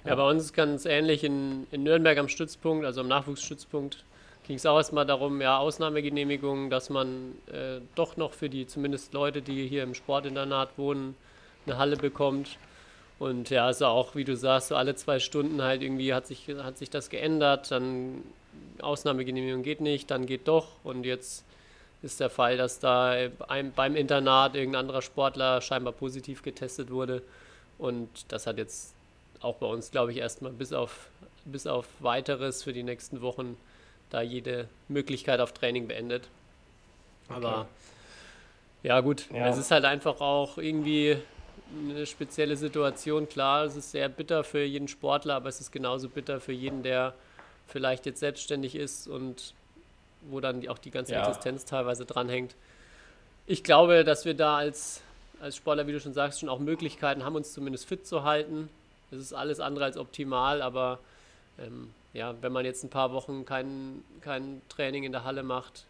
Ja, 0.05 0.15
bei 0.15 0.29
uns 0.29 0.43
ist 0.43 0.53
ganz 0.53 0.85
ähnlich 0.85 1.25
in, 1.25 1.67
in 1.71 1.83
Nürnberg 1.83 2.17
am 2.17 2.29
Stützpunkt, 2.29 2.85
also 2.85 3.01
am 3.01 3.09
Nachwuchsstützpunkt, 3.09 4.05
ging 4.47 4.55
es 4.55 4.65
auch 4.65 4.77
erstmal 4.77 5.05
darum, 5.05 5.41
ja, 5.41 5.57
Ausnahmegenehmigungen, 5.57 6.69
dass 6.69 6.89
man 6.89 7.33
äh, 7.51 7.81
doch 7.95 8.15
noch 8.15 8.31
für 8.31 8.49
die 8.49 8.65
zumindest 8.65 9.13
Leute, 9.13 9.41
die 9.41 9.67
hier 9.67 9.83
im 9.83 9.93
Sportinternat 9.93 10.77
wohnen, 10.77 11.15
eine 11.65 11.77
Halle 11.77 11.97
bekommt. 11.97 12.57
Und 13.19 13.49
ja, 13.49 13.65
also 13.65 13.87
auch, 13.87 14.15
wie 14.15 14.23
du 14.23 14.37
sagst, 14.37 14.69
so 14.69 14.75
alle 14.77 14.95
zwei 14.95 15.19
Stunden 15.19 15.61
halt 15.61 15.81
irgendwie 15.83 16.13
hat 16.13 16.25
sich, 16.25 16.47
hat 16.63 16.77
sich 16.77 16.89
das 16.89 17.09
geändert, 17.09 17.69
dann 17.69 18.23
Ausnahmegenehmigung 18.81 19.63
geht 19.63 19.81
nicht, 19.81 20.09
dann 20.11 20.25
geht 20.25 20.47
doch. 20.47 20.67
Und 20.83 21.05
jetzt 21.05 21.45
ist 22.01 22.19
der 22.19 22.29
Fall, 22.29 22.57
dass 22.57 22.79
da 22.79 23.27
beim 23.75 23.95
Internat 23.95 24.55
irgendein 24.55 24.81
anderer 24.81 25.01
Sportler 25.01 25.61
scheinbar 25.61 25.93
positiv 25.93 26.43
getestet 26.43 26.91
wurde. 26.91 27.21
Und 27.77 28.09
das 28.29 28.47
hat 28.47 28.57
jetzt 28.57 28.93
auch 29.41 29.55
bei 29.55 29.67
uns, 29.67 29.91
glaube 29.91 30.11
ich, 30.11 30.17
erstmal 30.17 30.51
bis 30.51 30.73
auf, 30.73 31.09
bis 31.45 31.67
auf 31.67 31.87
weiteres 31.99 32.63
für 32.63 32.73
die 32.73 32.83
nächsten 32.83 33.21
Wochen 33.21 33.57
da 34.09 34.21
jede 34.21 34.67
Möglichkeit 34.87 35.39
auf 35.39 35.53
Training 35.53 35.87
beendet. 35.87 36.27
Aber 37.27 37.61
okay. 37.61 37.67
ja, 38.83 38.99
gut, 39.01 39.27
ja. 39.31 39.47
es 39.47 39.57
ist 39.57 39.71
halt 39.71 39.85
einfach 39.85 40.19
auch 40.19 40.57
irgendwie 40.57 41.17
eine 41.89 42.05
spezielle 42.05 42.55
Situation. 42.55 43.29
Klar, 43.29 43.65
es 43.65 43.75
ist 43.75 43.91
sehr 43.91 44.09
bitter 44.09 44.43
für 44.43 44.63
jeden 44.63 44.87
Sportler, 44.87 45.35
aber 45.35 45.49
es 45.49 45.61
ist 45.61 45.71
genauso 45.71 46.09
bitter 46.09 46.39
für 46.39 46.53
jeden, 46.53 46.81
der 46.81 47.13
vielleicht 47.69 48.05
jetzt 48.05 48.19
selbstständig 48.19 48.75
ist 48.75 49.07
und 49.07 49.53
wo 50.29 50.39
dann 50.39 50.67
auch 50.67 50.77
die 50.77 50.91
ganze 50.91 51.13
ja. 51.13 51.27
Existenz 51.27 51.65
teilweise 51.65 52.05
dranhängt. 52.05 52.55
Ich 53.47 53.63
glaube, 53.63 54.03
dass 54.03 54.25
wir 54.25 54.33
da 54.33 54.57
als, 54.57 55.01
als 55.41 55.55
Sportler, 55.55 55.87
wie 55.87 55.91
du 55.91 55.99
schon 55.99 56.13
sagst, 56.13 56.39
schon 56.39 56.49
auch 56.49 56.59
Möglichkeiten 56.59 57.23
haben, 57.23 57.35
uns 57.35 57.53
zumindest 57.53 57.87
fit 57.87 58.05
zu 58.05 58.23
halten. 58.23 58.69
Es 59.11 59.19
ist 59.19 59.33
alles 59.33 59.59
andere 59.59 59.85
als 59.85 59.97
optimal, 59.97 60.61
aber 60.61 60.99
ähm, 61.57 61.93
ja, 62.13 62.35
wenn 62.41 62.51
man 62.51 62.65
jetzt 62.65 62.83
ein 62.83 62.89
paar 62.89 63.11
Wochen 63.11 63.45
kein, 63.45 64.03
kein 64.21 64.61
Training 64.69 65.03
in 65.03 65.11
der 65.11 65.23
Halle 65.23 65.43
macht, 65.43 65.85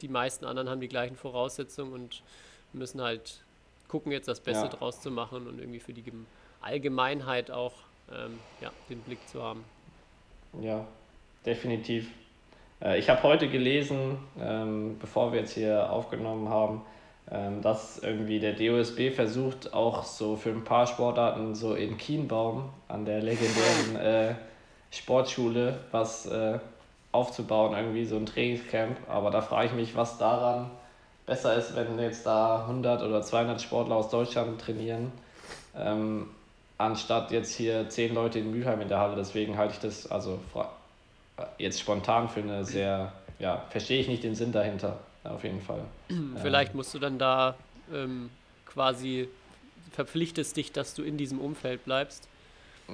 die 0.00 0.08
meisten 0.08 0.44
anderen 0.44 0.68
haben 0.68 0.80
die 0.80 0.88
gleichen 0.88 1.16
Voraussetzungen 1.16 1.92
und 1.92 2.22
müssen 2.72 3.00
halt 3.00 3.40
gucken, 3.88 4.12
jetzt 4.12 4.28
das 4.28 4.40
Beste 4.40 4.66
ja. 4.66 4.70
draus 4.70 5.00
zu 5.00 5.10
machen 5.10 5.46
und 5.46 5.58
irgendwie 5.58 5.80
für 5.80 5.92
die 5.92 6.04
Allgemeinheit 6.60 7.50
auch 7.50 7.72
ähm, 8.12 8.38
ja, 8.60 8.70
den 8.88 9.00
Blick 9.00 9.18
zu 9.28 9.42
haben. 9.42 9.64
Ja, 10.60 10.86
definitiv. 11.44 12.10
Äh, 12.82 12.98
ich 12.98 13.08
habe 13.08 13.22
heute 13.22 13.48
gelesen, 13.48 14.18
ähm, 14.40 14.98
bevor 14.98 15.32
wir 15.32 15.40
jetzt 15.40 15.54
hier 15.54 15.90
aufgenommen 15.90 16.48
haben, 16.48 16.82
ähm, 17.30 17.60
dass 17.62 17.98
irgendwie 17.98 18.40
der 18.40 18.54
DOSB 18.54 19.10
versucht, 19.10 19.74
auch 19.74 20.04
so 20.04 20.36
für 20.36 20.50
ein 20.50 20.64
paar 20.64 20.86
Sportarten 20.86 21.54
so 21.54 21.74
in 21.74 21.98
Kienbaum 21.98 22.70
an 22.88 23.04
der 23.04 23.20
legendären 23.20 23.96
äh, 24.30 24.34
Sportschule 24.90 25.80
was 25.90 26.26
äh, 26.26 26.58
aufzubauen, 27.12 27.74
irgendwie 27.74 28.04
so 28.04 28.16
ein 28.16 28.26
Trainingscamp. 28.26 28.96
Aber 29.08 29.30
da 29.30 29.42
frage 29.42 29.66
ich 29.66 29.72
mich, 29.74 29.96
was 29.96 30.18
daran 30.18 30.70
besser 31.26 31.54
ist, 31.56 31.76
wenn 31.76 31.98
jetzt 31.98 32.24
da 32.24 32.62
100 32.62 33.02
oder 33.02 33.22
200 33.22 33.60
Sportler 33.60 33.96
aus 33.96 34.08
Deutschland 34.08 34.60
trainieren, 34.60 35.12
ähm, 35.76 36.28
anstatt 36.78 37.30
jetzt 37.30 37.54
hier 37.54 37.88
10 37.88 38.14
Leute 38.14 38.38
in 38.38 38.50
Mülheim 38.50 38.80
in 38.80 38.88
der 38.88 38.98
Halle. 38.98 39.16
Deswegen 39.16 39.58
halte 39.58 39.74
ich 39.74 39.80
das 39.80 40.10
also 40.10 40.38
jetzt 41.58 41.80
spontan 41.80 42.28
für 42.28 42.40
eine 42.40 42.64
sehr, 42.64 43.12
ja, 43.38 43.64
verstehe 43.70 44.00
ich 44.00 44.08
nicht 44.08 44.24
den 44.24 44.34
Sinn 44.34 44.52
dahinter 44.52 44.98
auf 45.24 45.44
jeden 45.44 45.60
Fall. 45.60 45.82
Vielleicht 46.42 46.74
musst 46.74 46.94
du 46.94 46.98
dann 46.98 47.18
da 47.18 47.56
ähm, 47.92 48.30
quasi 48.66 49.28
verpflichtest 49.92 50.56
dich, 50.56 50.72
dass 50.72 50.94
du 50.94 51.02
in 51.02 51.16
diesem 51.16 51.40
Umfeld 51.40 51.84
bleibst. 51.84 52.28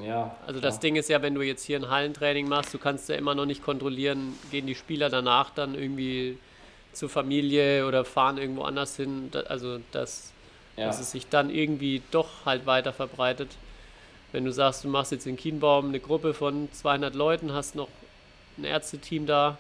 Ja. 0.03 0.35
Also 0.47 0.61
das 0.61 0.81
Ding 0.81 0.97
ist 0.97 1.09
ja, 1.09 1.23
wenn 1.23 1.35
du 1.35 1.43
jetzt 1.43 1.65
hier 1.65 1.79
ein 1.79 1.89
Hallentraining 1.89 2.49
machst, 2.49 2.75
du 2.75 2.79
kannst 2.79 3.09
ja 3.09 3.15
immer 3.15 3.35
noch 3.35 3.47
nicht 3.47 3.63
kontrollieren, 3.63 4.35
gehen 4.51 4.67
die 4.67 4.75
Spieler 4.75 5.09
danach 5.09 5.51
dann 5.51 5.75
irgendwie 5.75 6.39
zur 6.93 7.09
Familie 7.09 7.87
oder 7.87 8.05
fahren 8.05 8.39
irgendwo 8.39 8.63
anders 8.63 8.97
hin. 8.97 9.31
Also 9.49 9.79
dass, 9.93 10.33
ja. 10.77 10.87
dass 10.87 11.01
es 11.01 11.13
sich 11.13 11.29
dann 11.29 11.51
irgendwie 11.51 12.03
doch 12.11 12.45
halt 12.45 12.67
weiter 12.67 12.93
verbreitet. 12.93 13.51
Wenn 14.33 14.45
du 14.45 14.53
sagst, 14.53 14.83
du 14.83 14.89
machst 14.89 15.13
jetzt 15.13 15.27
in 15.29 15.37
Kienbaum 15.37 15.89
eine 15.89 16.01
Gruppe 16.01 16.35
von 16.35 16.69
200 16.73 17.15
Leuten, 17.15 17.53
hast 17.53 17.77
noch 17.77 17.89
ein 18.59 18.65
Ärzteteam 18.65 19.27
da, 19.27 19.59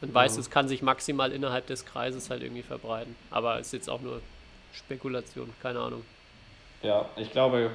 dann 0.00 0.10
ja. 0.10 0.14
weißt 0.14 0.36
du, 0.36 0.40
es 0.40 0.50
kann 0.50 0.68
sich 0.68 0.82
maximal 0.82 1.32
innerhalb 1.32 1.66
des 1.66 1.84
Kreises 1.84 2.30
halt 2.30 2.42
irgendwie 2.42 2.62
verbreiten. 2.62 3.14
Aber 3.30 3.58
es 3.58 3.68
ist 3.68 3.72
jetzt 3.72 3.90
auch 3.90 4.00
nur 4.00 4.20
Spekulation, 4.72 5.52
keine 5.62 5.80
Ahnung. 5.80 6.04
Ja, 6.82 7.06
ich 7.16 7.30
glaube, 7.32 7.70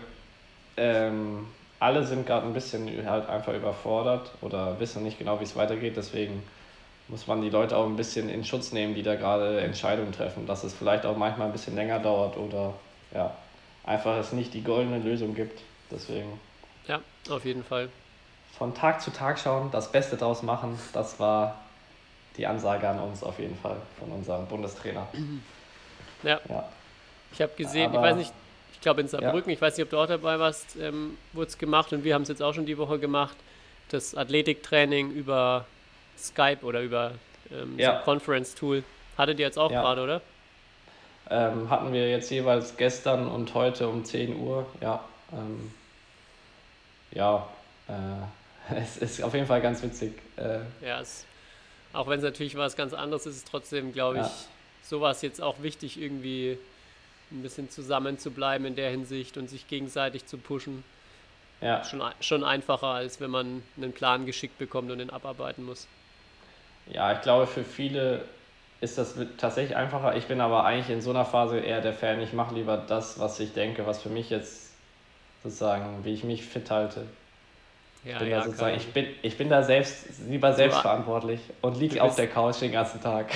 ähm, 0.77 1.47
alle 1.79 2.05
sind 2.05 2.27
gerade 2.27 2.45
ein 2.45 2.53
bisschen 2.53 2.89
halt 3.09 3.27
einfach 3.29 3.53
überfordert 3.53 4.31
oder 4.41 4.79
wissen 4.79 5.03
nicht 5.03 5.17
genau, 5.17 5.39
wie 5.39 5.45
es 5.45 5.55
weitergeht. 5.55 5.97
Deswegen 5.97 6.43
muss 7.07 7.25
man 7.25 7.41
die 7.41 7.49
Leute 7.49 7.75
auch 7.75 7.85
ein 7.85 7.95
bisschen 7.95 8.29
in 8.29 8.45
Schutz 8.45 8.71
nehmen, 8.71 8.93
die 8.93 9.03
da 9.03 9.15
gerade 9.15 9.61
Entscheidungen 9.61 10.11
treffen, 10.11 10.45
dass 10.45 10.63
es 10.63 10.73
vielleicht 10.73 11.05
auch 11.05 11.17
manchmal 11.17 11.47
ein 11.47 11.53
bisschen 11.53 11.75
länger 11.75 11.99
dauert 11.99 12.37
oder 12.37 12.73
ja, 13.13 13.35
einfach 13.83 14.17
es 14.17 14.31
nicht 14.31 14.53
die 14.53 14.63
goldene 14.63 14.99
Lösung 14.99 15.33
gibt. 15.33 15.61
Deswegen. 15.89 16.39
Ja, 16.87 17.01
auf 17.29 17.45
jeden 17.45 17.63
Fall. 17.63 17.89
Von 18.57 18.73
Tag 18.73 19.01
zu 19.01 19.11
Tag 19.11 19.39
schauen, 19.39 19.69
das 19.71 19.91
Beste 19.91 20.17
draus 20.17 20.43
machen, 20.43 20.77
das 20.93 21.19
war 21.19 21.55
die 22.37 22.45
Ansage 22.45 22.87
an 22.87 22.99
uns 22.99 23.23
auf 23.23 23.39
jeden 23.39 23.55
Fall 23.57 23.77
von 23.99 24.11
unserem 24.11 24.45
Bundestrainer. 24.47 25.07
Ja. 26.21 26.37
ja. 26.49 26.65
Ich 27.31 27.41
habe 27.41 27.53
gesehen, 27.55 27.95
Aber, 27.95 27.99
ich 27.99 28.11
weiß 28.11 28.17
nicht, 28.17 28.33
ich 28.73 28.81
glaube 28.81 28.99
in 28.99 29.07
Saarbrücken, 29.07 29.51
ja. 29.51 29.55
ich 29.55 29.61
weiß 29.61 29.77
nicht, 29.77 29.85
ob 29.85 29.89
du 29.89 29.97
auch 29.99 30.05
dabei 30.05 30.37
warst, 30.37 30.75
ähm, 30.75 31.17
wurde 31.31 31.47
es 31.47 31.57
gemacht 31.57 31.93
und 31.93 32.03
wir 32.03 32.13
haben 32.13 32.23
es 32.23 32.27
jetzt 32.27 32.41
auch 32.41 32.53
schon 32.53 32.65
die 32.65 32.77
Woche 32.77 32.99
gemacht, 32.99 33.37
das 33.87 34.15
Athletiktraining 34.15 35.11
über 35.11 35.65
Skype 36.17 36.59
oder 36.63 36.81
über 36.81 37.13
ähm, 37.51 37.79
ja. 37.79 37.99
so 37.99 38.03
Conference-Tool. 38.03 38.83
Hattet 39.17 39.39
ihr 39.39 39.45
jetzt 39.45 39.57
auch 39.57 39.69
gerade, 39.69 40.03
oder? 40.03 40.21
Ähm, 41.29 41.69
hatten 41.69 41.93
wir 41.93 42.09
jetzt 42.09 42.31
jeweils 42.31 42.75
gestern 42.77 43.27
und 43.27 43.53
heute 43.53 43.87
um 43.87 44.03
10 44.03 44.39
Uhr, 44.39 44.65
ja. 44.81 45.03
Ähm, 45.31 45.71
ja, 47.11 47.47
äh, 47.87 47.91
es 48.75 48.97
ist 48.97 49.23
auf 49.23 49.33
jeden 49.33 49.47
Fall 49.47 49.61
ganz 49.61 49.81
witzig. 49.81 50.13
Äh, 50.37 50.59
ja, 50.81 51.01
es 51.01 51.25
auch 51.93 52.07
wenn 52.07 52.19
es 52.19 52.23
natürlich 52.23 52.55
was 52.55 52.75
ganz 52.75 52.93
anderes 52.93 53.25
ist, 53.25 53.37
ist 53.37 53.47
trotzdem, 53.49 53.93
glaube 53.93 54.17
ich, 54.17 54.25
ja. 54.25 54.31
sowas 54.83 55.21
jetzt 55.21 55.41
auch 55.41 55.61
wichtig, 55.61 55.99
irgendwie 55.99 56.57
ein 57.31 57.41
bisschen 57.41 57.69
zusammen 57.69 58.19
zu 58.19 58.31
bleiben 58.31 58.65
in 58.65 58.75
der 58.75 58.89
Hinsicht 58.91 59.37
und 59.37 59.49
sich 59.49 59.67
gegenseitig 59.67 60.25
zu 60.25 60.37
pushen. 60.37 60.83
Ja. 61.61 61.83
Schon, 61.83 62.01
schon 62.21 62.43
einfacher, 62.43 62.87
als 62.87 63.19
wenn 63.19 63.31
man 63.31 63.63
einen 63.75 63.91
Plan 63.91 64.25
geschickt 64.25 64.57
bekommt 64.57 64.91
und 64.91 64.99
den 64.99 65.09
abarbeiten 65.09 65.65
muss. 65.65 65.87
Ja, 66.87 67.11
ich 67.13 67.21
glaube, 67.21 67.47
für 67.47 67.63
viele 67.63 68.23
ist 68.81 68.97
das 68.97 69.15
tatsächlich 69.37 69.75
einfacher. 69.75 70.15
Ich 70.15 70.25
bin 70.27 70.39
aber 70.41 70.63
eigentlich 70.63 70.89
in 70.89 71.01
so 71.01 71.09
einer 71.09 71.25
Phase 71.25 71.59
eher 71.59 71.81
der 71.81 71.93
Fan. 71.93 72.21
Ich 72.21 72.33
mache 72.33 72.55
lieber 72.55 72.77
das, 72.77 73.19
was 73.19 73.39
ich 73.39 73.53
denke, 73.53 73.85
was 73.85 74.01
für 74.01 74.09
mich 74.09 74.29
jetzt 74.29 74.71
sozusagen, 75.43 76.05
wie 76.05 76.13
ich 76.13 76.23
mich 76.23 76.45
fit 76.45 76.71
halte. 76.71 77.05
Ja, 78.05 78.17
bin 78.19 78.29
ja, 78.29 78.43
sozusagen, 78.43 78.77
ich, 78.77 78.87
bin, 78.93 79.07
ich 79.21 79.37
bin 79.37 79.49
da 79.49 79.61
selbst 79.61 80.05
lieber 80.27 80.53
selbstverantwortlich 80.53 81.41
und 81.61 81.77
liege 81.77 82.01
auf 82.01 82.15
der 82.15 82.27
Couch 82.27 82.61
den 82.61 82.71
ganzen 82.71 83.01
Tag. 83.01 83.27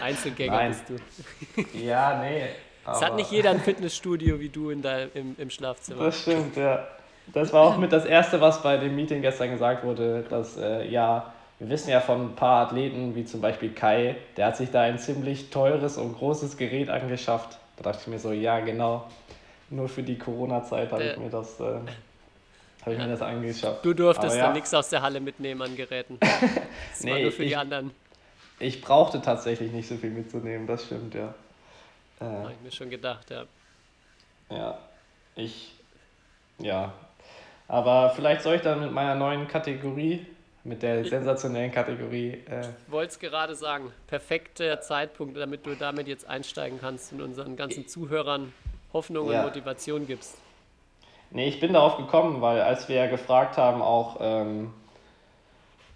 Einzelgänger 0.00 0.68
bist 0.68 0.84
du. 0.88 1.66
ja, 1.78 2.20
nee. 2.22 2.42
Es 2.86 3.02
hat 3.02 3.16
nicht 3.16 3.30
jeder 3.32 3.50
ein 3.50 3.60
Fitnessstudio 3.60 4.38
wie 4.38 4.50
du 4.50 4.70
in 4.70 4.82
dein, 4.82 5.10
im, 5.14 5.34
im 5.38 5.50
Schlafzimmer. 5.50 6.04
Das 6.04 6.20
stimmt, 6.20 6.56
ja. 6.56 6.86
Das 7.32 7.52
war 7.52 7.62
auch 7.62 7.78
mit 7.78 7.90
das 7.92 8.04
Erste, 8.04 8.40
was 8.40 8.62
bei 8.62 8.76
dem 8.76 8.94
Meeting 8.94 9.22
gestern 9.22 9.50
gesagt 9.50 9.82
wurde, 9.84 10.24
dass 10.28 10.56
äh, 10.58 10.86
ja, 10.88 11.32
wir 11.58 11.70
wissen 11.70 11.90
ja 11.90 12.00
von 12.00 12.20
ein 12.26 12.34
paar 12.36 12.66
Athleten, 12.66 13.14
wie 13.16 13.24
zum 13.24 13.40
Beispiel 13.40 13.72
Kai, 13.72 14.16
der 14.36 14.46
hat 14.46 14.56
sich 14.58 14.70
da 14.70 14.82
ein 14.82 14.98
ziemlich 14.98 15.50
teures 15.50 15.96
und 15.96 16.12
großes 16.18 16.56
Gerät 16.56 16.90
angeschafft. 16.90 17.58
Da 17.76 17.84
dachte 17.84 17.98
ich 18.02 18.06
mir 18.08 18.18
so, 18.18 18.30
ja, 18.32 18.60
genau. 18.60 19.06
nur 19.70 19.88
für 19.88 20.02
die 20.02 20.18
Corona-Zeit 20.18 20.92
habe 20.92 21.02
ich 21.04 21.16
Äh. 21.16 21.20
mir 21.20 21.30
das, 21.30 21.58
äh, 21.58 21.78
habe 22.84 22.92
ich 22.94 22.98
mir 22.98 23.08
das 23.08 23.22
angeschafft. 23.22 23.84
Du 23.84 23.92
durftest 23.94 24.36
ja. 24.36 24.44
dann 24.44 24.52
nichts 24.54 24.72
aus 24.74 24.88
der 24.90 25.02
Halle 25.02 25.20
mitnehmen 25.20 25.62
an 25.62 25.76
Geräten. 25.76 26.18
Das 26.20 27.04
war 27.06 27.14
Nee, 27.14 27.22
nur 27.22 27.32
für 27.32 27.42
die 27.42 27.48
ich- 27.50 27.58
anderen. 27.58 27.90
Ich 28.60 28.80
brauchte 28.80 29.20
tatsächlich 29.20 29.72
nicht 29.72 29.88
so 29.88 29.96
viel 29.96 30.10
mitzunehmen, 30.10 30.66
das 30.66 30.84
stimmt, 30.84 31.14
ja. 31.14 31.34
Habe 32.20 32.48
Äh, 32.48 32.52
ich 32.52 32.60
mir 32.62 32.70
schon 32.70 32.88
gedacht, 32.88 33.28
ja. 33.30 33.44
ja, 34.48 34.78
ich, 35.34 35.72
ja. 36.58 36.92
Aber 37.66 38.10
vielleicht 38.14 38.42
soll 38.42 38.54
ich 38.56 38.62
dann 38.62 38.80
mit 38.80 38.92
meiner 38.92 39.14
neuen 39.16 39.48
Kategorie, 39.48 40.24
mit 40.62 40.82
der 40.82 41.04
sensationellen 41.04 41.72
Kategorie, 41.72 42.42
äh, 42.48 42.60
Ich 42.60 42.92
wollte 42.92 43.12
es 43.12 43.18
gerade 43.18 43.54
sagen. 43.56 43.92
Perfekter 44.06 44.80
Zeitpunkt, 44.80 45.36
damit 45.36 45.66
du 45.66 45.74
damit 45.74 46.06
jetzt 46.06 46.26
einsteigen 46.28 46.78
kannst 46.80 47.12
und 47.12 47.22
unseren 47.22 47.56
ganzen 47.56 47.88
Zuhörern 47.88 48.52
Hoffnung 48.92 49.30
Ja. 49.32 49.40
und 49.40 49.46
Motivation 49.46 50.06
gibst. 50.06 50.38
Nee, 51.34 51.48
ich 51.48 51.58
bin 51.58 51.72
darauf 51.72 51.96
gekommen, 51.96 52.40
weil 52.40 52.60
als 52.60 52.88
wir 52.88 52.94
ja 52.94 53.06
gefragt 53.08 53.58
haben, 53.58 53.82
auch 53.82 54.18
ähm, 54.20 54.72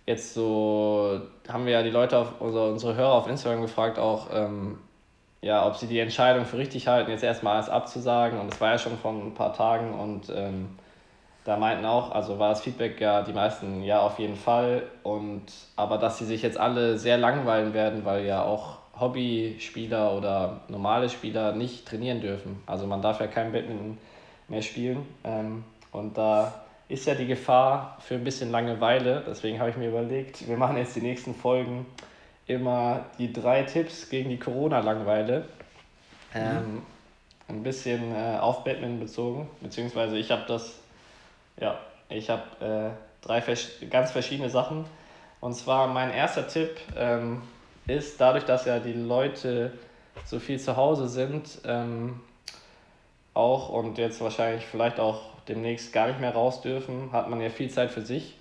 jetzt 0.04 0.34
so, 0.34 1.20
haben 1.48 1.64
wir 1.64 1.74
ja 1.74 1.84
die 1.84 1.90
Leute, 1.90 2.18
auf, 2.18 2.42
also 2.42 2.64
unsere 2.64 2.96
Hörer 2.96 3.12
auf 3.12 3.28
Instagram 3.28 3.62
gefragt, 3.62 4.00
auch, 4.00 4.26
ähm, 4.34 4.78
ja, 5.40 5.64
ob 5.64 5.76
sie 5.76 5.86
die 5.86 6.00
Entscheidung 6.00 6.44
für 6.44 6.58
richtig 6.58 6.88
halten, 6.88 7.12
jetzt 7.12 7.22
erstmal 7.22 7.54
alles 7.54 7.68
abzusagen. 7.68 8.40
Und 8.40 8.52
es 8.52 8.60
war 8.60 8.72
ja 8.72 8.78
schon 8.78 8.98
vor 8.98 9.12
ein 9.12 9.34
paar 9.34 9.52
Tagen 9.54 9.94
und 9.94 10.28
ähm, 10.34 10.76
da 11.44 11.56
meinten 11.56 11.84
auch, 11.84 12.10
also 12.10 12.40
war 12.40 12.48
das 12.48 12.62
Feedback 12.62 13.00
ja 13.00 13.22
die 13.22 13.32
meisten, 13.32 13.84
ja, 13.84 14.00
auf 14.00 14.18
jeden 14.18 14.34
Fall. 14.36 14.82
Und 15.04 15.44
aber 15.76 15.98
dass 15.98 16.18
sie 16.18 16.24
sich 16.24 16.42
jetzt 16.42 16.58
alle 16.58 16.98
sehr 16.98 17.16
langweilen 17.16 17.74
werden, 17.74 18.04
weil 18.04 18.26
ja 18.26 18.42
auch 18.42 18.78
Hobbyspieler 18.98 20.16
oder 20.16 20.62
normale 20.66 21.08
Spieler 21.08 21.52
nicht 21.52 21.86
trainieren 21.86 22.20
dürfen. 22.20 22.60
Also 22.66 22.88
man 22.88 23.02
darf 23.02 23.20
ja 23.20 23.28
kein 23.28 23.52
Badminton 23.52 23.98
mehr 24.48 24.62
spielen. 24.62 25.06
Ähm, 25.24 25.64
und 25.92 26.16
da 26.18 26.64
ist 26.88 27.06
ja 27.06 27.14
die 27.14 27.26
Gefahr 27.26 27.98
für 28.00 28.14
ein 28.14 28.24
bisschen 28.24 28.50
Langeweile. 28.50 29.22
Deswegen 29.26 29.60
habe 29.60 29.70
ich 29.70 29.76
mir 29.76 29.88
überlegt, 29.88 30.48
wir 30.48 30.56
machen 30.56 30.76
jetzt 30.76 30.96
die 30.96 31.00
nächsten 31.00 31.34
Folgen 31.34 31.86
immer 32.46 33.04
die 33.18 33.32
drei 33.32 33.62
Tipps 33.62 34.08
gegen 34.08 34.30
die 34.30 34.38
Corona-Langeweile. 34.38 35.44
Ähm, 36.34 36.82
ein 37.48 37.62
bisschen 37.62 38.14
äh, 38.14 38.38
auf 38.38 38.64
Badminton 38.64 39.00
bezogen. 39.00 39.48
Beziehungsweise 39.60 40.16
ich 40.16 40.30
habe 40.30 40.44
das, 40.46 40.78
ja, 41.60 41.78
ich 42.08 42.30
habe 42.30 42.42
äh, 42.94 43.26
drei 43.26 43.42
vers 43.42 43.70
ganz 43.90 44.10
verschiedene 44.10 44.50
Sachen. 44.50 44.84
Und 45.40 45.54
zwar 45.54 45.86
mein 45.88 46.10
erster 46.10 46.48
Tipp 46.48 46.76
ähm, 46.96 47.42
ist, 47.86 48.20
dadurch, 48.20 48.44
dass 48.44 48.64
ja 48.64 48.78
die 48.78 48.92
Leute 48.92 49.72
so 50.24 50.38
viel 50.38 50.58
zu 50.58 50.76
Hause 50.76 51.08
sind, 51.08 51.60
ähm, 51.64 52.20
auch 53.38 53.68
und 53.68 53.98
jetzt 53.98 54.20
wahrscheinlich 54.20 54.66
vielleicht 54.66 54.98
auch 55.00 55.22
demnächst 55.48 55.92
gar 55.92 56.08
nicht 56.08 56.20
mehr 56.20 56.32
raus 56.32 56.60
dürfen, 56.60 57.12
hat 57.12 57.30
man 57.30 57.40
ja 57.40 57.48
viel 57.48 57.70
Zeit 57.70 57.90
für 57.90 58.02
sich, 58.02 58.36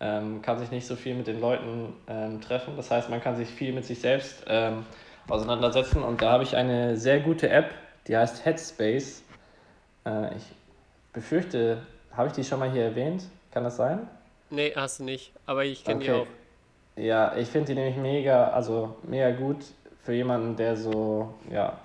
ähm, 0.00 0.42
kann 0.42 0.58
sich 0.58 0.70
nicht 0.70 0.86
so 0.86 0.96
viel 0.96 1.14
mit 1.14 1.26
den 1.26 1.40
Leuten 1.40 1.92
ähm, 2.08 2.40
treffen. 2.40 2.74
Das 2.76 2.90
heißt, 2.90 3.10
man 3.10 3.20
kann 3.20 3.36
sich 3.36 3.48
viel 3.48 3.72
mit 3.72 3.84
sich 3.84 4.00
selbst 4.00 4.44
ähm, 4.48 4.84
auseinandersetzen 5.28 6.02
und 6.02 6.22
da 6.22 6.32
habe 6.32 6.42
ich 6.42 6.56
eine 6.56 6.96
sehr 6.96 7.20
gute 7.20 7.48
App, 7.50 7.74
die 8.06 8.16
heißt 8.16 8.44
Headspace. 8.44 9.22
Äh, 10.06 10.36
ich 10.36 10.44
befürchte, 11.12 11.82
habe 12.16 12.28
ich 12.28 12.32
die 12.32 12.44
schon 12.44 12.58
mal 12.58 12.70
hier 12.70 12.84
erwähnt? 12.84 13.24
Kann 13.52 13.64
das 13.64 13.76
sein? 13.76 14.08
Nee, 14.48 14.72
hast 14.74 15.00
du 15.00 15.04
nicht. 15.04 15.32
Aber 15.46 15.64
ich 15.64 15.84
kenne 15.84 16.00
die 16.00 16.10
Okay. 16.10 16.22
auch. 16.22 16.26
Ja, 16.96 17.36
ich 17.36 17.48
finde 17.48 17.68
die 17.68 17.74
nämlich 17.74 17.96
mega, 17.96 18.48
also 18.48 18.96
mega 19.02 19.30
gut 19.30 19.58
für 20.02 20.12
jemanden, 20.12 20.56
der 20.56 20.76
so, 20.76 21.34
ja, 21.50 21.78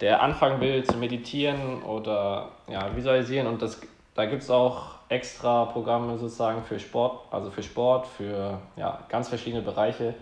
der 0.00 0.22
anfangen 0.22 0.60
will 0.60 0.84
zu 0.84 0.96
meditieren 0.96 1.82
oder 1.82 2.50
ja, 2.68 2.94
visualisieren 2.96 3.46
und 3.46 3.62
das, 3.62 3.80
da 4.14 4.26
gibt 4.26 4.42
es 4.42 4.50
auch 4.50 5.00
extra 5.08 5.66
Programme 5.66 6.16
sozusagen 6.18 6.62
für 6.62 6.78
Sport, 6.78 7.20
also 7.32 7.50
für 7.50 7.62
Sport, 7.62 8.06
für 8.06 8.60
ja, 8.76 9.04
ganz 9.08 9.28
verschiedene 9.28 9.62
Bereiche. 9.62 10.14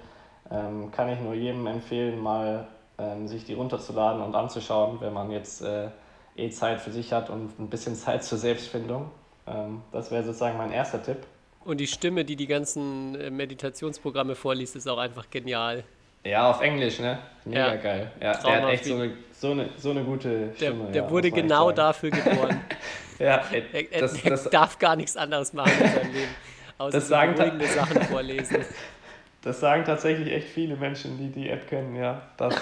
Ähm, 0.51 0.91
kann 0.91 1.11
ich 1.11 1.21
nur 1.21 1.35
jedem 1.35 1.67
empfehlen, 1.67 2.19
mal 2.19 2.67
ähm, 2.99 3.29
sich 3.29 3.45
die 3.45 3.53
runterzuladen 3.53 4.23
und 4.23 4.35
anzuschauen, 4.35 5.01
wenn 5.01 5.13
man 5.13 5.31
jetzt 5.31 5.63
äh, 5.63 5.91
eh 6.37 6.51
Zeit 6.51 6.81
für 6.81 6.91
sich 6.91 7.13
hat 7.13 7.29
und 7.29 7.59
ein 7.59 7.69
bisschen 7.69 7.95
Zeit 7.97 8.25
zur 8.25 8.39
Selbstfindung. 8.39 9.11
Ähm, 9.47 9.83
das 9.93 10.11
wäre 10.11 10.25
sozusagen 10.25 10.57
mein 10.57 10.73
erster 10.73 11.03
Tipp. 11.03 11.19
Und 11.65 11.79
die 11.79 11.87
Stimme, 11.87 12.25
die 12.25 12.37
die 12.37 12.47
ganzen 12.47 13.15
äh, 13.15 13.31
Meditationsprogramme 13.31 14.35
vorliest, 14.35 14.75
ist 14.75 14.89
auch 14.89 14.99
einfach 14.99 15.29
genial. 15.29 15.85
Ja, 16.25 16.51
auf 16.51 16.61
Englisch, 16.61 16.99
ne? 17.01 17.19
Mega 17.45 17.75
Ja. 17.75 17.77
geil. 17.77 18.11
Ja, 18.21 18.33
der 18.37 18.63
hat 18.63 18.73
echt 18.73 18.85
so 18.85 18.95
eine, 18.95 19.11
so 19.33 19.51
eine, 19.53 19.69
so 19.77 19.91
eine 19.91 20.03
gute 20.05 20.49
Der, 20.49 20.55
Stimme. 20.55 20.91
der 20.93 21.05
ja, 21.05 21.11
wurde 21.11 21.31
genau 21.31 21.73
dafür 21.73 22.11
geboren. 22.11 22.61
Ja, 23.19 23.43
ey, 23.51 23.89
Er, 23.91 24.01
das, 24.03 24.23
er 24.23 24.31
das, 24.31 24.49
darf 24.49 24.79
gar 24.79 24.95
nichts 24.95 25.17
anderes 25.17 25.53
machen 25.53 25.73
in 25.73 25.91
seinem 25.91 26.13
Leben. 26.13 26.31
Außer 26.79 26.99
Das 26.99 27.09
sagen 27.09 27.35
Sachen 27.67 28.03
vorlesen. 28.03 28.59
das 29.43 29.59
sagen 29.59 29.85
tatsächlich 29.85 30.33
echt 30.33 30.47
viele 30.49 30.77
Menschen, 30.77 31.19
die 31.19 31.29
die 31.29 31.49
App 31.51 31.69
kennen, 31.69 31.97
ja. 31.97 32.23
Dass, 32.37 32.55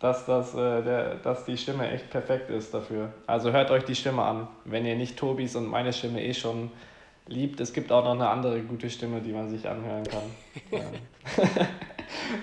dass, 0.00 0.26
das, 0.26 0.54
äh, 0.54 0.82
der, 0.82 1.14
dass 1.22 1.44
die 1.44 1.56
Stimme 1.56 1.88
echt 1.92 2.10
perfekt 2.10 2.50
ist 2.50 2.74
dafür. 2.74 3.12
Also 3.28 3.52
hört 3.52 3.70
euch 3.70 3.84
die 3.84 3.94
Stimme 3.94 4.22
an. 4.22 4.48
Wenn 4.64 4.84
ihr 4.84 4.96
nicht 4.96 5.16
Tobis 5.16 5.54
und 5.54 5.66
meine 5.68 5.92
Stimme 5.92 6.20
eh 6.20 6.34
schon 6.34 6.72
liebt, 7.28 7.60
es 7.60 7.72
gibt 7.72 7.92
auch 7.92 8.02
noch 8.02 8.14
eine 8.14 8.28
andere 8.28 8.60
gute 8.62 8.90
Stimme, 8.90 9.20
die 9.20 9.30
man 9.30 9.48
sich 9.48 9.68
anhören 9.68 10.02
kann. 10.04 10.22
Ja. 10.72 10.80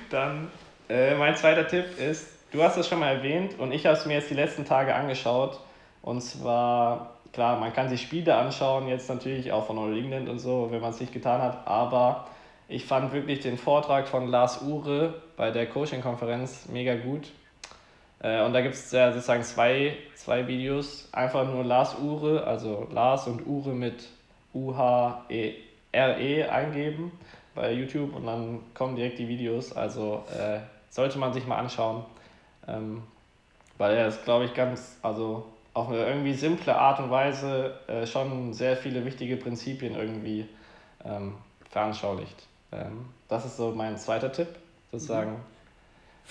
Dann 0.09 0.49
äh, 0.89 1.15
mein 1.15 1.35
zweiter 1.35 1.67
Tipp 1.67 1.99
ist, 1.99 2.27
du 2.51 2.63
hast 2.63 2.77
es 2.77 2.87
schon 2.87 2.99
mal 2.99 3.15
erwähnt 3.15 3.59
und 3.59 3.71
ich 3.71 3.85
habe 3.85 3.95
es 3.95 4.05
mir 4.05 4.15
jetzt 4.15 4.29
die 4.29 4.35
letzten 4.35 4.65
Tage 4.65 4.95
angeschaut. 4.95 5.59
Und 6.01 6.21
zwar, 6.21 7.17
klar, 7.33 7.59
man 7.59 7.73
kann 7.73 7.89
sich 7.89 8.01
Spiele 8.01 8.35
anschauen, 8.35 8.87
jetzt 8.87 9.09
natürlich 9.09 9.51
auch 9.51 9.67
von 9.67 9.77
All 9.77 9.95
England 9.97 10.29
und 10.29 10.39
so, 10.39 10.69
wenn 10.71 10.81
man 10.81 10.91
es 10.91 10.99
nicht 10.99 11.13
getan 11.13 11.41
hat, 11.41 11.67
aber 11.67 12.27
ich 12.67 12.85
fand 12.85 13.11
wirklich 13.13 13.39
den 13.39 13.57
Vortrag 13.57 14.07
von 14.07 14.27
Lars 14.27 14.61
Uhre 14.61 15.21
bei 15.35 15.51
der 15.51 15.67
Coaching-Konferenz 15.67 16.67
mega 16.71 16.95
gut. 16.95 17.31
Äh, 18.21 18.43
und 18.43 18.53
da 18.53 18.61
gibt 18.61 18.75
es 18.75 18.91
ja 18.91 19.11
sozusagen 19.11 19.43
zwei, 19.43 19.97
zwei 20.15 20.47
Videos. 20.47 21.09
Einfach 21.11 21.45
nur 21.45 21.63
Lars 21.63 21.97
Uhre, 21.99 22.43
also 22.45 22.87
Lars 22.91 23.27
und 23.27 23.45
Uhre 23.47 23.71
mit 23.71 24.07
U-H-E-R-E 24.53 26.43
eingeben 26.45 27.11
bei 27.59 27.73
YouTube 27.73 28.15
und 28.15 28.25
dann 28.25 28.61
kommen 28.73 28.95
direkt 28.95 29.19
die 29.19 29.27
Videos. 29.27 29.73
Also 29.73 30.23
äh, 30.33 30.59
sollte 30.89 31.19
man 31.19 31.33
sich 31.33 31.45
mal 31.45 31.57
anschauen. 31.57 32.05
Ähm, 32.67 33.03
weil 33.77 33.95
er 33.95 34.07
ist, 34.07 34.23
glaube 34.23 34.45
ich, 34.45 34.53
ganz, 34.53 34.97
also 35.01 35.45
auf 35.73 35.89
eine 35.89 36.05
irgendwie 36.05 36.33
simple 36.33 36.75
Art 36.75 36.99
und 36.99 37.11
Weise 37.11 37.79
äh, 37.87 38.05
schon 38.05 38.53
sehr 38.53 38.77
viele 38.77 39.03
wichtige 39.05 39.35
Prinzipien 39.37 39.95
irgendwie 39.95 40.47
ähm, 41.03 41.35
veranschaulicht. 41.69 42.47
Ähm, 42.71 43.05
das 43.27 43.45
ist 43.45 43.57
so 43.57 43.71
mein 43.71 43.97
zweiter 43.97 44.31
Tipp, 44.31 44.47
sozusagen. 44.91 45.37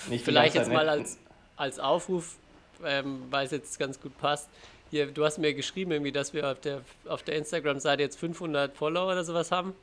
Nicht 0.08 0.20
die 0.20 0.24
Vielleicht 0.24 0.54
jetzt 0.54 0.72
mal 0.72 0.88
als, 0.88 1.18
als 1.56 1.78
Aufruf, 1.78 2.36
ähm, 2.84 3.24
weil 3.30 3.44
es 3.44 3.52
jetzt 3.52 3.78
ganz 3.78 4.00
gut 4.00 4.16
passt. 4.18 4.48
Hier, 4.90 5.06
du 5.06 5.24
hast 5.24 5.38
mir 5.38 5.52
geschrieben, 5.52 5.92
irgendwie, 5.92 6.12
dass 6.12 6.32
wir 6.32 6.50
auf 6.50 6.60
der, 6.60 6.80
auf 7.06 7.22
der 7.22 7.36
Instagram-Seite 7.36 8.02
jetzt 8.02 8.18
500 8.18 8.74
Follower 8.74 9.12
oder 9.12 9.24
sowas 9.24 9.52
haben. 9.52 9.74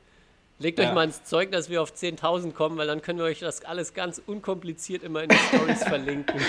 Legt 0.58 0.80
euch 0.80 0.86
Ja. 0.86 0.92
mal 0.94 1.04
ins 1.04 1.22
Zeug, 1.24 1.52
dass 1.52 1.68
wir 1.68 1.82
auf 1.82 1.92
10.000 1.92 2.52
kommen, 2.54 2.78
weil 2.78 2.86
dann 2.86 3.02
können 3.02 3.18
wir 3.18 3.26
euch 3.26 3.40
das 3.40 3.64
alles 3.64 3.92
ganz 3.92 4.20
unkompliziert 4.26 5.02
immer 5.02 5.22
in 5.22 5.28
den 5.28 5.38
Stories 5.38 5.84
verlinken. 5.88 6.40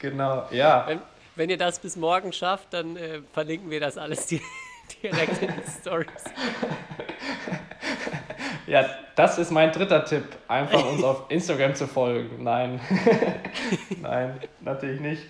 Genau, 0.00 0.46
ja. 0.50 0.84
Wenn, 0.88 1.00
wenn 1.36 1.50
ihr 1.50 1.58
das 1.58 1.78
bis 1.78 1.96
morgen 1.96 2.32
schafft, 2.32 2.72
dann 2.72 2.96
äh, 2.96 3.20
verlinken 3.32 3.70
wir 3.70 3.80
das 3.80 3.98
alles 3.98 4.26
di 4.26 4.40
direkt 5.02 5.42
in 5.42 5.48
die 5.48 5.70
Stories. 5.80 6.08
Ja, 8.66 8.86
das 9.16 9.38
ist 9.38 9.50
mein 9.50 9.70
dritter 9.72 10.04
Tipp. 10.04 10.24
Einfach 10.48 10.84
uns 10.90 11.02
auf 11.04 11.24
Instagram 11.28 11.74
zu 11.74 11.86
folgen. 11.86 12.42
Nein. 12.42 12.80
Nein, 14.00 14.40
natürlich 14.60 15.00
nicht. 15.00 15.22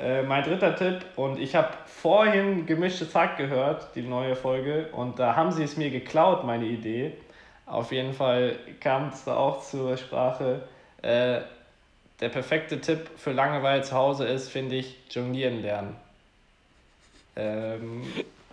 Äh, 0.00 0.22
mein 0.22 0.42
dritter 0.44 0.74
Tipp, 0.76 1.04
und 1.16 1.38
ich 1.38 1.54
habe 1.54 1.68
vorhin 1.84 2.64
gemischtes 2.64 3.14
Hack 3.14 3.36
gehört, 3.36 3.94
die 3.94 4.02
neue 4.02 4.34
Folge, 4.34 4.88
und 4.92 5.18
da 5.18 5.36
haben 5.36 5.52
sie 5.52 5.62
es 5.62 5.76
mir 5.76 5.90
geklaut, 5.90 6.44
meine 6.44 6.64
Idee. 6.64 7.12
Auf 7.66 7.92
jeden 7.92 8.14
Fall 8.14 8.56
kam 8.80 9.08
es 9.08 9.24
da 9.24 9.36
auch 9.36 9.62
zur 9.62 9.96
Sprache. 9.98 10.62
Äh, 11.02 11.40
der 12.20 12.28
perfekte 12.30 12.80
Tipp 12.80 13.10
für 13.16 13.32
Langeweile 13.32 13.82
zu 13.82 13.94
Hause 13.94 14.26
ist, 14.26 14.48
finde 14.48 14.76
ich, 14.76 14.96
jonglieren 15.10 15.60
lernen. 15.60 15.96
Ähm, 17.36 18.02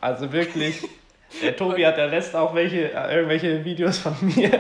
also 0.02 0.32
wirklich, 0.34 0.86
der 1.42 1.56
Tobi 1.56 1.86
hat 1.86 1.98
ja 1.98 2.06
letzt 2.06 2.36
auch 2.36 2.54
welche, 2.56 2.92
äh, 2.92 3.16
irgendwelche 3.16 3.64
Videos 3.64 4.00
von 4.00 4.16
mir 4.22 4.52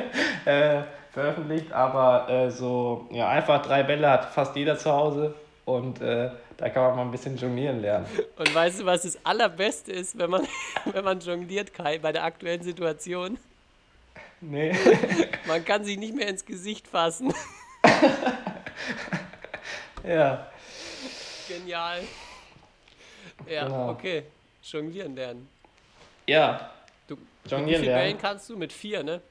äh, 0.46 0.84
veröffentlicht, 1.12 1.72
aber 1.74 2.30
äh, 2.30 2.50
so, 2.50 3.08
ja, 3.12 3.28
einfach 3.28 3.62
drei 3.62 3.84
Bälle 3.84 4.10
hat 4.10 4.26
fast 4.34 4.56
jeder 4.56 4.78
zu 4.78 4.92
Hause 4.92 5.34
und 5.68 6.02
äh, 6.02 6.32
da 6.56 6.70
kann 6.70 6.84
man 6.84 6.96
mal 6.96 7.02
ein 7.04 7.12
bisschen 7.12 7.38
jonglieren 7.38 7.82
lernen. 7.82 8.06
Und 8.38 8.56
weißt 8.56 8.80
du, 8.80 8.86
was 8.86 9.02
das 9.02 9.20
Allerbeste 9.26 9.92
ist, 9.92 10.18
wenn 10.18 10.30
man, 10.30 10.48
wenn 10.86 11.04
man 11.04 11.20
jongliert, 11.20 11.74
Kai, 11.74 12.00
bei 12.00 12.14
der 12.14 12.24
aktuellen 12.24 12.64
Situation? 12.64 13.38
Nee. 14.40 14.74
Man 15.48 15.66
kann 15.66 15.84
sich 15.84 15.98
nicht 15.98 16.16
mehr 16.16 16.28
ins 16.28 16.46
Gesicht 16.46 16.88
fassen. 16.88 17.34
ja. 20.08 20.48
Genial. 21.48 22.02
Ja, 23.50 23.66
Genau. 23.66 23.90
okay. 23.90 24.24
Jonglieren 24.62 25.16
lernen. 25.16 25.50
Ja, 26.28 26.70
Du, 27.08 27.16
mit 27.16 27.26
wie 27.46 27.50
Jonglieren 27.50 27.86
Bällen 27.86 28.18
kannst 28.20 28.50
du? 28.50 28.58
Mit 28.58 28.72
vier, 28.72 29.04
ne? 29.04 29.22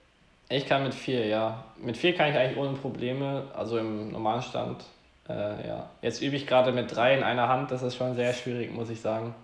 Ich 0.48 0.66
kann 0.66 0.82
mit 0.82 0.94
vier, 0.94 1.26
ja. 1.26 1.64
Mit 1.76 1.96
vier 1.96 2.14
kann 2.14 2.30
ich 2.30 2.36
eigentlich 2.36 2.58
ohne 2.58 2.76
Probleme, 2.76 3.48
also 3.54 3.78
im 3.78 4.10
normalen 4.10 4.42
Stand. 4.42 4.84
Äh, 5.28 5.66
ja. 5.68 5.90
Jetzt 6.02 6.22
übe 6.22 6.36
ich 6.36 6.46
gerade 6.46 6.72
mit 6.72 6.94
drei 6.94 7.14
in 7.16 7.22
einer 7.22 7.48
Hand, 7.48 7.70
das 7.70 7.82
ist 7.82 7.96
schon 7.96 8.14
sehr 8.14 8.32
schwierig, 8.32 8.72
muss 8.72 8.90
ich 8.90 9.00
sagen. 9.00 9.34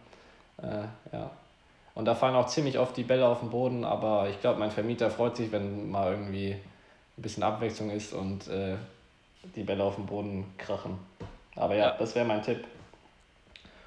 Äh, 0.63 0.85
ja. 1.13 1.31
Und 1.95 2.05
da 2.07 2.15
fallen 2.15 2.35
auch 2.35 2.47
ziemlich 2.47 2.79
oft 2.79 2.97
die 2.97 3.03
Bälle 3.03 3.27
auf 3.27 3.41
den 3.41 3.51
Boden, 3.51 3.85
aber 3.85 4.29
ich 4.31 4.41
glaube, 4.41 4.59
mein 4.59 4.71
Vermieter 4.71 5.11
freut 5.11 5.37
sich, 5.37 5.53
wenn 5.53 5.91
mal 5.91 6.13
irgendwie 6.13 6.53
ein 6.53 7.23
bisschen 7.23 7.43
Abwechslung 7.43 7.91
ist 7.91 8.13
und 8.15 8.49
äh, 8.49 8.77
die 9.57 9.63
Bälle 9.63 9.85
auf 9.85 9.97
den 9.97 10.07
Boden 10.07 10.47
krachen. 10.57 10.99
Aber 11.57 11.75
ja, 11.75 11.89
Ja. 11.89 11.97
das 11.99 12.15
wäre 12.15 12.25
mein 12.25 12.43
Tipp. 12.43 12.65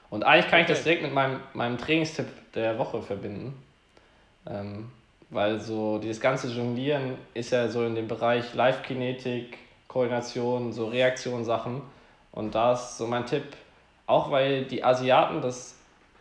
Und 0.09 0.23
eigentlich 0.23 0.49
kann 0.51 0.61
ich 0.61 0.67
das 0.67 0.79
Okay. 0.81 0.89
direkt 0.89 1.03
mit 1.03 1.13
meinem, 1.13 1.39
meinem 1.53 1.77
Trainingstipp 1.77 2.27
der 2.53 2.77
Woche 2.77 3.01
verbinden. 3.01 3.55
Ähm, 4.47 4.91
weil 5.31 5.59
so 5.59 5.97
dieses 5.97 6.21
ganze 6.21 6.47
Jonglieren 6.49 7.17
ist 7.33 7.51
ja 7.51 7.67
so 7.67 7.83
in 7.85 7.95
dem 7.95 8.07
Bereich 8.07 8.53
Live-Kinetik, 8.53 9.57
Koordination, 9.87 10.73
so 10.73 10.87
Reaktionssachen. 10.87 11.81
Und 12.31 12.55
da 12.55 12.73
ist 12.73 12.97
so 12.97 13.07
mein 13.07 13.25
Tipp, 13.25 13.45
auch 14.07 14.31
weil 14.31 14.65
die 14.65 14.83
Asiaten 14.83 15.41
das 15.41 15.75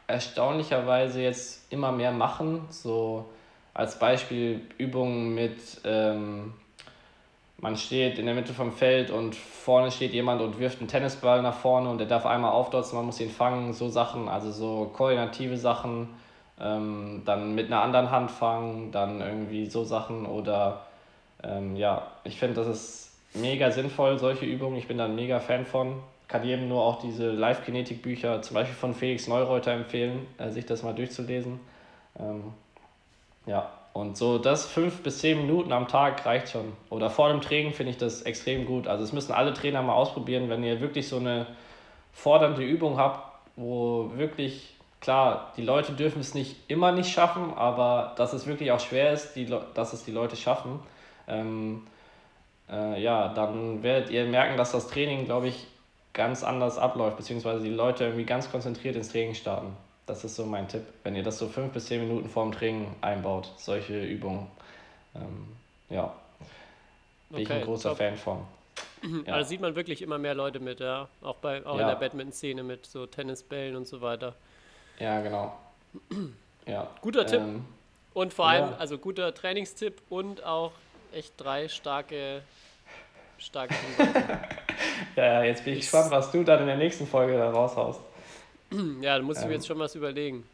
erstaunlicherweise 0.07 1.23
jetzt 1.23 1.73
immer 1.73 1.93
mehr 1.93 2.13
machen, 2.13 2.67
so 2.71 3.27
als 3.73 3.99
Beispiel 3.99 4.61
Übungen 4.79 5.35
mit, 5.35 5.59
ähm, 5.85 6.55
man 7.59 7.77
steht 7.77 8.19
in 8.19 8.27
der 8.27 8.35
Mitte 8.35 8.53
vom 8.53 8.73
Feld 8.73 9.11
und 9.11 9.35
vorne 9.35 9.91
steht 9.91 10.13
jemand 10.13 10.41
und 10.43 10.59
wirft 10.59 10.79
einen 10.79 10.89
Tennisball 10.89 11.43
nach 11.43 11.55
vorne 11.55 11.89
und 11.89 11.99
der 11.99 12.07
darf 12.07 12.27
einmal 12.27 12.53
aufdotzen, 12.53 12.97
man 12.97 13.07
muss 13.07 13.21
ihn 13.21 13.31
fangen, 13.31 13.73
so 13.73 13.89
Sachen, 13.89 14.29
also 14.29 14.53
so 14.53 14.91
koordinative 14.93 15.57
Sachen, 15.57 16.11
ähm, 16.61 17.23
dann 17.25 17.55
mit 17.55 17.67
einer 17.67 17.83
anderen 17.83 18.11
Hand 18.11 18.31
fangen, 18.31 18.93
dann 18.93 19.21
irgendwie 19.21 19.67
so 19.67 19.83
Sachen 19.83 20.27
oder 20.27 20.83
ähm, 21.43 21.75
ja, 21.75 22.07
ich 22.23 22.39
finde, 22.39 22.55
das 22.55 22.69
ist 22.69 23.14
mega 23.35 23.71
sinnvoll, 23.71 24.19
solche 24.19 24.47
Übungen, 24.47 24.77
ich 24.77 24.89
bin 24.89 24.99
da 24.99 25.05
ein 25.07 25.15
mega 25.15 25.41
Fan 25.41 25.67
von. 25.67 26.01
Kann 26.27 26.45
jedem 26.45 26.69
nur 26.69 26.83
auch 26.83 27.01
diese 27.01 27.31
Live-Kinetik-Bücher, 27.31 28.41
zum 28.43 28.55
Beispiel 28.55 28.75
von 28.75 28.95
Felix 28.95 29.29
Neureuter 29.29 29.73
empfehlen, 29.73 30.27
äh, 30.39 30.51
sich 30.51 30.65
das 30.65 30.83
mal 30.83 30.95
durchzulesen. 30.95 31.61
Ähm, 32.19 32.55
ja, 33.47 33.71
und 33.93 34.17
so 34.17 34.39
das 34.39 34.67
fünf 34.67 35.03
bis 35.03 35.19
zehn 35.19 35.39
Minuten 35.39 35.73
am 35.73 35.87
Tag 35.87 36.25
reicht 36.27 36.49
schon. 36.49 36.73
Oder 36.91 37.11
vor 37.11 37.29
dem 37.29 37.41
Training 37.41 37.73
finde 37.73 37.91
ich 37.91 37.99
das 37.99 38.23
extrem 38.23 38.67
gut. 38.67 38.89
Also 38.89 39.05
es 39.05 39.13
müssen 39.13 39.33
alle 39.33 39.53
Trainer 39.53 39.83
mal 39.83 39.95
ausprobieren, 39.95 40.49
wenn 40.49 40.65
ihr 40.65 40.81
wirklich 40.81 41.09
so 41.09 41.19
eine 41.19 41.47
fordernde 42.13 42.63
Übung 42.63 42.97
habt, 42.99 43.33
wo 43.57 44.11
wirklich, 44.17 44.75
klar, 45.01 45.53
die 45.57 45.63
Leute 45.63 45.93
dürfen 45.93 46.21
es 46.21 46.35
nicht 46.35 46.57
immer 46.69 46.91
nicht 46.91 47.13
schaffen, 47.13 47.53
aber 47.55 48.15
dass 48.17 48.33
es 48.33 48.47
wirklich 48.47 48.73
auch 48.73 48.81
schwer 48.81 49.13
ist, 49.13 49.35
die, 49.35 49.47
dass 49.75 49.93
es 49.93 50.05
die 50.05 50.13
Leute 50.13 50.37
schaffen, 50.37 50.81
ähm, 51.29 51.87
äh, 52.71 53.01
ja, 53.03 53.29
dann 53.35 53.83
werdet 53.83 54.11
ihr 54.11 54.25
merken, 54.27 54.57
dass 54.57 54.73
das 54.73 54.89
Training, 54.89 55.25
glaube 55.25 55.49
ich, 55.49 55.67
ganz 56.13 56.45
anders 56.45 56.79
abläuft, 56.79 57.17
beziehungsweise 57.17 57.63
die 57.65 57.71
Leute 57.71 58.05
irgendwie 58.05 58.25
ganz 58.25 58.51
konzentriert 58.51 58.97
ins 58.97 59.11
Training 59.11 59.35
starten. 59.35 59.77
Das 60.07 60.23
ist 60.25 60.37
so 60.37 60.45
mein 60.45 60.69
Tipp, 60.69 60.83
wenn 61.03 61.17
ihr 61.17 61.23
das 61.23 61.39
so 61.39 61.49
fünf 61.49 61.73
bis 61.73 61.87
zehn 61.87 62.01
Minuten 62.07 62.29
vor 62.29 62.45
dem 62.45 62.53
Training 62.53 62.95
einbaut, 63.01 63.51
solche 63.57 64.05
Übungen. 64.05 64.47
Ähm, 65.15 65.49
ja, 65.91 66.13
bin 67.31 67.41
ich 67.43 67.51
ein 67.51 67.57
Okay, 67.57 67.65
großer 67.65 67.91
top. 67.91 67.99
Fan 67.99 68.17
von. 68.17 68.39
Ja. 69.27 69.35
Also 69.35 69.49
sieht 69.51 69.61
man 69.61 69.75
wirklich 69.77 70.03
immer 70.03 70.19
mehr 70.19 70.35
Leute 70.35 70.61
mit, 70.61 70.81
ja. 70.81 71.09
Auch, 71.23 71.37
bei, 71.37 71.65
auch 71.67 71.75
in 71.75 71.81
Ja. 71.81 71.89
der 71.89 71.97
Badminton-Szene 71.97 72.63
mit 72.63 72.87
so 72.87 73.07
Tennisbällen 73.07 73.77
und 73.77 73.87
so 73.87 74.01
weiter. 74.01 74.35
Ja, 74.99 75.21
genau. 75.21 75.55
Ja. 76.67 76.89
Guter 77.03 77.27
Tipp. 77.27 77.41
Ähm, 77.41 77.67
Und 78.15 78.33
vor 78.33 78.47
allem, 78.49 78.71
Ja. 78.71 78.77
also 78.79 78.97
guter 78.97 79.35
Trainingstipp 79.35 80.01
und 80.09 80.43
auch 80.45 80.73
echt 81.15 81.33
drei 81.37 81.69
starke, 81.69 82.43
starke 83.39 83.75
ja, 85.17 85.43
jetzt 85.45 85.65
bin 85.65 85.75
ich 85.75 85.81
Ist- 85.81 85.91
gespannt, 85.93 86.11
was 86.11 86.31
du 86.31 86.43
dann 86.45 86.61
in 86.61 86.67
der 86.67 86.77
nächsten 86.77 87.07
Folge 87.07 87.37
da 87.37 87.51
raushaust. 87.51 88.01
Ja, 89.01 89.17
da 89.19 89.23
muss 89.23 89.39
ich 89.39 89.45
mir 89.45 89.51
Ähm. 89.51 89.57
jetzt 89.57 89.67
schon 89.69 89.79
was 89.79 89.95
überlegen. 89.95 90.45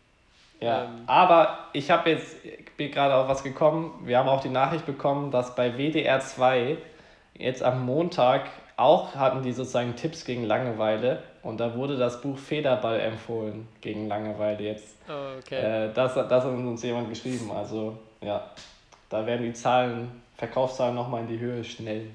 Ja, 0.60 0.84
Ähm. 0.84 0.90
aber 1.06 1.58
ich 1.72 1.90
habe 1.90 2.10
jetzt, 2.10 2.44
ich 2.44 2.70
bin 2.76 2.90
gerade 2.90 3.14
auf 3.14 3.28
was 3.28 3.42
gekommen. 3.42 3.98
Wir 4.04 4.18
haben 4.18 4.28
auch 4.28 4.40
die 4.42 4.50
Nachricht 4.50 4.84
bekommen, 4.84 5.30
dass 5.30 5.54
bei 5.54 5.78
WDR 5.78 6.20
2 6.20 6.76
jetzt 7.34 7.62
am 7.62 7.86
Montag 7.86 8.42
auch 8.76 9.14
hatten 9.14 9.42
die 9.42 9.52
sozusagen 9.52 9.96
Tipps 9.96 10.24
gegen 10.24 10.44
Langeweile 10.44 11.22
und 11.42 11.58
da 11.60 11.74
wurde 11.74 11.96
das 11.96 12.20
Buch 12.20 12.36
Federball 12.38 13.00
empfohlen 13.00 13.68
gegen 13.80 14.08
Langeweile 14.08 14.62
jetzt. 14.62 14.96
Oh, 15.08 15.38
Okay. 15.38 15.86
Äh, 15.86 15.92
das, 15.94 16.14
das 16.14 16.44
hat 16.44 16.50
uns 16.52 16.82
jemand 16.82 17.08
geschrieben. 17.08 17.50
Also 17.50 17.96
ja, 18.20 18.50
da 19.10 19.26
werden 19.26 19.42
die 19.44 19.52
Zahlen, 19.52 20.10
Verkaufszahlen 20.38 20.94
nochmal 20.94 21.22
in 21.22 21.28
die 21.28 21.38
Höhe 21.38 21.62
schnell. 21.64 22.06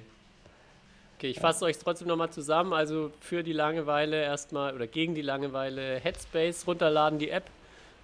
Okay, 1.18 1.28
ich 1.28 1.40
fasse 1.40 1.64
euch 1.66 1.78
trotzdem 1.78 2.08
nochmal 2.08 2.30
zusammen. 2.32 2.74
Also 2.74 3.12
für 3.22 3.44
die 3.44 3.54
Langeweile 3.54 4.22
erstmal 4.22 4.74
oder 4.74 4.88
gegen 4.88 5.14
die 5.16 5.22
Langeweile 5.22 6.00
Headspace 6.00 6.66
runterladen, 6.68 7.20
die 7.20 7.30
App 7.30 7.46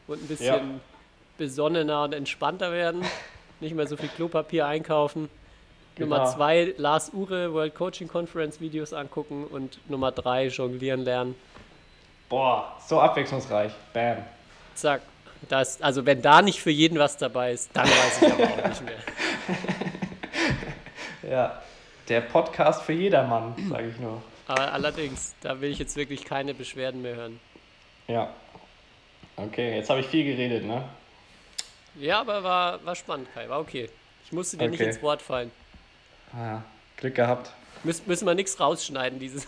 und 0.07 0.21
ein 0.23 0.27
bisschen 0.27 0.45
Ja. 0.55 0.79
besonnener 1.37 2.03
und 2.03 2.13
entspannter 2.13 2.71
werden. 2.71 3.03
Nicht 3.59 3.75
mehr 3.75 3.87
so 3.87 3.97
viel 3.97 4.09
Klopapier 4.09 4.65
einkaufen. 4.65 5.29
Nummer 5.97 6.19
Genau. 6.19 6.31
zwei, 6.31 6.73
Lars 6.77 7.11
Ure 7.13 7.53
World 7.53 7.75
Coaching 7.75 8.07
Conference 8.07 8.59
Videos 8.61 8.93
angucken 8.93 9.45
und 9.45 9.77
Nummer 9.89 10.11
drei, 10.11 10.47
jonglieren 10.47 11.01
lernen. 11.01 11.35
Boah, 12.29 12.77
so 12.87 12.99
abwechslungsreich. 13.01 13.73
Bam. 13.93 14.17
Zack. 14.73 15.01
Das, 15.49 15.81
also 15.81 16.05
wenn 16.05 16.21
da 16.21 16.41
nicht 16.41 16.61
für 16.61 16.69
jeden 16.71 16.99
was 16.99 17.17
dabei 17.17 17.51
ist, 17.51 17.69
dann 17.73 17.87
weiß 17.87 18.21
ich 18.21 18.31
aber 18.33 18.43
auch 18.43 18.67
nicht 18.69 18.81
mehr. 18.83 18.97
Ja, 21.29 21.61
der 22.09 22.21
Podcast 22.21 22.81
für 22.81 22.93
jedermann, 22.93 23.53
sage 23.69 23.89
ich 23.89 23.99
nur. 23.99 24.21
Aber 24.47 24.73
allerdings, 24.73 25.33
da 25.41 25.61
will 25.61 25.71
ich 25.71 25.79
jetzt 25.79 25.95
wirklich 25.95 26.25
keine 26.25 26.53
Beschwerden 26.53 27.01
mehr 27.01 27.15
hören. 27.15 27.39
Ja. 28.07 28.33
Okay, 29.37 29.75
jetzt 29.77 29.89
habe 29.89 30.01
ich 30.01 30.07
viel 30.07 30.25
geredet, 30.25 30.65
ne? 30.65 30.83
Ja, 31.95 32.19
aber 32.19 32.43
war, 32.43 32.83
war 32.85 32.95
spannend, 32.95 33.29
Kai. 33.33 33.47
War 33.47 33.59
okay. 33.61 33.89
Ich 34.25 34.33
musste 34.33 34.57
dir 34.57 34.67
nicht 34.67 34.81
Okay. 34.81 34.89
ins 34.89 35.01
Wort 35.01 35.21
fallen. 35.21 35.51
Ah, 36.35 36.61
Glück 36.97 37.15
gehabt. 37.15 37.51
Müssen, 37.83 38.03
müssen 38.07 38.27
wir 38.27 38.35
nichts 38.35 38.59
rausschneiden, 38.59 39.19
dieses. 39.19 39.47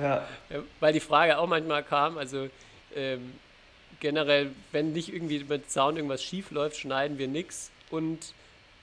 Ja. 0.00 0.24
Ja, 0.50 0.58
Weil 0.80 0.92
die 0.92 1.00
Frage 1.00 1.38
auch 1.38 1.46
manchmal 1.46 1.82
kam, 1.82 2.18
also 2.18 2.48
ähm, 2.96 3.32
generell, 4.00 4.50
wenn 4.72 4.92
nicht 4.92 5.12
irgendwie 5.12 5.44
mit 5.44 5.70
Sound 5.70 5.96
irgendwas 5.96 6.22
schief 6.22 6.50
läuft, 6.50 6.78
schneiden 6.78 7.18
wir 7.18 7.28
nichts. 7.28 7.70
Und 7.90 8.34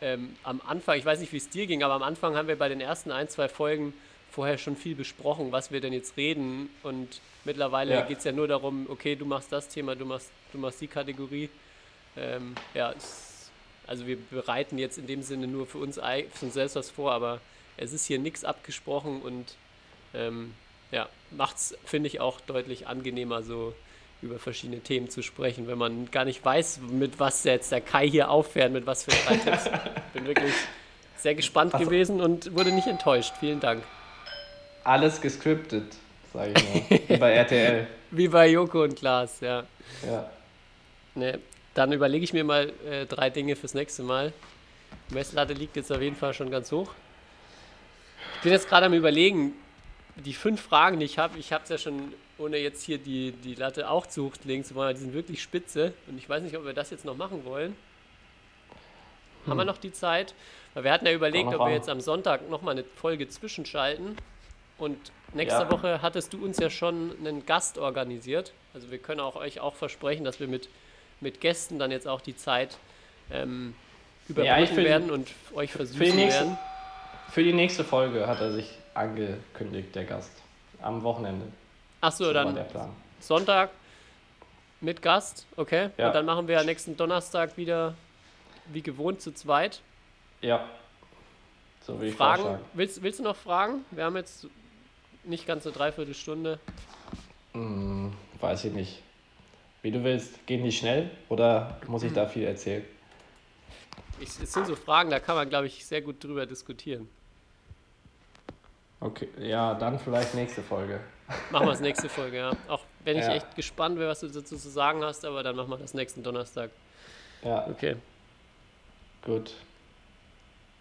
ähm, 0.02 0.36
am 0.44 0.62
Anfang, 0.66 0.98
ich 0.98 1.06
weiß 1.06 1.20
nicht, 1.20 1.32
wie 1.34 1.38
es 1.38 1.50
dir 1.50 1.68
ging, 1.68 1.84
aber 1.84 1.94
am 1.94 2.04
Anfang 2.04 2.36
haben 2.36 2.48
wir 2.48 2.58
bei 2.58 2.70
den 2.70 2.82
ersten 2.82 3.12
ein, 3.12 3.30
zwei 3.30 3.48
Folgen 3.48 3.94
vorher 4.32 4.58
schon 4.58 4.76
viel 4.76 4.96
besprochen, 4.96 5.52
was 5.52 5.72
wir 5.72 5.80
denn 5.82 5.94
jetzt 5.94 6.18
reden. 6.18 6.70
Und 6.82 7.22
mittlerweile 7.46 7.94
Ja. 7.94 8.02
geht 8.02 8.18
es 8.18 8.24
ja 8.24 8.32
nur 8.32 8.48
darum, 8.48 8.88
okay, 8.90 9.16
du 9.16 9.26
machst 9.26 9.52
das 9.52 9.70
Thema, 9.70 9.96
du 9.96 10.06
machst, 10.06 10.30
du 10.52 10.58
machst 10.58 10.82
die 10.82 10.88
Kategorie. 10.88 11.50
Ähm, 12.18 12.56
ja, 12.74 12.94
also 13.86 14.08
wir 14.08 14.18
bereiten 14.32 14.78
jetzt 14.78 14.98
in 14.98 15.08
dem 15.08 15.22
Sinne 15.24 15.48
nur 15.48 15.68
für 15.68 15.78
uns, 15.78 15.96
für 15.98 16.46
uns 16.46 16.54
selbst 16.54 16.76
was 16.76 16.90
vor, 16.90 17.12
aber 17.12 17.42
es 17.78 17.94
ist 17.94 18.06
hier 18.06 18.20
nichts 18.20 18.44
abgesprochen 18.44 19.22
und 19.22 19.56
ähm, 20.14 20.54
ja, 20.92 21.10
macht 21.32 21.58
es, 21.58 21.78
finde 21.86 22.08
ich, 22.08 22.20
auch 22.20 22.40
deutlich 22.42 22.88
angenehmer, 22.88 23.44
so 23.44 23.74
über 24.24 24.40
verschiedene 24.40 24.80
Themen 24.80 25.10
zu 25.10 25.22
sprechen, 25.22 25.68
wenn 25.68 25.78
man 25.78 26.10
gar 26.10 26.26
nicht 26.26 26.44
weiß, 26.44 26.80
mit 26.90 27.20
was 27.20 27.44
jetzt 27.44 27.72
der 27.72 27.82
Kai 27.82 28.10
hier 28.10 28.30
auffährt, 28.30 28.72
mit 28.72 28.86
was 28.86 29.04
für 29.04 29.12
drei 29.12 29.36
Tipps. 29.38 29.70
Bin 30.14 30.26
wirklich 30.26 30.54
sehr 31.18 31.36
gespannt 31.36 31.74
Also- 31.74 31.86
gewesen 31.86 32.22
und 32.22 32.56
wurde 32.56 32.72
nicht 32.72 32.88
enttäuscht. 32.88 33.34
Vielen 33.40 33.60
Dank. 33.60 33.84
Alles 34.84 35.22
gescriptet, 35.22 35.96
sage 36.34 36.54
ich 36.58 36.90
nur. 36.90 37.00
Wie 37.10 37.18
bei 37.18 37.34
RTL. 37.34 37.88
Wie 38.12 38.28
bei 38.28 38.48
Joko 38.50 38.84
und 38.84 38.96
Klaas, 38.96 39.40
ja. 39.42 39.64
Ja. 40.06 40.30
Ne, 41.16 41.40
dann 41.74 41.92
überlege 41.94 42.24
ich 42.24 42.34
mir 42.34 42.44
mal 42.44 42.72
äh, 42.90 43.06
drei 43.06 43.30
Dinge 43.30 43.56
fürs 43.56 43.74
nächste 43.74 44.04
Mal. 44.04 44.34
Die 45.10 45.16
Messlatte 45.16 45.54
liegt 45.54 45.76
jetzt 45.76 45.92
auf 45.92 46.02
jeden 46.02 46.16
Fall 46.16 46.34
schon 46.34 46.50
ganz 46.52 46.72
hoch. 46.72 46.90
Ich 48.38 48.42
bin 48.44 48.52
jetzt 48.52 48.68
gerade 48.70 48.86
am 48.88 48.94
überlegen, 48.94 49.54
die 50.16 50.34
fünf 50.34 50.62
Fragen, 50.62 51.00
die 51.00 51.06
ich 51.06 51.18
habe, 51.18 51.38
ich 51.40 51.52
habe 51.54 51.64
es 51.64 51.70
ja 51.70 51.78
schon, 51.78 52.14
ohne 52.38 52.58
jetzt 52.58 52.84
hier 52.84 52.98
die, 52.98 53.32
die 53.32 53.56
Latte 53.56 53.90
auch 53.90 54.08
zu 54.08 54.26
hoch 54.26 54.34
legen 54.44 54.64
zu 54.64 54.76
wollen, 54.76 54.96
die 54.96 55.02
sind 55.02 55.14
wirklich 55.14 55.42
spitze. 55.42 55.94
Und 56.08 56.18
ich 56.18 56.28
weiß 56.28 56.44
nicht, 56.44 56.58
ob 56.58 56.66
wir 56.66 56.74
das 56.74 56.90
jetzt 56.90 57.06
noch 57.06 57.16
machen 57.16 57.46
wollen. 57.46 57.76
Haben 59.48 59.58
wir 59.58 59.66
noch 59.66 59.78
die 59.78 59.92
Zeit? 59.92 60.34
Weil 60.74 60.86
wir 60.86 60.92
hatten 60.92 61.06
ja 61.06 61.12
überlegt, 61.14 61.50
ob 61.54 61.60
wir 61.68 61.72
jetzt 61.74 61.90
am 61.90 62.02
Sonntag 62.02 62.50
nochmal 62.50 62.74
eine 62.74 62.84
Folge 62.96 63.28
zwischenschalten. 63.28 64.16
Und 64.78 64.98
nächste 65.34 65.62
Ja. 65.64 65.72
Woche 65.72 66.02
hattest 66.02 66.34
du 66.34 66.44
uns 66.44 66.58
ja 66.58 66.70
schon 66.70 67.12
einen 67.20 67.46
Gast 67.46 67.78
organisiert. 67.78 68.54
Also 68.74 68.90
wir 68.90 68.98
können 68.98 69.20
auch 69.20 69.36
euch 69.36 69.60
auch 69.60 69.76
versprechen, 69.76 70.24
dass 70.24 70.40
wir 70.40 70.48
mit, 70.48 70.70
mit 71.22 71.42
Gästen 71.42 71.78
dann 71.78 71.92
jetzt 71.92 72.08
auch 72.08 72.22
die 72.22 72.36
Zeit 72.36 72.78
ähm, 73.32 73.76
Ja, 74.30 74.34
überbrücken 74.58 74.76
die- 74.78 74.84
werden 74.86 75.12
und 75.12 75.30
euch 75.54 75.72
Für 75.72 75.80
die, 75.80 75.88
versüßen 75.88 76.16
nächste, 76.16 76.40
werden. 76.42 76.58
für 77.32 77.44
die 77.44 77.54
nächste 77.54 77.84
Folge 77.84 78.26
hat 78.28 78.40
er 78.42 78.52
sich 78.54 78.72
angekündigt, 78.96 79.94
der 79.94 80.06
Gast. 80.06 80.32
Am 80.82 81.04
Wochenende. 81.04 81.46
Achso, 82.04 82.26
So 82.26 82.34
dann. 82.34 82.58
Sonntag 83.20 83.70
mit 84.82 85.02
Gast, 85.02 85.46
okay. 85.56 85.90
Ja. 85.98 86.08
Und 86.08 86.14
dann 86.16 86.26
machen 86.26 86.48
wir 86.48 86.56
ja 86.56 86.64
nächsten 86.64 86.98
Donnerstag 86.98 87.56
wieder 87.56 87.96
wie 88.68 88.82
gewohnt 88.82 89.22
zu 89.22 89.34
zweit. 89.34 89.82
Ja. 90.42 90.68
So 91.82 92.02
wie 92.02 92.08
ich 92.08 92.16
Fragen, 92.16 92.42
vorschlagen. 92.42 92.66
willst, 92.74 93.02
willst 93.04 93.20
du 93.20 93.24
noch 93.24 93.36
fragen? 93.38 93.86
Wir 93.92 94.04
haben 94.04 94.18
jetzt 94.18 94.48
nicht 95.24 95.48
ganz 95.48 95.66
eine 95.66 95.74
Dreiviertelstunde. 95.74 96.60
Hm, 97.54 98.14
weiß 98.42 98.66
ich 98.66 98.74
nicht. 98.74 99.02
Wie 99.82 99.92
du 99.92 100.04
willst, 100.04 100.46
gehen 100.46 100.64
die 100.64 100.72
schnell 100.72 101.10
oder 101.30 101.78
muss 101.88 102.04
ich 102.04 102.10
Hm. 102.10 102.16
da 102.16 102.26
viel 102.28 102.44
erzählen? 102.44 102.84
Ich, 104.20 104.28
es 104.28 104.52
sind 104.54 104.68
so 104.68 104.76
Fragen, 104.76 105.10
da 105.10 105.20
kann 105.20 105.36
man, 105.36 105.48
glaube 105.50 105.68
ich, 105.68 105.86
sehr 105.86 106.02
gut 106.02 106.22
drüber 106.24 106.46
diskutieren. 106.46 107.10
Okay, 109.00 109.28
ja, 109.40 109.74
dann 109.74 110.00
vielleicht 110.00 110.34
nächste 110.36 110.62
Folge. 110.62 111.00
Machen 111.52 111.66
wir 111.68 111.72
das 111.72 111.82
nächste 111.82 112.10
Folge, 112.10 112.38
ja. 112.38 112.52
Auch 112.68 112.82
wenn 113.04 113.18
ich 113.18 113.26
Ja. 113.26 113.34
echt 113.36 113.56
gespannt 113.56 113.98
wäre, 114.00 114.10
was 114.10 114.22
du 114.22 114.28
dazu 114.28 114.58
zu 114.58 114.70
sagen 114.70 115.04
hast, 115.04 115.24
aber 115.26 115.44
dann 115.44 115.56
machen 115.56 115.70
wir 115.70 115.78
das 115.78 115.94
nächsten 115.94 116.24
Donnerstag. 116.24 116.72
Ja, 117.44 117.68
Okay. 117.68 117.96
gut. 119.26 119.54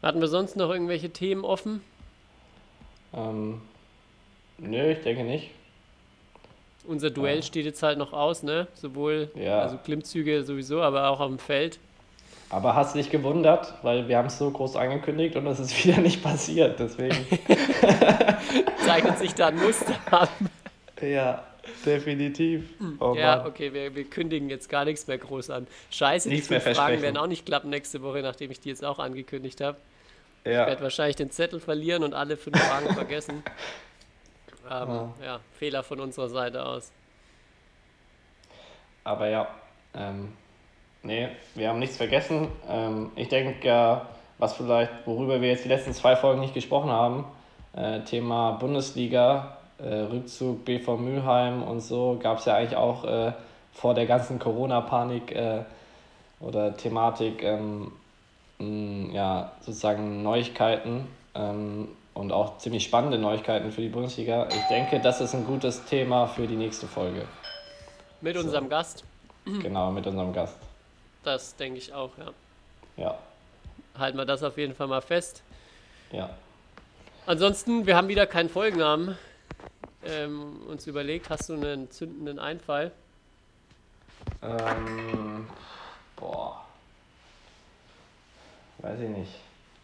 Hatten 0.03 0.21
wir 0.21 0.29
sonst 0.29 0.57
noch 0.57 0.71
irgendwelche 0.71 1.11
Themen 1.11 1.45
offen? 1.45 1.83
Ähm, 3.15 3.61
nö, 4.59 4.93
ich 4.93 5.01
denke 5.01 5.23
nicht. 5.25 5.51
Unser 6.85 7.11
Duell 7.11 7.37
Ja. 7.37 7.43
steht 7.43 7.65
jetzt 7.65 7.83
halt 7.83 7.99
noch 7.99 8.13
aus, 8.13 8.43
ne? 8.43 8.67
Sowohl 8.75 9.31
Ja. 9.37 9.61
also 9.61 9.77
Klimmzüge 9.79 10.43
sowieso, 10.43 10.83
aber 10.83 11.09
auch 11.09 11.21
auf 11.21 11.29
dem 11.29 11.39
Feld. 11.39 11.79
Aber 12.53 12.75
hast 12.77 12.95
dich 12.95 13.09
gewundert, 13.11 13.75
weil 13.83 14.09
wir 14.09 14.19
haben 14.19 14.27
es 14.27 14.37
so 14.39 14.51
groß 14.51 14.77
angekündigt 14.77 15.35
und 15.37 15.47
es 15.47 15.59
ist 15.59 15.85
wieder 15.85 15.99
nicht 16.01 16.23
passiert. 16.23 16.79
Deswegen. 16.79 17.17
Zeichnet 18.85 19.19
sich 19.19 19.35
da 19.35 19.49
ein 19.49 19.57
Muster 19.57 19.95
ab. 20.11 20.29
ja, 21.01 21.43
definitiv. 21.87 22.65
Oh 23.01 23.15
ja, 23.17 23.47
okay, 23.47 23.73
wir, 23.73 23.95
wir 23.95 24.05
kündigen 24.05 24.51
jetzt 24.51 24.69
gar 24.69 24.85
nichts 24.85 25.07
mehr 25.07 25.17
groß 25.19 25.49
an. 25.51 25.67
Scheiße, 25.91 26.29
Nichts 26.29 26.49
die 26.49 26.61
fünf 26.61 26.77
Fragen 26.77 27.01
werden 27.01 27.17
auch 27.17 27.27
nicht 27.27 27.47
klappen 27.47 27.71
nächste 27.71 28.03
Woche, 28.03 28.21
nachdem 28.21 28.51
ich 28.51 28.61
die 28.61 28.69
jetzt 28.69 28.85
auch 28.85 28.99
angekündigt 28.99 29.61
habe. 29.63 29.79
Ich 30.45 30.53
Ja. 30.53 30.67
werde 30.67 30.83
wahrscheinlich 30.83 31.17
den 31.17 31.31
Zettel 31.31 31.59
verlieren 31.61 32.03
und 32.03 32.13
alle 32.15 32.37
fünf 32.37 32.59
Fragen 32.61 32.93
vergessen. 32.95 33.43
Ähm, 34.71 34.89
Ah. 34.89 35.09
Ja, 35.25 35.41
Fehler 35.59 35.83
von 35.83 36.01
unserer 36.01 36.29
Seite 36.29 36.65
aus. 36.65 36.93
Aber 39.05 39.29
ja, 39.29 39.49
ähm, 39.95 40.33
nee, 41.03 41.29
wir 41.55 41.69
haben 41.69 41.79
nichts 41.79 41.97
vergessen. 41.97 42.49
Ähm, 42.69 43.11
ich 43.17 43.29
denke, 43.29 44.03
was 44.39 44.55
vielleicht, 44.55 44.91
worüber 45.07 45.41
wir 45.41 45.49
jetzt 45.49 45.65
die 45.65 45.69
letzten 45.69 45.93
zwei 45.93 46.17
Folgen 46.17 46.41
nicht 46.41 46.55
gesprochen 46.55 46.91
haben, 46.91 47.25
äh, 47.75 48.01
Thema 48.01 48.53
Bundesliga, 48.53 49.57
äh, 49.79 49.95
Rückzug 49.95 50.65
BV 50.65 50.97
Mülheim 50.97 51.63
und 51.63 51.81
so, 51.81 52.19
gab 52.23 52.39
es 52.39 52.45
ja 52.45 52.57
eigentlich 52.57 52.77
auch 52.77 53.05
äh, 53.05 53.33
vor 53.73 53.95
der 53.95 54.07
ganzen 54.07 54.39
Corona-Panik 54.39 55.35
oder 56.41 56.77
Thematik, 56.77 57.43
ähm, 57.43 57.91
ja, 58.59 59.53
sozusagen 59.61 60.23
Neuigkeiten 60.23 61.09
ähm, 61.35 61.89
und 62.13 62.33
auch 62.33 62.59
ziemlich 62.59 62.85
spannende 62.85 63.17
Neuigkeiten 63.17 63.73
für 63.73 63.81
die 63.81 63.89
Bundesliga. 63.89 64.47
Ich 64.51 64.67
denke, 64.69 65.01
das 65.01 65.23
ist 65.23 65.35
ein 65.35 65.47
gutes 65.47 65.87
Thema 65.87 66.27
für 66.27 66.47
die 66.47 66.57
nächste 66.57 66.87
Folge. 66.87 67.25
Mit 68.21 68.37
unserem 68.37 68.69
Gast, 68.69 69.05
Genau, 69.45 69.91
mit 69.91 70.07
unserem 70.07 70.33
Gast. 70.33 70.57
Das 71.25 71.57
denke 71.57 71.79
ich 71.79 71.93
auch, 71.93 72.11
ja. 72.19 72.33
Ja, 72.97 73.19
Halten 73.99 74.19
wir 74.19 74.25
das 74.25 74.43
auf 74.43 74.57
jeden 74.59 74.75
Fall 74.75 74.87
mal 74.87 75.01
fest. 75.01 75.43
ja. 76.13 76.31
Ansonsten, 77.25 77.87
wir 77.87 77.97
haben 77.97 78.09
wieder 78.09 78.27
keinen 78.27 78.49
Folgennamen 78.49 79.17
ähm, 80.05 80.61
uns 80.67 80.89
überlegt. 80.89 81.31
Hast 81.31 81.49
du 81.49 81.55
einen 81.55 81.89
zündenden 81.89 82.41
Einfall? 82.41 82.91
Ähm, 84.43 85.47
boah. 86.17 86.65
Weiß 88.79 88.99
ich 88.99 89.09
nicht. 89.09 89.31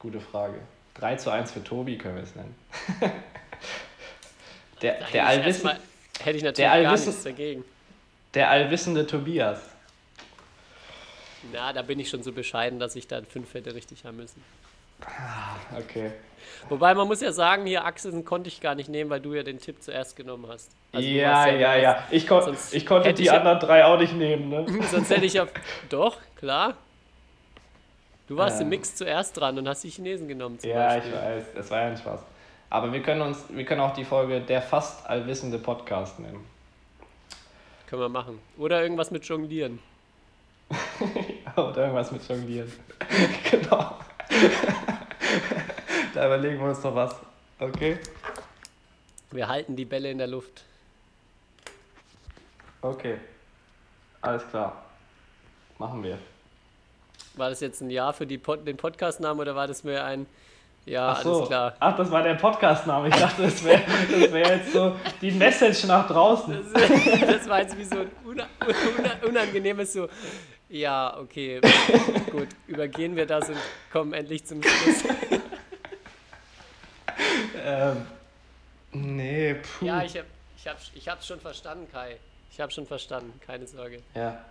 Gute 0.01 0.21
Frage. 0.21 0.59
3 0.95 1.15
zu 1.17 1.31
1 1.31 1.53
für 1.53 1.63
Tobi 1.63 1.97
können 1.97 2.17
wir 2.17 2.25
es 2.25 2.35
nennen. 2.35 2.55
der, 4.83 5.05
der, 5.13 5.27
allwissen, 5.27 5.67
erstmal 5.69 5.79
Hätte 6.21 6.37
ich 6.39 6.43
natürlich 6.43 6.71
der 6.73 6.83
gar 6.83 6.93
nichts 6.93 7.23
dagegen. 7.23 7.65
der 8.35 8.51
allwissende 8.51 9.07
Tobias. 9.07 9.61
Na, 11.53 11.73
da 11.73 11.83
bin 11.83 11.99
ich 12.01 12.09
schon 12.11 12.23
so 12.23 12.33
bescheiden, 12.33 12.79
dass 12.79 12.97
ich 12.97 13.07
dann 13.07 13.25
fünf 13.27 13.55
hätte 13.55 13.75
richtig 13.75 14.05
haben 14.05 14.17
müssen. 14.17 14.43
Okay. 15.79 16.11
Wobei 16.69 16.93
man 16.95 17.07
muss 17.07 17.21
ja 17.21 17.31
sagen, 17.31 17.67
hier 17.67 17.85
Axelsen 17.85 18.25
konnte 18.25 18.49
ich 18.49 18.61
gar 18.61 18.75
nicht 18.75 18.89
nehmen, 18.89 19.09
weil 19.11 19.21
du 19.21 19.33
ja 19.35 19.45
den 19.45 19.61
Tipp 19.61 19.81
zuerst 19.83 20.17
genommen 20.17 20.47
hast. 20.49 20.71
Also 20.93 21.07
ja, 21.07 21.31
warst 21.33 21.49
ja, 21.53 21.77
ja, 21.77 22.03
Ich, 22.11 22.27
kon 22.27 22.57
ich 22.73 22.85
konnte 22.85 23.15
die 23.15 23.23
ich 23.23 23.29
ja- 23.29 23.37
anderen 23.39 23.61
drei 23.61 23.85
auch 23.85 23.99
nicht 23.99 24.13
nehmen, 24.15 24.49
ne? 24.49 24.67
Sonst 24.91 25.11
hätte 25.11 25.27
ich 25.27 25.39
auf. 25.41 25.51
Doch, 25.89 26.17
klar. 26.37 26.75
Du 28.27 28.37
warst 28.37 28.57
Ja. 28.57 28.63
im 28.65 28.71
Mix 28.71 28.97
zuerst 28.97 29.37
dran 29.39 29.57
und 29.59 29.69
hast 29.69 29.85
die 29.85 29.91
Chinesen 29.91 30.27
genommen 30.27 30.59
zum 30.59 30.69
Ja, 30.69 30.97
ich 30.97 31.05
Beispiel. 31.05 31.15
weiß. 31.21 31.45
Das 31.55 31.71
war 31.71 31.81
ja 31.81 31.87
ein 31.87 31.97
Spaß. 31.97 32.21
Aber 32.71 32.93
wir 32.93 33.01
können 33.03 33.23
uns, 33.23 33.45
wir 33.49 33.65
können 33.65 33.81
auch 33.81 33.95
die 33.95 34.05
Folge 34.05 34.41
der 34.41 34.61
fast 34.61 35.07
allwissende 35.07 35.59
Podcast 35.59 36.19
nennen. 36.19 36.45
Können 37.87 38.03
wir 38.03 38.09
machen. 38.11 38.39
Oder 38.59 38.83
irgendwas 38.83 39.11
mit 39.13 39.25
Jonglieren. 39.25 39.79
Oder 41.67 41.83
irgendwas 41.83 42.11
mit 42.13 42.27
Jonglieren. 42.29 42.73
genau. 43.51 43.97
da 46.15 46.27
überlegen 46.27 46.59
wir 46.61 46.69
uns 46.69 46.83
noch 46.83 46.95
was. 46.95 47.15
Okay? 47.59 47.99
Wir 49.31 49.49
halten 49.49 49.77
die 49.77 49.85
Bälle 49.85 50.11
in 50.11 50.19
der 50.19 50.27
Luft. 50.27 50.65
Okay. 52.81 53.19
Alles 54.21 54.47
klar. 54.49 54.85
Machen 55.79 56.03
wir. 56.03 56.19
War 57.35 57.51
das 57.51 57.61
jetzt 57.61 57.81
ein 57.81 57.91
Ja 57.91 58.13
für 58.13 58.27
die 58.27 58.39
Pod 58.39 58.67
den 58.67 58.77
Podcast-Namen 58.77 59.41
oder 59.41 59.55
war 59.55 59.67
das 59.67 59.85
mehr 59.85 60.05
ein 60.05 60.27
Ja, 60.87 61.11
Ach 61.11 61.23
so. 61.23 61.37
alles 61.37 61.49
klar? 61.49 61.75
Ach, 61.79 61.97
das 61.97 62.11
war 62.11 62.23
der 62.23 62.35
Podcast-Name. 62.35 63.09
Ich 63.09 63.15
dachte, 63.15 63.43
das 63.43 63.63
wäre 63.65 63.83
das 64.11 64.33
wär 64.33 64.57
jetzt 64.57 64.73
so 64.73 64.97
die 65.21 65.31
Message 65.31 65.85
nach 65.85 66.09
draußen. 66.09 66.53
Das, 66.73 67.21
das 67.21 67.49
war 67.49 67.61
jetzt 67.61 67.77
wie 67.77 67.85
so 67.85 68.01
ein 68.01 68.11
una 68.25 68.47
una 68.99 69.29
unangenehmes 69.29 69.93
so. 69.93 70.09
Ja, 70.69 71.17
okay, 71.19 71.61
gut, 72.31 72.49
übergehen 72.67 73.17
wir 73.17 73.27
das 73.27 73.49
und 73.49 73.57
kommen 73.91 74.13
endlich 74.13 74.45
zum 74.45 74.63
Schluss. 74.63 75.05
Ähm, 77.65 78.07
nee, 78.93 79.55
puh. 79.55 79.87
Ja, 79.87 80.03
ich 80.03 80.17
hab, 80.17 80.25
ich 80.57 80.67
hab, 80.67 80.79
ich 80.95 81.09
hab's 81.09 81.27
schon 81.27 81.41
verstanden, 81.41 81.87
Kai. 81.93 82.17
Ich 82.51 82.61
hab 82.61 82.73
schon 82.73 82.87
verstanden, 82.87 83.39
keine 83.47 83.67
Sorge. 83.67 84.03
Ja. 84.15 84.43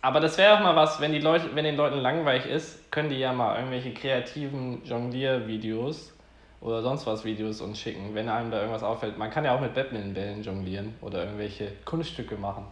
Aber 0.00 0.20
das 0.20 0.38
wäre 0.38 0.54
auch 0.54 0.60
mal 0.60 0.76
was, 0.76 1.00
wenn 1.00 1.12
die 1.12 1.18
Leute, 1.18 1.54
wenn 1.54 1.64
den 1.64 1.76
Leuten 1.76 1.98
langweilig 1.98 2.46
ist, 2.46 2.90
können 2.92 3.10
die 3.10 3.18
ja 3.18 3.32
mal 3.32 3.56
irgendwelche 3.56 3.92
kreativen 3.92 4.84
Jonglier-Videos 4.84 6.12
oder 6.60 6.82
sonst 6.82 7.06
was 7.06 7.24
Videos 7.24 7.60
uns 7.60 7.80
schicken, 7.80 8.14
wenn 8.14 8.28
einem 8.28 8.50
da 8.50 8.58
irgendwas 8.58 8.84
auffällt. 8.84 9.18
Man 9.18 9.30
kann 9.30 9.44
ja 9.44 9.54
auch 9.54 9.60
mit 9.60 9.74
Badmintonbällen 9.74 10.42
jonglieren 10.42 10.94
oder 11.00 11.24
irgendwelche 11.24 11.72
Kunststücke 11.84 12.36
machen. 12.36 12.64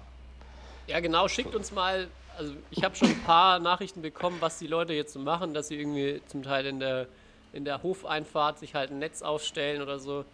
Ja, 0.86 1.00
genau, 1.00 1.26
schickt 1.26 1.54
uns 1.54 1.72
mal. 1.72 2.06
Also, 2.38 2.54
ich 2.70 2.84
habe 2.84 2.94
schon 2.94 3.08
ein 3.08 3.22
paar 3.22 3.58
Nachrichten 3.60 4.02
bekommen, 4.02 4.36
was 4.40 4.58
die 4.58 4.66
Leute 4.66 4.92
jetzt 4.92 5.12
so 5.12 5.18
machen, 5.20 5.54
dass 5.54 5.68
sie 5.68 5.76
irgendwie 5.78 6.20
zum 6.26 6.42
Teil 6.42 6.66
in 6.66 6.80
der, 6.80 7.06
in 7.52 7.64
der 7.64 7.82
Hofeinfahrt 7.82 8.58
sich 8.58 8.74
halt 8.74 8.90
ein 8.90 8.98
Netz 8.98 9.22
aufstellen 9.22 9.80
oder 9.82 9.98
so. 9.98 10.24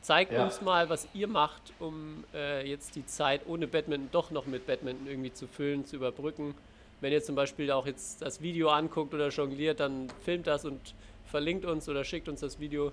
Zeigt 0.00 0.32
Ja. 0.32 0.42
uns 0.44 0.60
mal, 0.60 0.88
was 0.88 1.06
ihr 1.14 1.28
macht, 1.28 1.62
um 1.78 2.24
äh, 2.34 2.68
jetzt 2.68 2.96
die 2.96 3.06
Zeit 3.06 3.42
ohne 3.46 3.68
Badminton 3.68 4.08
doch 4.10 4.32
noch 4.32 4.46
mit 4.46 4.66
Badminton 4.66 5.06
irgendwie 5.06 5.32
zu 5.32 5.46
füllen, 5.46 5.84
zu 5.86 5.94
überbrücken. 5.96 6.54
Wenn 7.00 7.12
ihr 7.12 7.22
zum 7.22 7.36
Beispiel 7.36 7.70
auch 7.70 7.86
jetzt 7.86 8.22
das 8.22 8.40
Video 8.42 8.70
anguckt 8.70 9.14
oder 9.14 9.28
jongliert, 9.28 9.78
dann 9.78 10.08
filmt 10.24 10.46
das 10.48 10.64
und 10.64 10.80
verlinkt 11.26 11.64
uns 11.64 11.88
oder 11.88 12.02
schickt 12.04 12.28
uns 12.28 12.40
das 12.40 12.58
Video. 12.58 12.90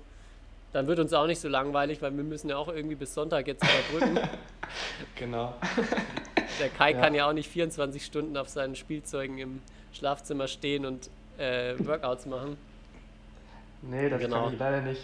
Dann 0.72 0.86
wird 0.86 1.00
uns 1.00 1.12
auch 1.14 1.26
nicht 1.26 1.40
so 1.40 1.48
langweilig, 1.48 2.00
weil 2.04 2.16
wir 2.16 2.24
müssen 2.24 2.50
ja 2.50 2.58
auch 2.58 2.68
irgendwie 2.68 2.96
bis 2.96 3.14
Sonntag 3.16 3.48
jetzt 3.48 3.64
überbrücken. 3.64 4.20
Genau. 5.16 5.56
Der 6.60 6.70
Kai 6.70 6.92
Ja. 6.92 7.02
kann 7.02 7.16
ja 7.16 7.28
auch 7.28 7.34
nicht 7.34 7.50
24 7.50 8.04
Stunden 8.06 8.36
auf 8.38 8.50
seinen 8.50 8.76
Spielzeugen 8.76 9.38
im 9.38 9.62
Schlafzimmer 9.94 10.48
stehen 10.48 10.86
und 10.86 11.10
äh, 11.38 11.76
Workouts 11.80 12.26
machen. 12.26 12.58
Nee, 13.82 14.10
das 14.10 14.20
Genau. 14.22 14.44
kann 14.46 14.54
ich 14.54 14.60
leider 14.60 14.82
nicht. 14.82 15.02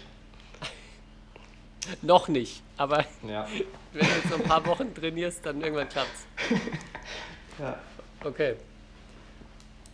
Noch 2.01 2.27
nicht, 2.27 2.61
aber 2.77 3.05
Ja. 3.27 3.47
wenn 3.93 4.01
du 4.05 4.13
jetzt 4.13 4.29
noch 4.31 4.39
ein 4.39 4.43
paar 4.43 4.65
Wochen 4.65 4.93
trainierst, 4.93 5.45
dann 5.45 5.61
irgendwann 5.61 5.87
klappt's. 5.87 6.25
ja. 7.59 7.79
Okay. 8.23 8.55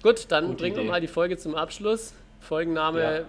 Gut, 0.01 0.25
dann 0.29 0.47
Gute 0.47 0.57
bringen 0.57 0.75
wir 0.77 0.81
Idee. 0.83 0.91
mal 0.91 1.01
die 1.01 1.07
Folge 1.07 1.37
zum 1.37 1.53
Abschluss. 1.53 2.13
Folgenname 2.39 3.01
Ja. 3.19 3.25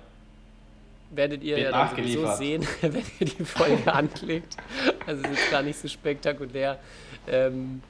werdet 1.11 1.43
ihr 1.43 1.57
Wird 1.57 1.65
ja 1.67 1.71
dann 1.73 1.81
nachgeliefert. 1.87 2.39
sehen, 2.39 2.67
wenn 2.81 3.05
ihr 3.21 3.27
die 3.27 3.45
Folge 3.45 3.93
anklickt. 3.93 4.57
Also 5.07 5.23
ist 5.23 5.31
jetzt 5.31 5.51
gar 5.51 5.63
nicht 5.63 5.79
so 5.79 5.87
spektakulär. 5.89 6.79
Ähm, 7.27 7.83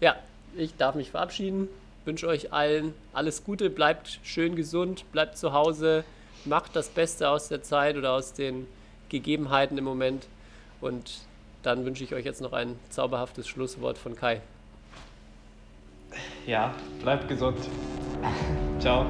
ja, 0.00 0.16
ich 0.56 0.76
darf 0.76 0.94
mich 0.94 1.10
verabschieden. 1.10 1.68
Wünsche 2.04 2.26
euch 2.26 2.52
allen 2.52 2.92
alles 3.12 3.44
Gute, 3.44 3.70
bleibt 3.70 4.20
schön 4.22 4.56
gesund, 4.56 5.04
bleibt 5.12 5.38
zu 5.38 5.52
Hause, 5.52 6.04
macht 6.44 6.76
das 6.76 6.88
Beste 6.88 7.30
aus 7.30 7.48
der 7.48 7.62
Zeit 7.62 7.96
oder 7.96 8.12
aus 8.12 8.34
den 8.34 8.66
Gegebenheiten 9.08 9.78
im 9.78 9.84
Moment 9.84 10.26
und 10.80 11.20
dann 11.62 11.86
wünsche 11.86 12.04
ich 12.04 12.14
euch 12.14 12.26
jetzt 12.26 12.42
noch 12.42 12.52
ein 12.52 12.78
zauberhaftes 12.90 13.48
Schlusswort 13.48 13.96
von 13.96 14.14
Kai. 14.14 14.42
Ja, 16.46 16.74
bleibt 17.00 17.26
gesund. 17.26 17.58
Ciao. 18.78 19.06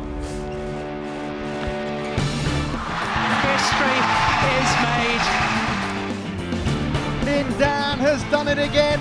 History 3.42 3.98
is 4.60 4.70
made. 4.84 5.24
Lin 7.24 7.58
Dan 7.58 7.98
has 7.98 8.22
done 8.30 8.48
it 8.48 8.58
again. 8.58 9.00